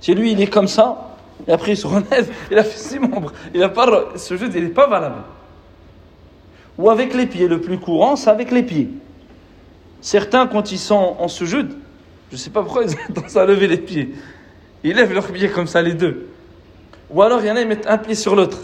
Si 0.01 0.15
lui, 0.15 0.33
il 0.33 0.41
est 0.41 0.49
comme 0.49 0.69
ça, 0.69 1.17
et 1.47 1.53
après 1.53 1.73
il 1.73 1.77
se 1.77 1.87
relève, 1.87 2.31
il 2.51 2.59
a 2.59 2.65
fait 2.65 2.79
six 2.79 2.99
membres. 2.99 3.33
Il 3.55 3.63
a 3.63 3.69
pas, 3.69 4.11
ce 4.17 4.37
jeu, 4.37 4.51
il 4.55 4.63
n'est 4.65 4.69
pas 4.71 4.89
valable. 4.89 5.23
Ou 6.79 6.91
avec 6.91 7.15
les 7.15 7.27
pieds, 7.27 7.47
le 7.47 7.61
plus 7.61 7.79
courant, 7.79 8.17
c'est 8.17 8.31
avec 8.31 8.51
les 8.51 8.63
pieds. 8.63 8.89
Certains, 10.01 10.47
quand 10.47 10.73
ils 10.73 10.79
sont 10.79 11.17
en 11.19 11.29
sujoud, 11.29 11.77
je 12.31 12.35
ne 12.35 12.39
sais 12.39 12.51
pas 12.51 12.63
pourquoi 12.63 12.83
ils 12.85 12.93
ont 12.93 13.15
tendance 13.15 13.37
à 13.37 13.45
lever 13.45 13.69
les 13.69 13.79
pieds. 13.79 14.15
Ils 14.83 14.97
lèvent 14.97 15.13
leurs 15.13 15.31
pieds 15.31 15.49
comme 15.49 15.67
ça, 15.67 15.83
les 15.83 15.95
deux. 15.95 16.29
Ou 17.11 17.23
alors, 17.23 17.41
il 17.41 17.47
y 17.47 17.51
en 17.51 17.57
a, 17.57 17.61
ils 17.61 17.69
mettent 17.69 17.87
un 17.87 17.99
pied 17.99 18.15
sur 18.15 18.35
l'autre 18.35 18.59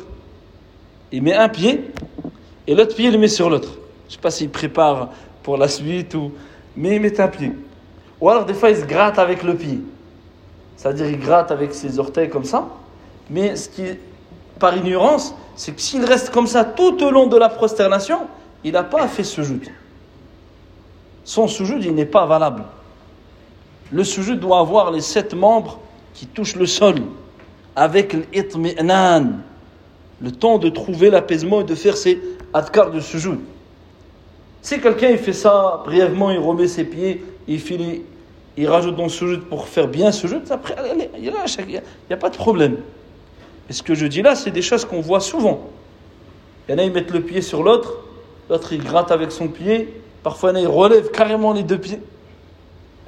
il 1.12 1.22
met 1.22 1.34
un 1.34 1.48
pied 1.48 1.90
et 2.66 2.74
l'autre 2.74 2.94
pied 2.94 3.06
il 3.06 3.12
le 3.12 3.18
met 3.18 3.28
sur 3.28 3.48
l'autre. 3.50 3.70
Je 4.08 4.14
sais 4.14 4.20
pas 4.20 4.30
s'il 4.30 4.50
prépare 4.50 5.10
pour 5.42 5.56
la 5.56 5.68
suite 5.68 6.14
ou. 6.14 6.32
Mais 6.76 6.96
il 6.96 7.00
met 7.00 7.20
un 7.20 7.28
pied. 7.28 7.52
Ou 8.20 8.28
alors 8.28 8.44
des 8.44 8.54
fois 8.54 8.70
il 8.70 8.76
se 8.76 8.84
gratte 8.84 9.18
avec 9.18 9.42
le 9.42 9.54
pied. 9.54 9.80
C'est-à-dire 10.76 11.06
il 11.06 11.18
gratte 11.18 11.50
avec 11.50 11.74
ses 11.74 11.98
orteils 11.98 12.28
comme 12.28 12.44
ça. 12.44 12.68
Mais 13.30 13.56
ce 13.56 13.68
qui 13.68 13.82
par 14.58 14.76
ignorance, 14.76 15.34
c'est 15.54 15.72
que 15.72 15.80
s'il 15.80 16.04
reste 16.04 16.30
comme 16.30 16.46
ça 16.46 16.64
tout 16.64 17.02
au 17.02 17.10
long 17.10 17.26
de 17.26 17.36
la 17.36 17.48
prosternation, 17.48 18.20
il 18.64 18.72
n'a 18.72 18.84
pas 18.84 19.06
fait 19.08 19.24
sujoud. 19.24 19.66
Son 21.24 21.48
sujoud, 21.48 21.84
il 21.84 21.94
n'est 21.94 22.06
pas 22.06 22.26
valable. 22.26 22.64
Le 23.92 24.04
sujoud 24.04 24.40
doit 24.40 24.60
avoir 24.60 24.90
les 24.90 25.00
sept 25.00 25.34
membres 25.34 25.78
qui 26.14 26.26
touchent 26.26 26.56
le 26.56 26.66
sol 26.66 26.96
avec 27.74 28.16
l'itmi'nan, 28.32 29.40
le 30.20 30.30
temps 30.30 30.58
de 30.58 30.68
trouver 30.68 31.10
l'apaisement 31.10 31.60
et 31.60 31.64
de 31.64 31.74
faire 31.74 31.96
ses 31.96 32.20
adkar 32.54 32.90
de 32.90 33.00
jour. 33.00 33.36
Si 34.62 34.80
quelqu'un 34.80 35.10
il 35.10 35.18
fait 35.18 35.32
ça 35.32 35.82
brièvement, 35.84 36.30
il 36.30 36.38
remet 36.38 36.68
ses 36.68 36.84
pieds, 36.84 37.22
il 37.46 37.60
finit 37.60 38.02
il 38.56 38.68
rajoute 38.68 38.96
dans 38.96 39.08
sujoud 39.08 39.44
pour 39.44 39.68
faire 39.68 39.88
bien 39.88 40.12
sujoud, 40.12 40.42
après, 40.50 40.74
il 41.18 41.20
n'y 41.20 42.14
a, 42.14 42.16
pas 42.16 42.30
de 42.30 42.36
problème. 42.36 42.78
Et 43.68 43.72
ce 43.72 43.82
que 43.82 43.94
je 43.94 44.06
dis 44.06 44.22
là, 44.22 44.34
c'est 44.34 44.50
des 44.50 44.62
choses 44.62 44.84
qu'on 44.84 45.00
voit 45.00 45.20
souvent. 45.20 45.68
Il 46.68 46.72
y 46.72 46.74
en 46.74 46.78
a, 46.78 46.84
ils 46.84 46.92
mettent 46.92 47.10
le 47.10 47.20
pied 47.20 47.42
sur 47.42 47.62
l'autre, 47.62 47.98
l'autre, 48.48 48.72
il 48.72 48.82
gratte 48.82 49.10
avec 49.10 49.30
son 49.30 49.48
pied, 49.48 49.92
parfois, 50.22 50.52
il 50.58 50.66
relève 50.66 51.10
carrément 51.10 51.52
les 51.52 51.62
deux 51.62 51.78
pieds. 51.78 52.00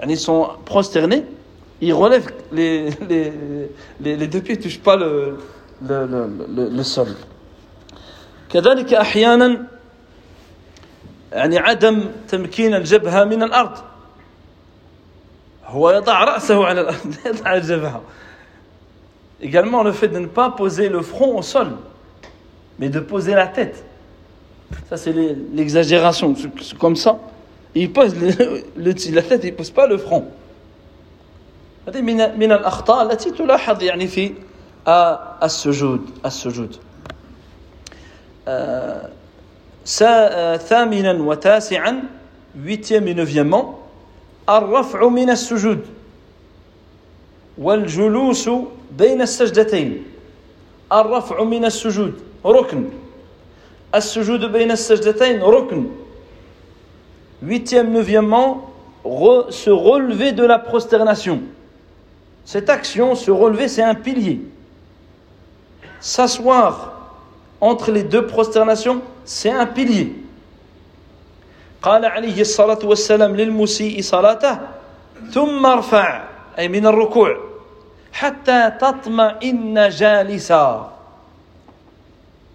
Ils 0.07 0.19
sont 0.19 0.51
prosternés, 0.65 1.25
ils 1.81 1.95
relèvent 1.95 2.31
les, 2.53 2.91
les, 3.09 3.33
les, 4.01 4.27
deux 4.27 4.41
pieds, 4.41 4.57
ne 4.57 4.63
touchent 4.63 4.81
pas 4.81 4.97
le, 4.97 5.39
le, 5.82 6.06
le, 6.56 6.70
le 6.70 6.84
sol. 6.84 7.08
كذلك 8.50 8.94
أحيانا 8.94 9.68
يعني 11.32 11.58
عدم 11.58 12.12
تمكين 12.28 12.74
الجبهة 12.74 13.24
من 13.24 13.44
الأرض 13.44 13.78
هو 15.66 15.92
يضع 15.92 16.24
رأسه 16.24 16.66
على 16.66 16.82
الأرض 16.82 17.16
يضع 17.26 17.56
الجبهة 17.56 18.02
Également 19.42 19.84
le 19.84 19.92
fait 19.92 20.08
de 20.08 20.20
ne 20.20 20.28
pas 20.28 20.52
poser 20.52 20.88
le 20.88 21.02
front 21.02 21.38
au 21.38 21.42
sol, 21.42 21.72
mais 22.80 22.88
de 22.90 23.00
poser 23.02 23.34
la 23.34 23.48
tête. 23.48 23.84
Ça 24.90 24.96
c'est 24.98 25.12
l'exagération, 25.54 26.34
c'est 26.62 26.78
comme 26.78 26.96
ça. 26.96 27.18
Il 27.76 27.92
pose 27.92 28.16
le, 28.16 28.30
le, 28.78 28.94
la 29.16 29.22
tête, 29.22 29.44
il 29.44 29.52
ne 29.52 29.58
pose 29.58 29.72
pas 29.72 29.88
le 29.88 29.98
front. 29.98 30.26
هذه 31.88 32.02
من 32.02 32.40
من 32.40 32.52
الأخطاء 32.52 33.12
التي 33.12 33.32
تلاحظ 33.32 33.84
يعني 33.84 34.08
في 34.08 34.34
السجود 34.88 36.02
السجود. 36.26 36.76
ثامنا 40.58 41.14
وتاسعا 41.14 42.04
huitième 42.56 43.08
et 43.08 43.14
neuvièmement 43.14 43.80
الرفع 44.50 45.08
من 45.10 45.30
السجود 45.30 45.80
والجلوس 47.58 48.50
بين 48.98 49.22
السجدتين 49.22 50.04
الرفع 50.92 51.44
من 51.44 51.66
السجود 51.66 52.14
ركن 52.46 52.90
السجود 53.96 54.52
بين 54.52 54.72
السجدتين 54.72 55.42
ركن 55.42 55.88
huitième 57.44 57.92
neuvièmement 57.92 58.70
re, 59.04 59.52
se 59.52 59.70
relever 59.70 60.32
de 60.32 60.44
la 60.46 60.60
prosternation 60.60 61.42
cette 62.46 62.70
action 62.70 63.16
se 63.16 63.32
relever 63.32 63.68
c'est 63.68 63.84
un 63.84 63.96
pilier 63.96 64.42
s'asseoir 66.00 66.94
entre 67.62 67.92
les 67.92 68.04
deux 68.04 68.28
prosternations, 68.28 69.02
c'est 69.26 69.52
un 69.52 69.66
pilier. 69.66 70.16
قال 71.84 72.06
عليه 72.06 72.42
الصلاة 72.42 72.80
والسلام 72.84 73.36
للمسيء 73.36 74.02
صلاته 74.02 74.60
ثم 75.32 75.66
ارفع 75.66 76.24
أي 76.60 76.68
من 76.68 76.86
الركوع 76.86 77.38
حتى 78.14 78.72
تطمئن 78.80 79.90
جالسا 79.90 80.90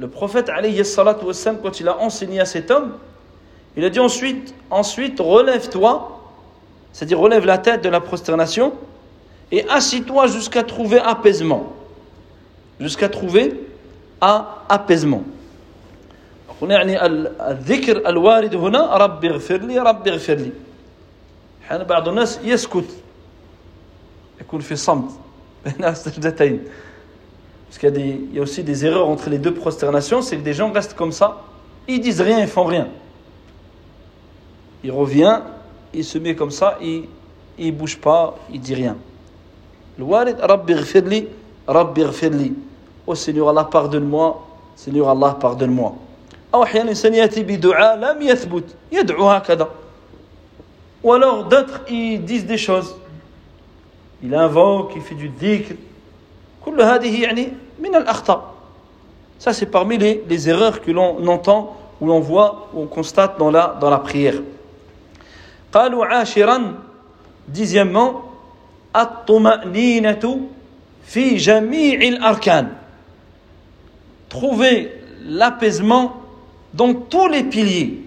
Le 0.00 0.08
prophète 0.08 0.48
alayhi 0.48 0.84
salatu 0.84 1.24
wassalam, 1.26 1.58
quand 1.60 1.80
il 1.80 1.88
a 1.88 1.98
enseigné 1.98 2.40
à 2.40 2.44
cet 2.44 2.70
homme, 2.70 2.92
il 3.76 3.84
a 3.84 3.90
dit 3.90 3.98
ensuite, 3.98 4.54
ensuite 4.70 5.18
relève-toi, 5.18 6.20
c'est-à-dire 6.92 7.18
relève 7.18 7.44
la 7.44 7.58
tête 7.58 7.82
de 7.82 7.88
la 7.88 8.00
prosternation 8.00 8.72
et 9.50 9.68
assis-toi 9.68 10.28
jusqu'à 10.28 10.62
trouver 10.62 11.00
apaisement. 11.00 11.72
Jusqu'à 12.82 13.08
trouver 13.08 13.54
à 14.20 14.64
apaisement. 14.68 15.22
هنا 16.62 16.74
يعني 16.74 17.06
الذكر 17.50 18.08
الوارد 18.08 18.54
هنا 18.54 18.96
رب 18.96 19.24
اغفر 19.24 19.56
لي 19.56 19.78
رب 19.78 20.08
اغفر 20.08 20.34
لي 20.34 20.52
أحيانا 21.64 21.84
بعض 21.84 22.08
الناس 22.08 22.38
يسكت 22.44 22.90
يكون 24.40 24.60
في 24.60 24.76
صمت 24.76 25.10
بين 25.64 25.84
السجدتين 25.84 26.60
parce 27.68 27.78
qu'il 27.78 27.88
y, 27.90 27.92
a 27.92 27.94
des, 27.94 28.20
il 28.30 28.34
y 28.34 28.38
a 28.38 28.42
aussi 28.42 28.64
des 28.64 28.86
erreurs 28.86 29.08
entre 29.08 29.28
les 29.28 29.36
deux 29.36 29.52
prosternations, 29.52 30.22
c'est 30.22 30.38
que 30.38 30.42
des 30.42 30.54
gens 30.54 30.72
restent 30.72 30.94
comme 30.94 31.12
ça, 31.12 31.42
ils 31.86 32.00
disent 32.00 32.22
rien, 32.22 32.40
ils 32.40 32.48
font 32.48 32.64
rien. 32.64 32.88
Il 34.82 34.90
revient, 34.90 35.40
il 35.92 36.02
se 36.02 36.16
met 36.16 36.34
comme 36.34 36.50
ça, 36.50 36.78
il 36.80 37.04
ne 37.58 37.70
bouge 37.70 37.98
pas, 37.98 38.38
il 38.50 38.60
dit 38.60 38.74
rien. 38.74 38.96
Le 39.98 40.04
warid, 40.04 40.36
Rabbi 40.40 40.74
ghfirli, 40.74 41.28
Rabbi 41.66 42.04
ghfirli. 42.04 42.54
Oh 43.06 43.14
Seigneur 43.14 43.48
Allah, 43.48 43.64
pardonne-moi. 43.64 44.46
Seigneur 44.76 45.08
Allah, 45.08 45.36
pardonne-moi. 45.40 45.92
أو 46.54 46.62
أحيانا 46.62 46.84
الإنسان 46.84 47.14
يأتي 47.14 47.42
بدعاء 47.42 47.96
لم 47.96 48.22
يثبت 48.22 48.64
يدعو 48.92 49.28
هكذا 49.30 49.68
ou 51.04 51.12
alors 51.12 51.44
d'autres 51.44 51.80
ils 51.90 52.24
disent 52.24 52.46
des 52.46 52.56
choses 52.56 52.96
il 54.22 54.34
invoque 54.34 54.92
il 54.96 55.02
fait 55.02 55.14
du 55.14 55.28
dhikr 55.28 55.74
كل 56.64 56.80
هذه 56.82 57.22
يعني 57.22 57.48
من 57.78 57.94
الأخطاء 57.94 58.54
ça 59.38 59.52
c'est 59.52 59.66
parmi 59.66 59.98
les, 59.98 60.24
les 60.28 60.48
erreurs 60.48 60.80
que 60.80 60.90
l'on 60.90 61.26
entend 61.28 61.76
ou 62.00 62.06
l'on 62.06 62.20
voit 62.20 62.68
ou 62.72 62.82
on 62.82 62.86
constate 62.86 63.38
dans 63.38 63.50
la, 63.50 63.76
dans 63.80 63.90
la 63.90 63.98
prière 63.98 64.40
قالوا 65.72 66.06
عاشرا 66.06 66.74
dixièmement 67.54 68.22
الطمأنينة 68.96 70.40
في 71.04 71.36
جميع 71.36 72.00
الأركان 72.00 72.72
Trouver 74.33 74.89
l'apaisement 75.21 76.17
dans 76.73 76.93
tous 76.93 77.27
les 77.29 77.43
piliers. 77.43 78.01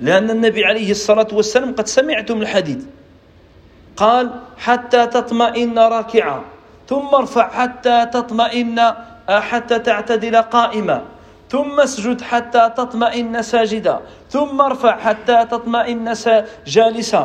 لأن 0.00 0.30
النبي 0.30 0.64
عليه 0.64 0.90
الصلاة 0.90 1.32
والسلام 1.32 1.72
قد 1.72 1.86
سمعتم 1.86 2.42
الحديث. 2.42 2.84
قال 3.96 4.30
حتى 4.58 5.06
تطمئن 5.06 5.78
راكعا. 5.78 6.40
ثم 6.88 7.08
ارفع 7.14 7.46
حتى 7.50 8.06
تطمئن 8.12 8.78
حتى 9.28 9.78
تعتدل 9.78 10.36
قائما. 10.36 10.98
ثم 11.48 11.80
اسجد 11.80 12.20
حتى 12.20 12.70
تطمئن 12.76 13.42
ساجدا. 13.42 13.96
ثم 14.30 14.60
ارفع 14.60 14.98
حتى 14.98 15.38
تطمئن 15.50 16.12
جالسا. 16.66 17.24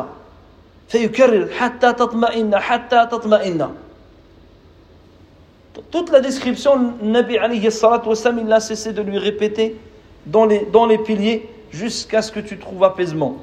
فيكرر 0.88 1.48
حتى 1.58 1.92
تطمئن 1.92 2.56
حتى 2.56 3.00
تطمئن. 3.10 3.60
Toute 5.91 6.11
la 6.11 6.21
description, 6.21 6.93
Nabi 7.01 7.37
alayhi 7.37 7.69
salatu 7.71 8.09
wassalam, 8.09 8.39
il 8.39 8.45
n'a 8.45 8.59
cessé 8.59 8.93
de 8.93 9.01
lui 9.01 9.17
répéter 9.17 9.75
dans 10.25 10.45
les, 10.45 10.65
dans 10.71 10.85
les 10.85 10.97
piliers 10.97 11.49
jusqu'à 11.71 12.21
ce 12.21 12.31
que 12.31 12.39
tu 12.39 12.57
trouves 12.57 12.83
apaisement. 12.83 13.37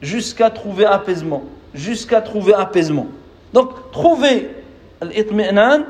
Jusqu'à 0.00 0.50
trouver 0.50 0.86
apaisement. 0.86 1.42
Jusqu'à 1.74 2.20
trouver 2.22 2.54
apaisement. 2.54 3.06
Donc, 3.52 3.90
trouver 3.92 4.48
l'itmi'nan, 5.02 5.84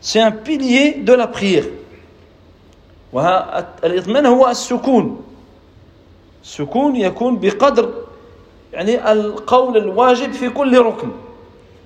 c'est 0.00 0.20
un 0.20 0.32
pilier 0.32 0.94
de 0.94 1.12
la 1.12 1.26
prière. 1.26 1.64
الإطمئنان 3.84 4.26
هو 4.26 4.48
السكون 4.48 5.24
السكون 6.44 6.96
يكون 6.96 7.38
بقدر 7.38 7.94
يعني 8.72 9.12
القول 9.12 9.76
الواجب 9.76 10.32
في 10.32 10.48
كل 10.48 10.78
ركن 10.78 11.08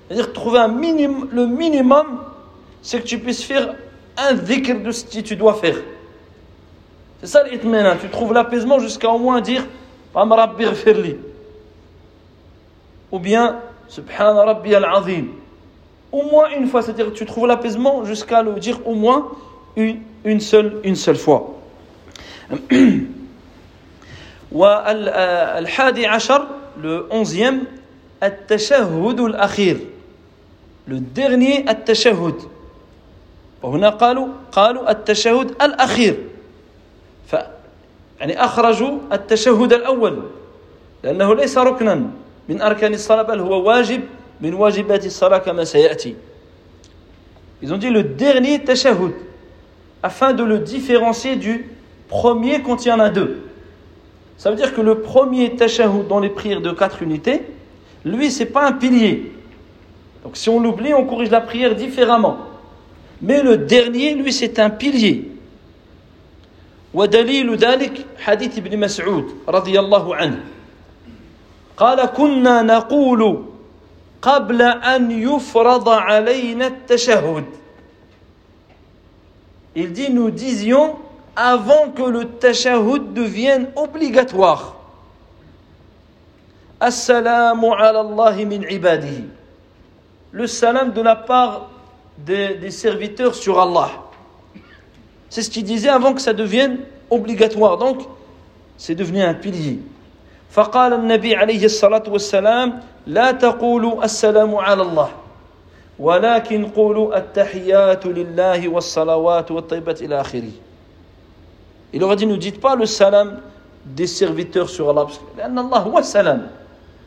c'est-à-dire 0.09 0.33
trouver 0.33 0.59
un 0.59 0.67
minimum, 0.67 1.29
le 1.31 1.47
minimum 1.47 2.05
c'est 2.81 3.01
que 3.01 3.07
tu 3.07 3.19
puisses 3.19 3.43
faire 3.43 3.75
un 4.17 4.33
dhikr 4.33 4.81
de 4.83 4.91
ce 4.91 5.05
que 5.05 5.19
tu 5.21 5.35
dois 5.35 5.55
faire. 5.55 5.77
C'est 7.21 7.27
ça 7.27 7.43
l'itmena. 7.43 7.95
Tu 7.95 8.09
trouves 8.09 8.33
l'apaisement 8.33 8.79
jusqu'à 8.79 9.09
au 9.09 9.17
moins 9.17 9.41
dire 9.41 9.65
Ou 13.11 13.19
bien 13.19 13.59
Subhana 13.87 14.43
Rabbi 14.43 14.75
al-Azim. 14.75 15.27
Au 16.11 16.23
moins 16.23 16.49
une 16.57 16.67
fois, 16.67 16.81
c'est-à-dire 16.81 17.13
tu 17.13 17.25
trouves 17.25 17.47
l'apaisement 17.47 18.05
jusqu'à 18.05 18.43
le 18.43 18.53
dire 18.53 18.79
au 18.85 18.93
moins 18.93 19.29
une, 19.75 19.99
une, 20.25 20.39
seule, 20.39 20.79
une 20.83 20.95
seule 20.95 21.17
fois. 21.17 21.59
والحادي 24.53 26.07
عشر 26.07 26.41
le 26.83 27.07
onzième 27.09 27.65
التشهد 28.23 29.19
الأخير 29.19 29.77
le 30.87 30.99
dernier 30.99 31.65
التشهد 31.69 32.35
وهنا 33.63 33.89
قالوا 33.89 34.27
قالوا 34.51 34.91
التشهد 34.91 35.51
الأخير 35.61 36.17
ف 37.27 37.35
يعني 38.19 38.43
أخرجوا 38.43 38.99
التشهد 39.13 39.73
الأول 39.73 40.23
لأنه 41.03 41.35
ليس 41.35 41.57
ركنا 41.57 42.07
من 42.49 42.61
أركان 42.61 42.93
الصلاة 42.93 43.21
بل 43.21 43.39
هو 43.39 43.67
واجب 43.67 44.01
من 44.41 44.53
واجبات 44.53 45.05
الصلاة 45.05 45.37
كما 45.37 45.63
سيأتي 45.63 46.15
Ils 47.61 47.71
ont 47.73 47.77
dit 47.77 47.89
le 47.89 48.03
dernier 48.03 48.59
tashahhud 48.59 49.13
afin 50.03 50.33
de 50.33 50.43
le 50.43 50.59
différencier 50.59 51.37
du 51.37 51.69
premier 52.09 52.61
quand 52.61 52.85
il 52.85 52.89
y 52.89 52.91
en 52.91 52.99
a 52.99 53.07
deux. 53.09 53.39
Ça 54.37 54.49
veut 54.49 54.57
dire 54.57 54.73
que 54.73 54.81
le 54.81 54.99
premier 54.99 55.55
tashahhud 55.55 56.05
dans 56.09 56.19
les 56.19 56.27
prières 56.27 56.59
de 56.59 56.71
quatre 56.71 57.01
unités, 57.01 57.41
lui, 58.03 58.29
c'est 58.31 58.47
pas 58.47 58.67
un 58.67 58.73
pilier. 58.73 59.31
Donc 60.25 60.35
si 60.35 60.49
on 60.49 60.59
l'oublie, 60.59 60.93
on 60.93 61.05
corrige 61.05 61.31
la 61.31 61.39
prière 61.39 61.73
différemment. 61.73 62.37
Mais 63.20 63.42
le 63.42 63.56
dernier, 63.58 64.14
lui, 64.14 64.32
c'est 64.32 64.58
un 64.58 64.70
pilier. 64.70 65.38
ودليل 66.94 67.56
ذلك 67.56 68.06
حديث 68.18 68.58
ابن 68.58 68.80
مسعود 68.80 69.24
رضي 69.48 69.78
الله 69.80 70.16
عنه 70.16 70.40
قال 71.76 72.04
كنا 72.06 72.62
نقول 72.62 73.44
قبل 74.22 74.62
أن 74.62 75.10
يفرض 75.10 75.88
علينا 75.88 76.66
التشهد 76.66 77.44
Il 79.76 79.92
dit 79.92 80.10
nous 80.10 80.30
disions 80.30 80.96
avant 81.36 81.90
que 81.94 82.02
le 82.02 82.24
tashahhud 82.24 83.12
devienne 83.14 83.68
obligatoire 83.76 84.74
Assalamu 86.80 87.66
ala 87.78 88.00
Allah 88.00 88.34
min 88.44 88.62
ibadihi 88.66 89.24
Le 90.32 90.46
salam 90.48 90.90
de 90.92 91.00
la 91.02 91.14
part 91.14 91.70
des, 92.17 92.55
des 92.55 92.71
serviteurs 92.71 93.35
sur 93.35 93.59
Allah. 93.59 93.89
C'est 95.29 95.41
ce 95.41 95.49
qu'il 95.49 95.63
disait 95.63 95.89
avant 95.89 96.13
que 96.13 96.21
ça 96.21 96.33
devienne 96.33 96.79
obligatoire. 97.09 97.77
Donc, 97.77 98.03
c'est 98.77 98.95
devenu 98.95 99.21
un 99.21 99.33
pilier. 99.33 99.79
فقال 100.53 100.93
النبي 100.93 101.35
عليه 101.35 101.65
الصلاة 101.65 102.03
والسلام 102.07 102.79
لا 103.07 103.31
تقولوا 103.31 104.05
السلام 104.05 104.55
على 104.55 104.81
الله 104.81 105.09
ولكن 105.99 106.65
قولوا 106.65 107.17
التحيات 107.17 108.05
لله 108.05 108.69
والصلوات 108.69 109.51
والطيبات 109.51 110.01
إلى 110.01 110.21
آخره 110.21 110.51
Il 111.93 112.03
aurait 112.03 112.15
dit 112.15 112.25
ne 112.25 112.35
dites 112.35 112.61
pas 112.61 112.75
le 112.75 112.85
salam 112.85 113.39
des 113.85 114.05
serviteurs 114.07 114.69
sur 114.69 114.89
Allah 114.89 115.05
parce 115.05 115.17
que 115.17 115.41
Allah 115.41 115.79
هو 115.79 115.97
السلام 115.97 116.47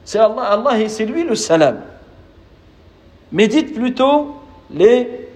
c'est 0.05 0.19
Allah, 0.19 0.43
Allah 0.43 0.89
c'est 0.89 1.07
lui 1.07 1.23
le 1.23 1.37
salam 1.37 1.81
mais 3.31 3.47
dites 3.47 3.75
plutôt 3.75 4.35
les 4.71 5.29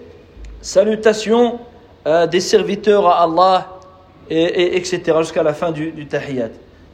salutations 0.61 1.59
euh, 2.07 2.27
des 2.27 2.39
serviteurs 2.39 3.07
à 3.07 3.23
Allah 3.23 3.67
et, 4.29 4.41
et 4.41 4.77
etc 4.77 5.17
jusqu'à 5.19 5.43
la 5.43 5.53
fin 5.53 5.71
du, 5.71 5.91
du 5.91 6.05
tahiyyat 6.07 6.49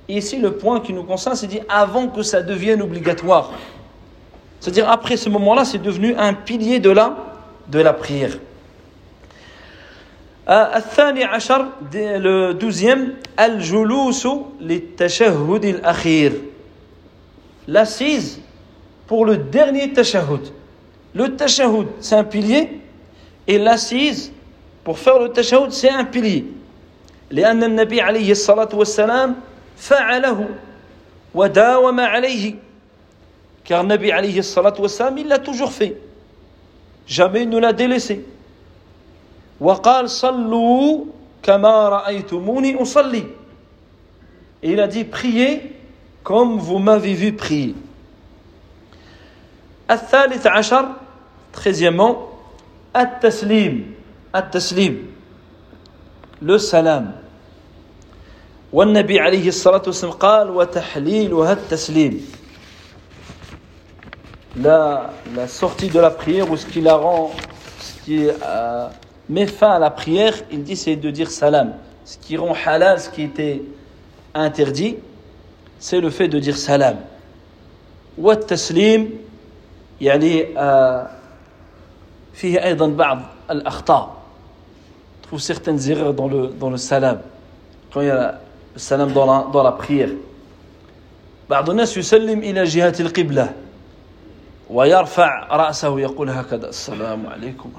Et 0.09 0.17
ici, 0.17 0.37
le 0.39 0.53
point 0.53 0.79
qui 0.79 0.93
nous 0.93 1.03
concerne, 1.03 1.35
c'est 1.35 1.47
dit 1.47 1.59
avant 1.67 2.07
que 2.07 2.23
ça 2.23 2.41
devienne 2.41 2.81
obligatoire. 2.81 3.51
C'est-à-dire 4.59 4.89
après 4.89 5.17
ce 5.17 5.29
moment-là, 5.29 5.65
c'est 5.65 5.81
devenu 5.81 6.15
un 6.15 6.33
pilier 6.33 6.79
de 6.79 6.89
la, 6.89 7.15
de 7.67 7.79
la 7.79 7.93
prière. 7.93 8.37
الثاني 10.49 11.23
عشر 11.23 11.65
le 11.91 12.53
douzième 12.53 13.15
الجلوس 13.39 14.27
للتشهد 14.61 15.65
الأخير 15.65 16.31
l'assise 17.67 18.39
pour 19.07 19.25
le 19.25 19.35
dernier 19.35 19.91
tashahhud 19.91 20.39
le 21.14 21.36
tashahhud 21.36 21.88
c'est 22.00 22.16
un 22.16 22.24
pilier 22.24 22.80
et 23.46 23.58
l'assise 23.58 24.32
pour 24.84 24.98
faire 24.98 25.18
le 25.18 25.28
tashahhud 25.30 25.70
c'est 25.72 25.90
un 25.90 26.04
pilier 26.04 26.44
لأن 27.32 27.64
النبي 27.64 28.00
عليه 28.00 28.30
الصلاة 28.30 28.68
والسلام 28.74 29.36
فعله 29.76 30.48
وداوم 31.34 32.00
عليه 32.00 32.54
car 33.64 33.84
Nabi 33.84 34.10
alayhi 34.12 34.42
salatu 34.42 34.82
wassalam 34.82 35.16
il 35.18 35.28
l'a 35.28 35.38
toujours 35.38 35.72
fait 35.72 35.96
jamais 37.06 37.42
il 37.42 37.48
ne 37.48 37.58
l'a 37.58 37.72
délaissé 37.72 38.20
وقال 39.60 40.10
صلوا 40.10 41.04
كما 41.42 41.88
رأيتموني 41.88 42.82
أصلي 42.82 43.24
et 44.62 44.72
il 44.72 44.80
a 44.80 44.86
dit 44.88 45.04
priez 45.04 45.72
comme 46.22 46.58
vous 46.58 46.78
m'avez 46.78 47.14
vu 47.14 47.32
prier 47.32 47.74
الثالث 49.90 50.46
عشر 50.46 50.84
treizièmement 51.53 52.29
التسليم 52.95 53.93
التسليم 54.35 54.95
le 56.41 56.57
salam 56.57 57.03
والنبي 58.73 59.19
عليه 59.19 59.47
الصلاة 59.47 59.81
والسلام 59.87 60.11
قال 60.11 60.49
وتحليلها 60.49 61.53
التسليم 61.53 62.21
la, 64.63 65.11
la 65.35 65.47
sortie 65.47 65.89
de 65.89 65.99
la 65.99 66.09
prière 66.09 66.49
ou 66.49 66.57
ce 66.57 66.65
qui 66.65 66.81
la 66.81 66.95
rend 66.95 67.31
ce 67.79 68.03
qui 68.05 68.27
euh, 68.27 68.87
met 69.29 69.45
fin 69.47 69.71
à 69.71 69.79
la 69.79 69.91
prière 69.91 70.33
il 70.51 70.63
dit 70.63 70.75
c'est 70.75 70.95
de 70.95 71.11
dire 71.11 71.29
salam 71.29 71.73
ce 72.05 72.17
qui 72.17 72.37
rend 72.37 72.53
halal 72.65 72.99
ce 72.99 73.09
qui 73.09 73.23
était 73.23 73.61
interdit 74.33 74.97
c'est 75.79 75.99
le 76.01 76.09
fait 76.09 76.27
de 76.27 76.39
dire 76.39 76.57
salam 76.57 76.97
والتسليم 78.17 79.09
يعني 80.01 80.57
آه 80.57 81.07
فيه 82.34 82.64
أيضا 82.64 82.86
بعض 82.86 83.22
الأخطاء. 83.50 84.22
Trouve 85.22 85.40
certaines 85.40 85.88
erreurs 85.88 86.14
dans 86.14 86.28
le, 86.28 86.48
dans 86.48 86.70
le 86.70 86.76
salam. 86.76 87.20
Quand 87.92 88.00
السلام 88.76 89.12
dans 89.12 89.62
la 89.62 89.72
prière. 89.72 90.10
بعض 91.50 91.70
الناس 91.70 91.96
يسلم 91.96 92.38
إلى 92.38 92.64
جهة 92.64 92.94
القبلة. 93.00 93.52
ويرفع 94.70 95.56
رأسه 95.56 96.00
يقول 96.00 96.30
هكذا 96.30 96.68
السلام 96.68 97.26
عليكم. 97.26 97.72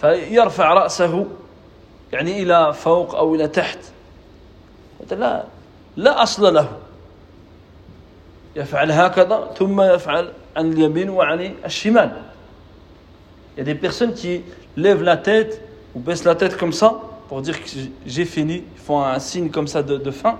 فيرفع 0.00 0.72
رأسه 0.72 1.26
يعني 2.12 2.42
إلى 2.42 2.72
فوق 2.72 3.14
أو 3.14 3.34
إلى 3.34 3.48
تحت. 3.48 3.78
هذا 5.00 5.16
لا 5.16 5.44
لا 5.96 6.22
أصل 6.22 6.54
له. 6.54 6.68
يفعل 8.56 8.92
هكذا 8.92 9.50
ثم 9.58 9.80
يفعل 9.80 10.32
عن 10.56 10.72
اليمين 10.72 11.10
وعن 11.10 11.54
الشمال. 11.64 12.29
Il 13.60 13.68
y 13.68 13.70
a 13.70 13.74
des 13.74 13.78
personnes 13.78 14.14
qui 14.14 14.40
lèvent 14.74 15.02
la 15.02 15.18
tête 15.18 15.60
ou 15.94 16.00
baissent 16.00 16.24
la 16.24 16.34
tête 16.34 16.56
comme 16.56 16.72
ça 16.72 16.98
pour 17.28 17.42
dire 17.42 17.62
que 17.62 17.68
j'ai 18.06 18.24
fini, 18.24 18.64
ils 18.74 18.80
font 18.80 19.02
un 19.02 19.18
signe 19.18 19.50
comme 19.50 19.68
ça 19.68 19.82
de, 19.82 20.10
fin. 20.10 20.38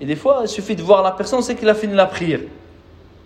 Et 0.00 0.06
des 0.06 0.16
fois, 0.16 0.40
il 0.42 0.48
suffit 0.48 0.74
de 0.74 0.82
voir 0.82 1.04
la 1.04 1.12
personne, 1.12 1.38
on 1.38 1.42
sait 1.42 1.54
qu'il 1.54 1.68
a 1.68 1.74
fini 1.74 1.94
la 1.94 2.06
prière. 2.06 2.40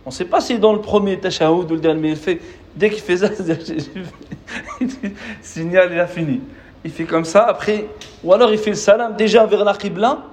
On 0.05 0.11
ne 0.11 0.15
sait 0.15 0.27
pas 0.27 0.43
si 0.43 0.59
dans 0.59 0.75
le 0.75 0.83
premier 0.83 1.19
tachahoud 1.19 1.71
ou 1.71 1.77
le 1.77 1.81
dernier, 1.81 2.11
il 2.11 2.17
fait, 2.17 2.43
dès 2.77 2.91
qu'il 2.91 3.01
fait 3.01 3.17
ça, 3.17 3.31
il 4.81 4.91
signale, 5.41 5.89
il 5.93 6.01
a 6.01 6.07
fini. 6.07 6.43
Il 6.85 6.91
fait 6.91 7.05
comme 7.05 7.25
ça, 7.25 7.45
après, 7.45 7.87
ou 8.23 8.35
alors 8.35 8.53
il 8.53 8.59
fait 8.59 8.71
le 8.71 8.77
salam 8.77 9.17
déjà 9.17 9.47
vers 9.47 9.65
la 9.65 9.73
Qibla, 9.73 10.25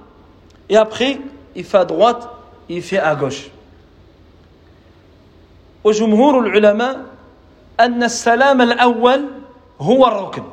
et 0.68 0.76
après, 0.76 1.18
il 1.56 1.64
fait 1.64 1.78
à 1.78 1.86
droite, 1.86 2.28
et 2.68 2.76
il 2.76 2.82
fait 2.82 2.98
à 2.98 3.14
gauche. 3.14 3.48
Au 5.82 5.90
jumhur, 5.90 6.44
ulama, 6.44 6.96
أن 7.79 8.03
السلام 8.03 8.61
الأول 8.61 9.25
هو 9.81 10.07
الركن 10.07 10.43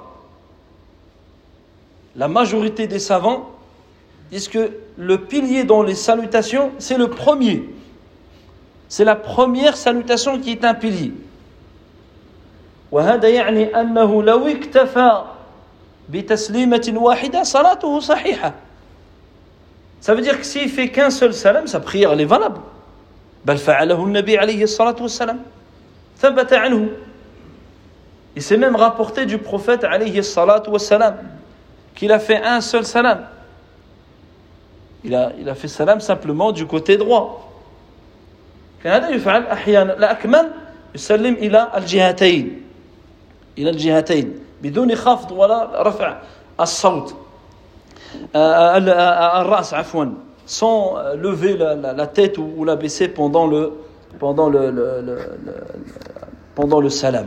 la 2.17 2.29
majorité 2.29 2.87
des 2.87 2.99
savants 2.99 3.51
disent 4.31 4.49
que 4.49 4.73
le 4.99 5.19
pilier 5.19 5.65
dans 5.65 5.83
les 5.83 5.95
salutations, 5.95 6.71
c'est 6.79 6.99
le 6.99 7.09
premier. 7.09 7.71
C'est 8.89 9.05
la 9.05 9.17
première 9.17 9.77
salutation 9.77 10.39
qui 10.39 10.51
est 10.53 10.65
un 10.65 10.75
pilier. 10.75 11.13
وهذا 12.93 13.29
يعني 13.29 13.81
أنه 13.81 14.23
لو 14.23 14.47
اكتفى 14.47 15.23
بتسليمة 16.11 16.93
واحدة 16.97 17.43
صلاته 17.43 18.01
صحيحة. 18.01 18.53
Ça 20.03 20.15
veut 20.15 20.21
dire 20.21 20.39
que 20.39 20.45
s'il 20.45 20.69
fait 20.69 20.91
qu'un 20.91 21.09
seul 21.09 21.33
salam, 21.33 21.67
sa 21.67 21.81
prière 21.81 22.13
elle 22.13 22.21
est 22.21 22.27
valable. 22.27 22.61
بل 23.47 23.57
فعله 23.57 24.05
النبي 24.05 24.39
عليه 24.39 24.63
الصلاة 24.65 24.97
والسلام. 25.01 25.41
ثبت 26.21 26.53
عنه. 26.53 26.89
Et 28.37 28.41
c'est 28.41 28.57
même 28.57 28.77
rapporté 28.77 29.27
du 29.27 29.39
prophète 29.39 29.85
عليه 29.85 30.19
الصلاة 30.19 30.63
والسلام. 30.69 31.17
qu'il 31.95 32.11
a 32.13 32.19
fait 32.19 32.43
un 32.43 32.61
seul 32.61 32.85
salam. 32.87 33.27
Il 35.05 35.15
a, 35.15 35.33
il 35.39 35.49
a 35.49 35.55
fait 35.55 35.69
salam 35.69 36.01
simplement 36.01 36.53
du 36.53 36.67
côté 36.67 36.97
droit. 36.97 37.49
كان 38.85 39.15
يفعل 39.15 39.47
أحيانا 39.47 39.97
الأكمل 39.97 40.51
يسلم 40.95 41.35
إلى 41.35 41.69
الجهتين 41.77 42.63
إلى 43.59 43.71
الجهتين 43.71 44.39
بدون 44.63 44.95
خفض 44.95 45.33
ولا 45.33 45.83
رفع 45.89 46.17
الصوت 46.61 47.15
الرأس 48.35 49.75
عفوا 49.75 50.07
sans 50.47 50.97
lever 51.15 51.57
la, 51.57 51.77
la, 51.77 51.93
la 51.93 52.07
tête 52.09 52.37
ou, 52.39 52.53
ou 52.57 52.65
la 52.65 52.75
baisser 52.75 53.07
pendant 53.09 53.47
le 53.47 53.73
pendant 54.19 54.49
le, 54.49 54.71
le, 54.73 55.01
le, 55.01 55.17
le 55.47 55.55
pendant 56.57 56.81
le 56.81 56.91
salam 56.91 57.27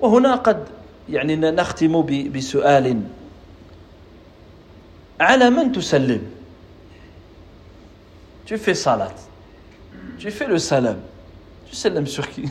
وهنا 0.00 0.34
قد 0.34 0.64
يعني 1.08 1.36
نختم 1.36 2.02
بسؤال 2.32 3.02
على 5.20 5.50
من 5.50 5.72
تسلم 5.72 6.22
Tu 8.46 8.56
fais 8.58 8.74
salat. 8.74 9.12
Tu 10.18 10.30
fais 10.30 10.46
le 10.46 10.58
salam. 10.58 10.98
Tu 11.68 11.74
salam 11.74 12.06
sur 12.06 12.30
qui 12.30 12.44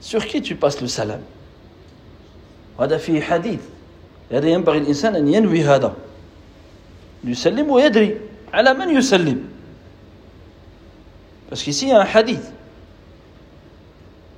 Sur 0.00 0.26
qui 0.26 0.42
tu 0.42 0.54
passes 0.54 0.80
le 0.80 0.88
salam 0.88 1.20
هذا 2.80 2.96
في 2.96 3.22
حديث 3.22 3.60
هذا 4.32 4.48
ينبغي 4.48 4.78
الإنسان 4.78 5.16
أن 5.16 5.28
ينوي 5.28 5.64
هذا 5.64 5.94
يسلم 7.24 7.70
ويدري 7.70 8.20
على 8.52 8.74
من 8.74 8.96
يسلم 8.96 9.44
Parce 11.50 11.64
qu'ici, 11.64 11.86
il 11.86 11.88
y 11.88 11.92
a 11.92 12.00
un 12.00 12.04
hadith. 12.04 12.52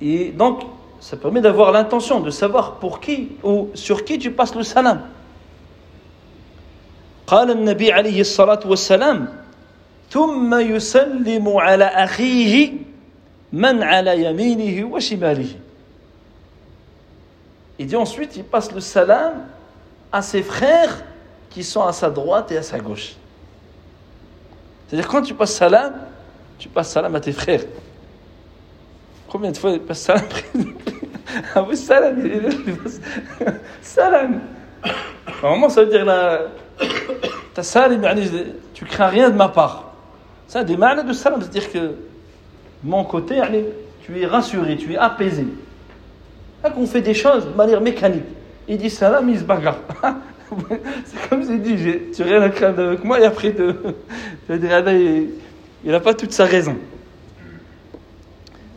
Et 0.01 0.31
donc, 0.31 0.63
ça 1.02 1.16
permet 1.16 1.40
d'avoir 1.40 1.72
l'intention 1.72 2.20
de 2.20 2.30
savoir 2.30 2.74
pour 2.74 3.00
qui 3.00 3.32
ou 3.42 3.68
sur 3.74 4.04
qui 4.04 4.18
tu 4.18 4.30
passes 4.30 4.54
le 4.54 4.62
salam. 4.62 5.00
قال 7.28 7.50
النبي 7.50 7.92
عليه 7.92 8.20
الصلاة 8.20 8.60
والسلام 8.64 9.28
ثم 10.10 10.54
يسلم 10.54 11.48
على 11.56 11.84
أخيه 11.84 12.72
من 13.52 13.82
على 13.82 14.24
يمينه 14.24 14.86
وشماله 14.86 15.54
Il 17.78 17.86
dit 17.86 17.96
ensuite, 17.96 18.36
il 18.36 18.44
passe 18.44 18.72
le 18.72 18.80
salam 18.80 19.46
à 20.10 20.20
ses 20.20 20.42
frères 20.42 21.04
qui 21.50 21.62
sont 21.62 21.82
à 21.82 21.92
sa 21.92 22.10
droite 22.10 22.50
et 22.50 22.56
à 22.56 22.62
sa 22.62 22.80
gauche. 22.80 23.14
C'est-à-dire 24.88 25.08
quand 25.08 25.22
tu 25.22 25.34
passes 25.34 25.54
salam, 25.54 25.92
tu 26.58 26.68
passes 26.68 26.90
salam 26.90 27.14
à 27.14 27.20
tes 27.20 27.30
frères. 27.30 27.62
Combien 29.28 29.52
de 29.52 29.56
fois 29.56 29.70
il 29.70 29.80
passe 29.80 30.00
salam 30.00 30.24
Ah 31.54 31.64
oui, 31.68 31.76
salam. 31.76 32.16
Salam. 33.82 34.40
Normalement, 35.42 35.68
ça 35.68 35.84
veut 35.84 35.90
dire 35.90 36.04
la. 36.04 36.40
Ta 37.54 37.62
salam, 37.62 38.02
tu 38.74 38.84
crains 38.84 39.08
rien 39.08 39.30
de 39.30 39.36
ma 39.36 39.48
part. 39.48 39.92
Ça, 40.46 40.64
des 40.64 40.76
malades 40.76 41.06
de 41.06 41.12
salam, 41.12 41.40
c'est-à-dire 41.40 41.70
que 41.70 41.78
de 41.78 41.94
mon 42.82 43.04
côté, 43.04 43.40
tu 44.02 44.20
es 44.20 44.26
rassuré, 44.26 44.76
tu 44.76 44.92
es 44.92 44.96
apaisé. 44.96 45.46
Là 46.62 46.70
qu'on 46.70 46.86
fait 46.86 47.02
des 47.02 47.14
choses 47.14 47.46
de 47.46 47.54
manière 47.54 47.80
mécanique. 47.80 48.24
Il 48.66 48.78
dit 48.78 48.90
salam, 48.90 49.28
il 49.28 49.38
se 49.38 49.44
bagarre. 49.44 49.78
C'est 51.04 51.28
comme 51.28 51.42
s'il 51.42 51.60
dit, 51.60 51.76
tu 52.14 52.22
n'as 52.22 52.28
rien 52.28 52.42
à 52.42 52.48
craindre 52.48 52.82
avec 52.82 53.04
moi, 53.04 53.20
et 53.20 53.24
après, 53.24 53.52
de, 53.52 53.72
tu 53.72 54.52
vas 54.52 54.56
dire, 54.56 54.70
ah, 54.72 54.92
il 54.92 55.90
n'a 55.90 56.00
pas 56.00 56.14
toute 56.14 56.32
sa 56.32 56.46
raison. 56.46 56.76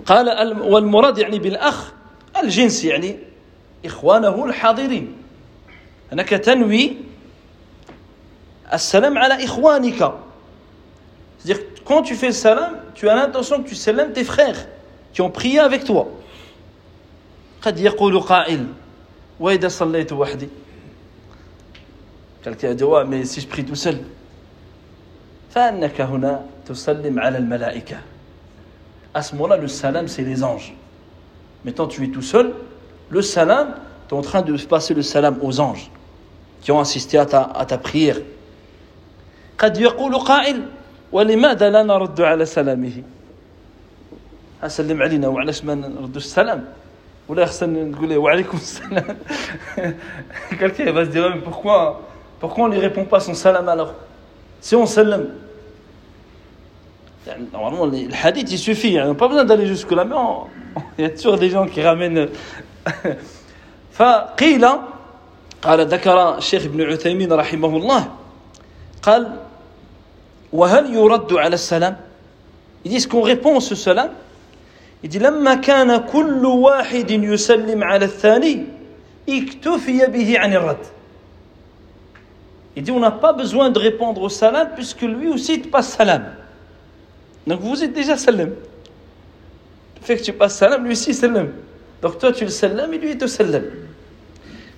قال 0.06 0.62
والمراد 0.62 1.18
يعني 1.18 1.40
بالأخ 1.40 1.94
الجنس 2.43 2.85
يعني 2.85 3.19
إخوانه 3.85 4.45
الحاضرين. 4.45 5.17
أنك 6.13 6.29
تنوي 6.29 6.97
السلام 8.73 9.19
على 9.19 9.45
إخوانك. 9.45 10.13
C'est-à-dire, 11.39 11.61
quand 11.85 12.03
tu 12.03 12.15
fais 12.15 12.27
le 12.27 12.33
salam, 12.33 12.77
tu 12.95 13.09
as 13.09 13.15
l'intention 13.15 13.63
que 13.63 13.69
tu 13.69 13.75
salames 13.75 14.13
tes 14.13 14.25
frères 14.25 14.67
قد 17.63 17.79
يقول 17.79 18.21
قائل 18.21 18.67
وإذا 19.41 19.69
صليت 19.69 20.13
وحدي. 20.13 20.49
قال 22.45 22.55
كده 22.55 23.05
مي 23.05 23.25
سي 23.25 23.49
بري 23.53 23.63
تو 23.63 23.75
سل 23.75 24.05
فانك 25.51 26.01
هنا 26.01 26.47
تسلم 26.67 27.21
على 27.21 27.39
الملائكه. 27.39 28.01
اسمنا 29.17 29.55
لو 29.55 29.67
سلام 29.67 30.07
سي 30.07 30.23
لي 30.23 30.35
زانج 30.35 30.61
Maintenant, 31.66 31.88
tu 31.88 32.04
es 32.04 32.08
tout 32.08 32.22
seul. 32.22 32.54
Le 33.10 33.22
salam, 33.22 33.76
tu 34.08 34.16
es 34.16 34.18
en 34.18 34.22
train 34.22 34.42
de 34.42 34.56
passer 34.66 34.94
le 34.94 35.02
salam 35.02 35.38
aux 35.42 35.60
anges 35.60 35.90
qui 36.62 36.72
ont 36.72 36.80
assisté 36.80 37.18
à 37.18 37.26
ta, 37.26 37.44
à 37.44 37.66
ta 37.66 37.78
prière. 37.78 38.18
قد 39.60 39.78
يقول 39.78 40.16
قائل 40.18 40.62
ولماذا 41.12 41.70
لا 41.70 41.84
نرد 41.84 42.22
على 42.22 42.46
سلامه 42.46 43.04
أسلم 44.64 45.02
علينا 45.02 45.28
وعلاش 45.28 45.64
ما 45.64 45.76
نردوش 45.76 46.26
السلام 46.26 46.66
ولا 47.28 47.46
خصنا 47.46 47.84
نقول 47.84 48.10
له 48.10 48.18
وعليكم 48.18 48.58
السلام 48.58 49.18
quelqu'un 50.60 50.92
va 50.92 51.06
se 51.06 51.10
dire 51.12 51.30
mais 51.30 51.42
pourquoi 51.42 52.02
pourquoi 52.40 52.66
on 52.66 52.68
ne 52.70 52.74
lui 52.74 52.82
répond 52.82 53.06
pas 53.06 53.20
son 53.20 53.36
salam 53.36 53.70
alors 53.70 53.94
Si 54.62 54.76
on 54.76 54.86
salam. 54.86 55.28
Normalement, 57.54 57.86
le 57.86 58.08
hadith, 58.24 58.52
il 58.52 58.58
suffit. 58.58 59.00
On 59.00 59.10
n'a 59.10 59.14
pas 59.14 59.28
besoin 59.28 59.46
d'aller 59.46 59.68
jusque-là, 59.68 60.06
mais 60.06 60.16
il 60.98 61.04
y 61.04 61.06
a 61.06 61.10
toujours 61.10 61.38
des 61.38 61.50
gens 61.50 61.68
qui 61.68 61.82
ramènent. 61.82 62.30
فقيل 63.92 64.66
قال 65.62 65.88
ذكر 65.88 66.38
الشيخ 66.38 66.64
ابن 66.66 66.82
عثيمين 66.82 67.34
رحمه 67.34 67.78
الله 67.78 68.12
قال 69.02 69.36
وهل 70.54 70.94
يرد 70.96 71.34
على 71.34 71.54
السلام 71.54 71.96
Il 72.84 72.90
dit, 72.90 72.98
est-ce 72.98 73.08
qu'on 73.08 73.22
répond 73.22 73.60
ce 73.60 73.76
salam 73.76 74.10
Il 75.04 75.10
dit, 75.10 75.20
لما 75.20 75.56
كان 75.56 75.98
كل 75.98 76.46
واحد 76.46 77.12
يسلم 77.12 77.84
على 77.84 78.06
الثاني 78.06 78.66
اكتفي 79.30 80.06
به 80.08 80.40
عن 80.40 80.54
الرد 80.54 80.86
Il 82.76 82.84
dit 82.84 82.92
on 82.92 83.00
n'a 83.00 83.12
pas 83.12 83.34
besoin 83.34 83.70
de 83.70 83.78
répondre 83.78 84.22
au 84.22 84.30
salam 84.30 84.70
puisque 84.74 85.02
lui 85.02 85.28
aussi 85.28 85.62
te 85.62 85.68
passe 85.68 85.90
salam. 85.90 86.24
Donc 87.48 87.62
vous 87.62 87.84
êtes 87.84 87.94
déjà 87.94 88.18
salam. 88.18 88.50
Le 88.50 90.06
fait 90.06 90.18
que 90.18 90.24
tu 90.24 90.34
passes 90.34 90.56
salam, 90.56 90.84
lui 90.84 90.94
aussi 90.94 91.14
salam. 91.14 91.50
Donc 92.02 92.18
toi 92.20 92.32
tu 92.32 92.44
le 92.44 92.50
salam 92.50 92.94
et 92.94 92.98
lui 92.98 93.12
il 93.12 93.18
te 93.18 93.28
salam. 93.28 93.64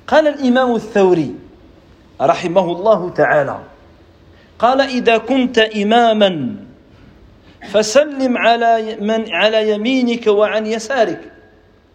قال 0.08 0.28
الإمام 0.28 0.76
الثوري 0.76 1.36
رحمه 2.22 2.66
الله 2.72 3.10
تعالى 3.10 3.60
قال 4.60 4.82
إذا 4.82 5.18
كنت 5.18 5.60
إماما 5.60 6.56
فسلم 7.72 8.38
على 8.38 8.98
من 9.02 9.34
على 9.34 9.70
يمينك 9.72 10.28
وعن 10.28 10.66
يسارك 10.68 11.32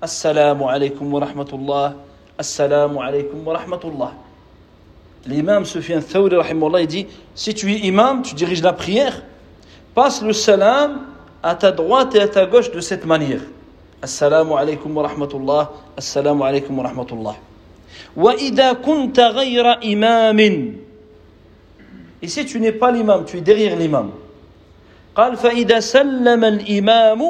السلام 0.03 0.65
عليكم 0.65 1.15
ورحمة 1.15 1.51
الله 1.53 1.97
السلام 2.41 2.99
عليكم 2.99 3.49
ورحمة 3.49 3.85
الله 3.85 4.13
L'imam 5.27 5.67
Sufyan 5.67 6.01
Thawri, 6.01 6.37
il 6.81 6.87
dit 6.87 7.07
Si 7.35 7.53
tu 7.53 7.71
es 7.71 7.81
imam, 7.81 8.23
tu 8.23 8.35
diriges 8.35 8.63
la 8.63 8.73
prière, 8.73 9.23
passe 9.94 10.22
le 10.22 10.34
salam 10.34 11.02
à 11.42 11.56
ta 11.56 11.72
droite 11.72 12.16
et 12.16 12.22
à 12.22 12.28
ta 12.28 12.46
gauche 12.46 12.72
de 12.72 12.80
cette 12.80 13.06
manière. 13.06 13.42
Assalamu 14.02 14.54
alaikum 14.54 14.96
wa 14.96 15.08
rahmatullah, 15.08 15.72
assalamu 15.98 16.44
alaikum 16.44 16.78
wa 16.78 16.84
rahmatullah. 16.84 17.36
وإذا 18.18 18.74
كنت 18.74 19.20
غير 19.20 19.66
إمام 19.84 20.40
Et 22.22 22.28
si 22.28 22.46
tu 22.46 22.60
n'es 22.60 22.72
pas 22.72 22.90
l'imam, 22.92 23.26
tu 23.26 23.38
es 23.38 23.42
derrière 23.42 23.76
l'imam. 23.76 24.12
قال 25.16 25.38
فإذا 25.38 25.80
سلم 25.80 26.44
الإمام 26.44 27.22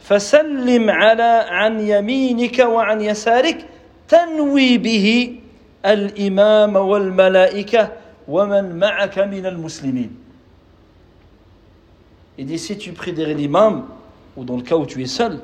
فسلم 0.00 0.90
على 0.90 1.46
عن 1.48 1.80
يمينك 1.80 2.58
وعن 2.58 3.00
يسارك 3.00 3.66
تنوي 4.08 4.78
به 4.78 5.36
الإمام 5.86 6.76
والملائكة 6.76 7.88
ومن 8.28 8.76
معك 8.78 9.18
من 9.18 9.46
المسلمين 9.46 10.23
Il 12.37 12.45
dit 12.45 12.59
si 12.59 12.77
tu 12.77 12.91
pries 12.93 13.13
derrière 13.13 13.37
l'imam, 13.37 13.85
ou 14.37 14.43
dans 14.43 14.55
le 14.55 14.61
cas 14.61 14.75
où 14.75 14.85
tu 14.85 15.01
es 15.01 15.07
seul, 15.07 15.39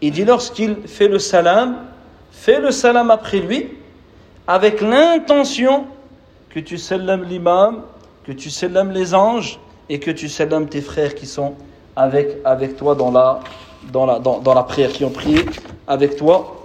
il 0.00 0.12
dit 0.12 0.24
lorsqu'il 0.24 0.76
fait 0.86 1.08
le 1.08 1.18
salam, 1.18 1.76
fais 2.30 2.60
le 2.60 2.70
salam 2.70 3.10
après 3.10 3.40
lui, 3.40 3.68
avec 4.46 4.80
l'intention 4.80 5.86
que 6.50 6.60
tu 6.60 6.78
salames 6.78 7.24
l'imam, 7.24 7.82
que 8.24 8.32
tu 8.32 8.50
salames 8.50 8.92
les 8.92 9.14
anges, 9.14 9.58
et 9.88 10.00
que 10.00 10.10
tu 10.10 10.28
salames 10.28 10.68
tes 10.68 10.80
frères 10.80 11.14
qui 11.14 11.26
sont 11.26 11.54
avec, 11.94 12.38
avec 12.44 12.76
toi 12.76 12.94
dans 12.94 13.10
la, 13.10 13.40
dans, 13.92 14.06
la, 14.06 14.18
dans, 14.18 14.38
dans 14.40 14.54
la 14.54 14.62
prière, 14.64 14.90
qui 14.92 15.04
ont 15.04 15.10
prié 15.10 15.44
avec 15.86 16.16
toi 16.16 16.56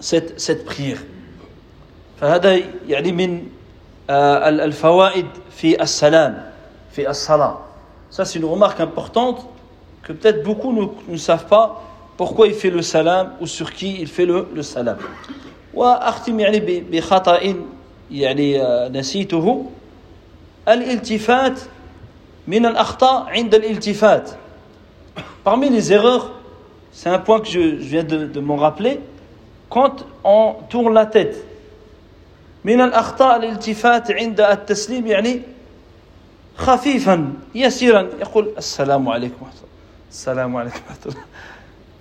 cette, 0.00 0.38
cette 0.40 0.64
prière. 0.64 0.98
فهذا 2.20 2.58
يعني 2.88 3.12
من 3.12 3.46
الفوائد 4.10 5.26
في 5.50 5.82
السلام 5.82 6.50
في 6.92 7.10
الصلاة 7.10 7.58
ça 8.12 8.24
c'est 8.24 8.38
une 8.38 8.44
remarque 8.44 8.80
importante 8.80 9.46
que 10.02 10.12
peut-être 10.12 10.42
beaucoup 10.42 10.72
ne, 10.72 10.86
ne 11.12 11.16
savent 11.16 11.46
pas 11.46 11.82
pourquoi 12.16 12.46
il 12.46 12.54
fait 12.54 12.70
le 12.70 12.82
salam 12.82 13.32
ou 13.40 13.46
sur 13.46 13.72
qui 13.72 14.00
il 14.00 14.08
fait 14.08 14.26
le, 14.26 14.48
le 14.54 14.62
salam 14.62 14.96
وأختم 15.74 16.40
يعني 16.40 16.60
بخطأ 16.90 17.40
يعني 18.10 18.62
نسيته 18.88 19.66
الالتفات 20.68 21.60
من 22.48 22.66
الأخطاء 22.66 23.24
عند 23.28 23.54
الالتفات 23.54 24.30
parmi 25.44 25.70
les 25.70 25.92
erreurs 25.92 26.30
c'est 26.90 27.10
un 27.10 27.18
point 27.18 27.40
que 27.40 27.46
je, 27.48 27.60
je 27.60 27.88
viens 27.88 28.02
de, 28.02 28.26
de 28.26 28.40
m'en 28.40 28.56
rappeler 28.56 29.00
quand 29.70 30.04
on 30.24 30.54
tourne 30.68 30.94
la 30.94 31.06
tête 31.06 31.36
من 32.64 32.80
الأخطاء 32.80 33.36
الالتفات 33.36 34.10
عند 34.10 34.40
التسليم 34.40 35.06
يعني 35.06 35.42
خفيفا 36.56 37.32
يسيرا 37.54 38.08
يقول 38.20 38.52
السلام 38.58 39.08
عليكم 39.08 39.36
ورحمة 39.40 39.56
الله 39.56 39.68
السلام 40.10 40.56
عليكم 40.56 40.76
ورحمة 40.88 41.06
الله 41.06 41.24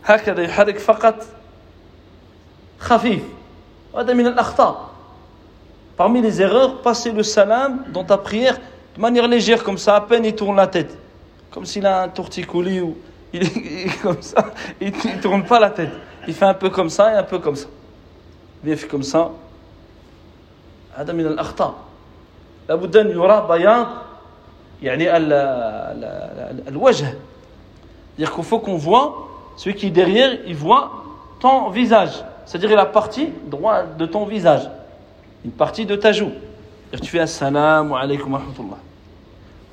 هكذا 0.05 0.41
يحرك 0.41 0.79
فقط 0.79 1.15
خفيف 2.79 3.23
هذا 3.97 4.13
من 4.13 4.27
الأخطاء 4.27 4.87
Parmi 5.97 6.21
les 6.21 6.43
erreurs, 6.43 6.83
passer 6.83 7.11
le 7.11 7.23
salam 7.23 7.83
dans 7.91 8.03
ta 8.03 8.19
prière 8.19 8.59
de 8.95 9.01
manière 9.01 9.27
légère, 9.27 9.63
comme 9.63 9.79
ça, 9.79 9.95
à 9.95 10.01
peine 10.01 10.25
il 10.25 10.35
tourne 10.35 10.55
la 10.55 10.67
tête. 10.67 10.95
Comme 11.49 11.65
s'il 11.65 11.87
a 11.87 12.03
un 12.03 12.09
torticolis 12.09 12.81
ou 12.81 12.95
il 13.33 13.41
est 13.43 14.01
comme 14.03 14.21
ça, 14.21 14.53
il 14.79 14.91
ne 14.91 15.19
tourne 15.19 15.43
pas 15.43 15.59
la 15.59 15.71
tête. 15.71 15.89
Il 16.27 16.35
fait 16.35 16.45
un 16.45 16.53
peu 16.53 16.69
comme 16.69 16.91
ça 16.91 17.13
et 17.13 17.15
un 17.15 17.23
peu 17.23 17.39
comme 17.39 17.55
ça. 17.55 17.67
Il 18.63 18.77
fait 18.77 18.87
comme 18.87 19.01
ça, 19.01 19.31
هذا 20.97 21.13
من 21.13 21.25
الأخطاء 21.27 21.73
لابد 22.69 22.97
أن 22.97 23.09
يرى 23.09 23.47
بياض 23.49 23.87
الوجه 26.67 27.13
c'est-à-dire 28.17 28.33
qu'il 28.35 28.43
faut 28.43 28.59
qu'on 28.59 28.77
voit 28.77 29.27
celui 29.57 29.75
qui 29.75 29.87
est 29.87 29.91
derrière 29.91 30.37
il 30.45 30.55
voit 30.55 31.03
ton 31.39 31.69
visage 31.69 32.23
c'est-à-dire 32.45 32.75
la 32.75 32.85
partie 32.85 33.29
droite 33.45 33.97
de 33.97 34.05
ton 34.05 34.25
visage 34.25 34.69
une 35.45 35.51
partie 35.51 35.85
de 35.85 35.95
ta 35.95 36.11
joue 36.11 36.31
tu 37.01 37.09
fais 37.09 37.19
assalamu 37.19 37.93
alaykum 37.95 38.33
wa 38.33 38.39
rahmatullah 38.39 38.77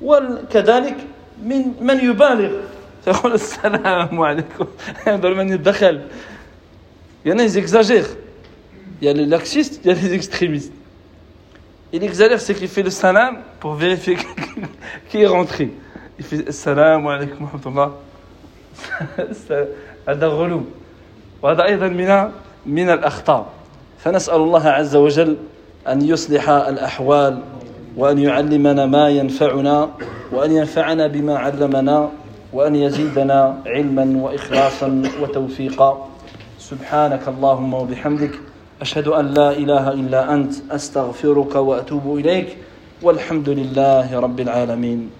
وكذلك 0.01 0.95
من 1.43 1.73
من 1.81 1.99
يبالغ 1.99 2.51
يقول 3.07 3.33
السلام 3.33 4.21
عليكم 4.21 4.65
هذا 5.05 5.29
من 5.29 5.49
يتدخل 5.49 6.01
يعني 7.25 7.43
ils 7.47 7.57
exagèrent 7.57 8.09
il 9.01 9.05
y 9.05 9.09
a 9.09 9.13
les 9.13 9.25
laxistes 9.25 9.79
il 9.83 9.87
y 9.87 9.91
a 9.91 9.93
les 9.93 10.13
extrémistes 10.13 10.73
Il 11.92 12.04
exagère 12.04 12.40
c'est 12.40 12.54
qu'il 12.54 12.68
fait 12.68 12.82
le 12.82 12.90
salam 12.90 13.38
pour 13.58 13.74
vérifier 13.74 14.16
qui 15.08 15.22
est 15.22 15.26
rentré. 15.26 15.70
Il 16.18 16.24
fait 16.24 16.52
salam 16.52 17.06
alaikum 17.06 17.44
wa 17.44 17.50
rahmatullah. 17.52 17.90
هذا 20.08 20.26
غلو 20.26 20.62
وهذا 21.42 21.64
أيضا 21.64 21.88
من 21.88 22.30
من 22.66 22.90
الأخطاء. 22.90 23.46
فنسأل 23.98 24.36
الله 24.36 24.68
عز 24.68 24.96
وجل 24.96 25.36
أن 25.88 26.02
يصلح 26.02 26.48
الأحوال 26.48 27.42
وأن 27.96 28.18
يعلمنا 28.18 28.86
ما 28.86 29.08
ينفعنا 29.08 29.90
وأن 30.32 30.52
ينفعنا 30.52 31.06
بما 31.06 31.38
علمنا 31.38 32.10
وأن 32.52 32.74
يزيدنا 32.76 33.62
علما 33.66 34.22
وإخلاصا 34.22 35.02
وتوفيقا. 35.20 36.08
سبحانك 36.58 37.28
اللهم 37.28 37.74
وبحمدك. 37.74 38.49
أشهد 38.80 39.08
أن 39.08 39.26
لا 39.34 39.52
إله 39.52 39.92
إلا 39.92 40.34
أنت 40.34 40.52
أستغفرك 40.70 41.54
وأتوب 41.54 42.16
إليك 42.18 42.56
والحمد 43.02 43.48
لله 43.48 44.20
رب 44.20 44.40
العالمين. 44.40 45.19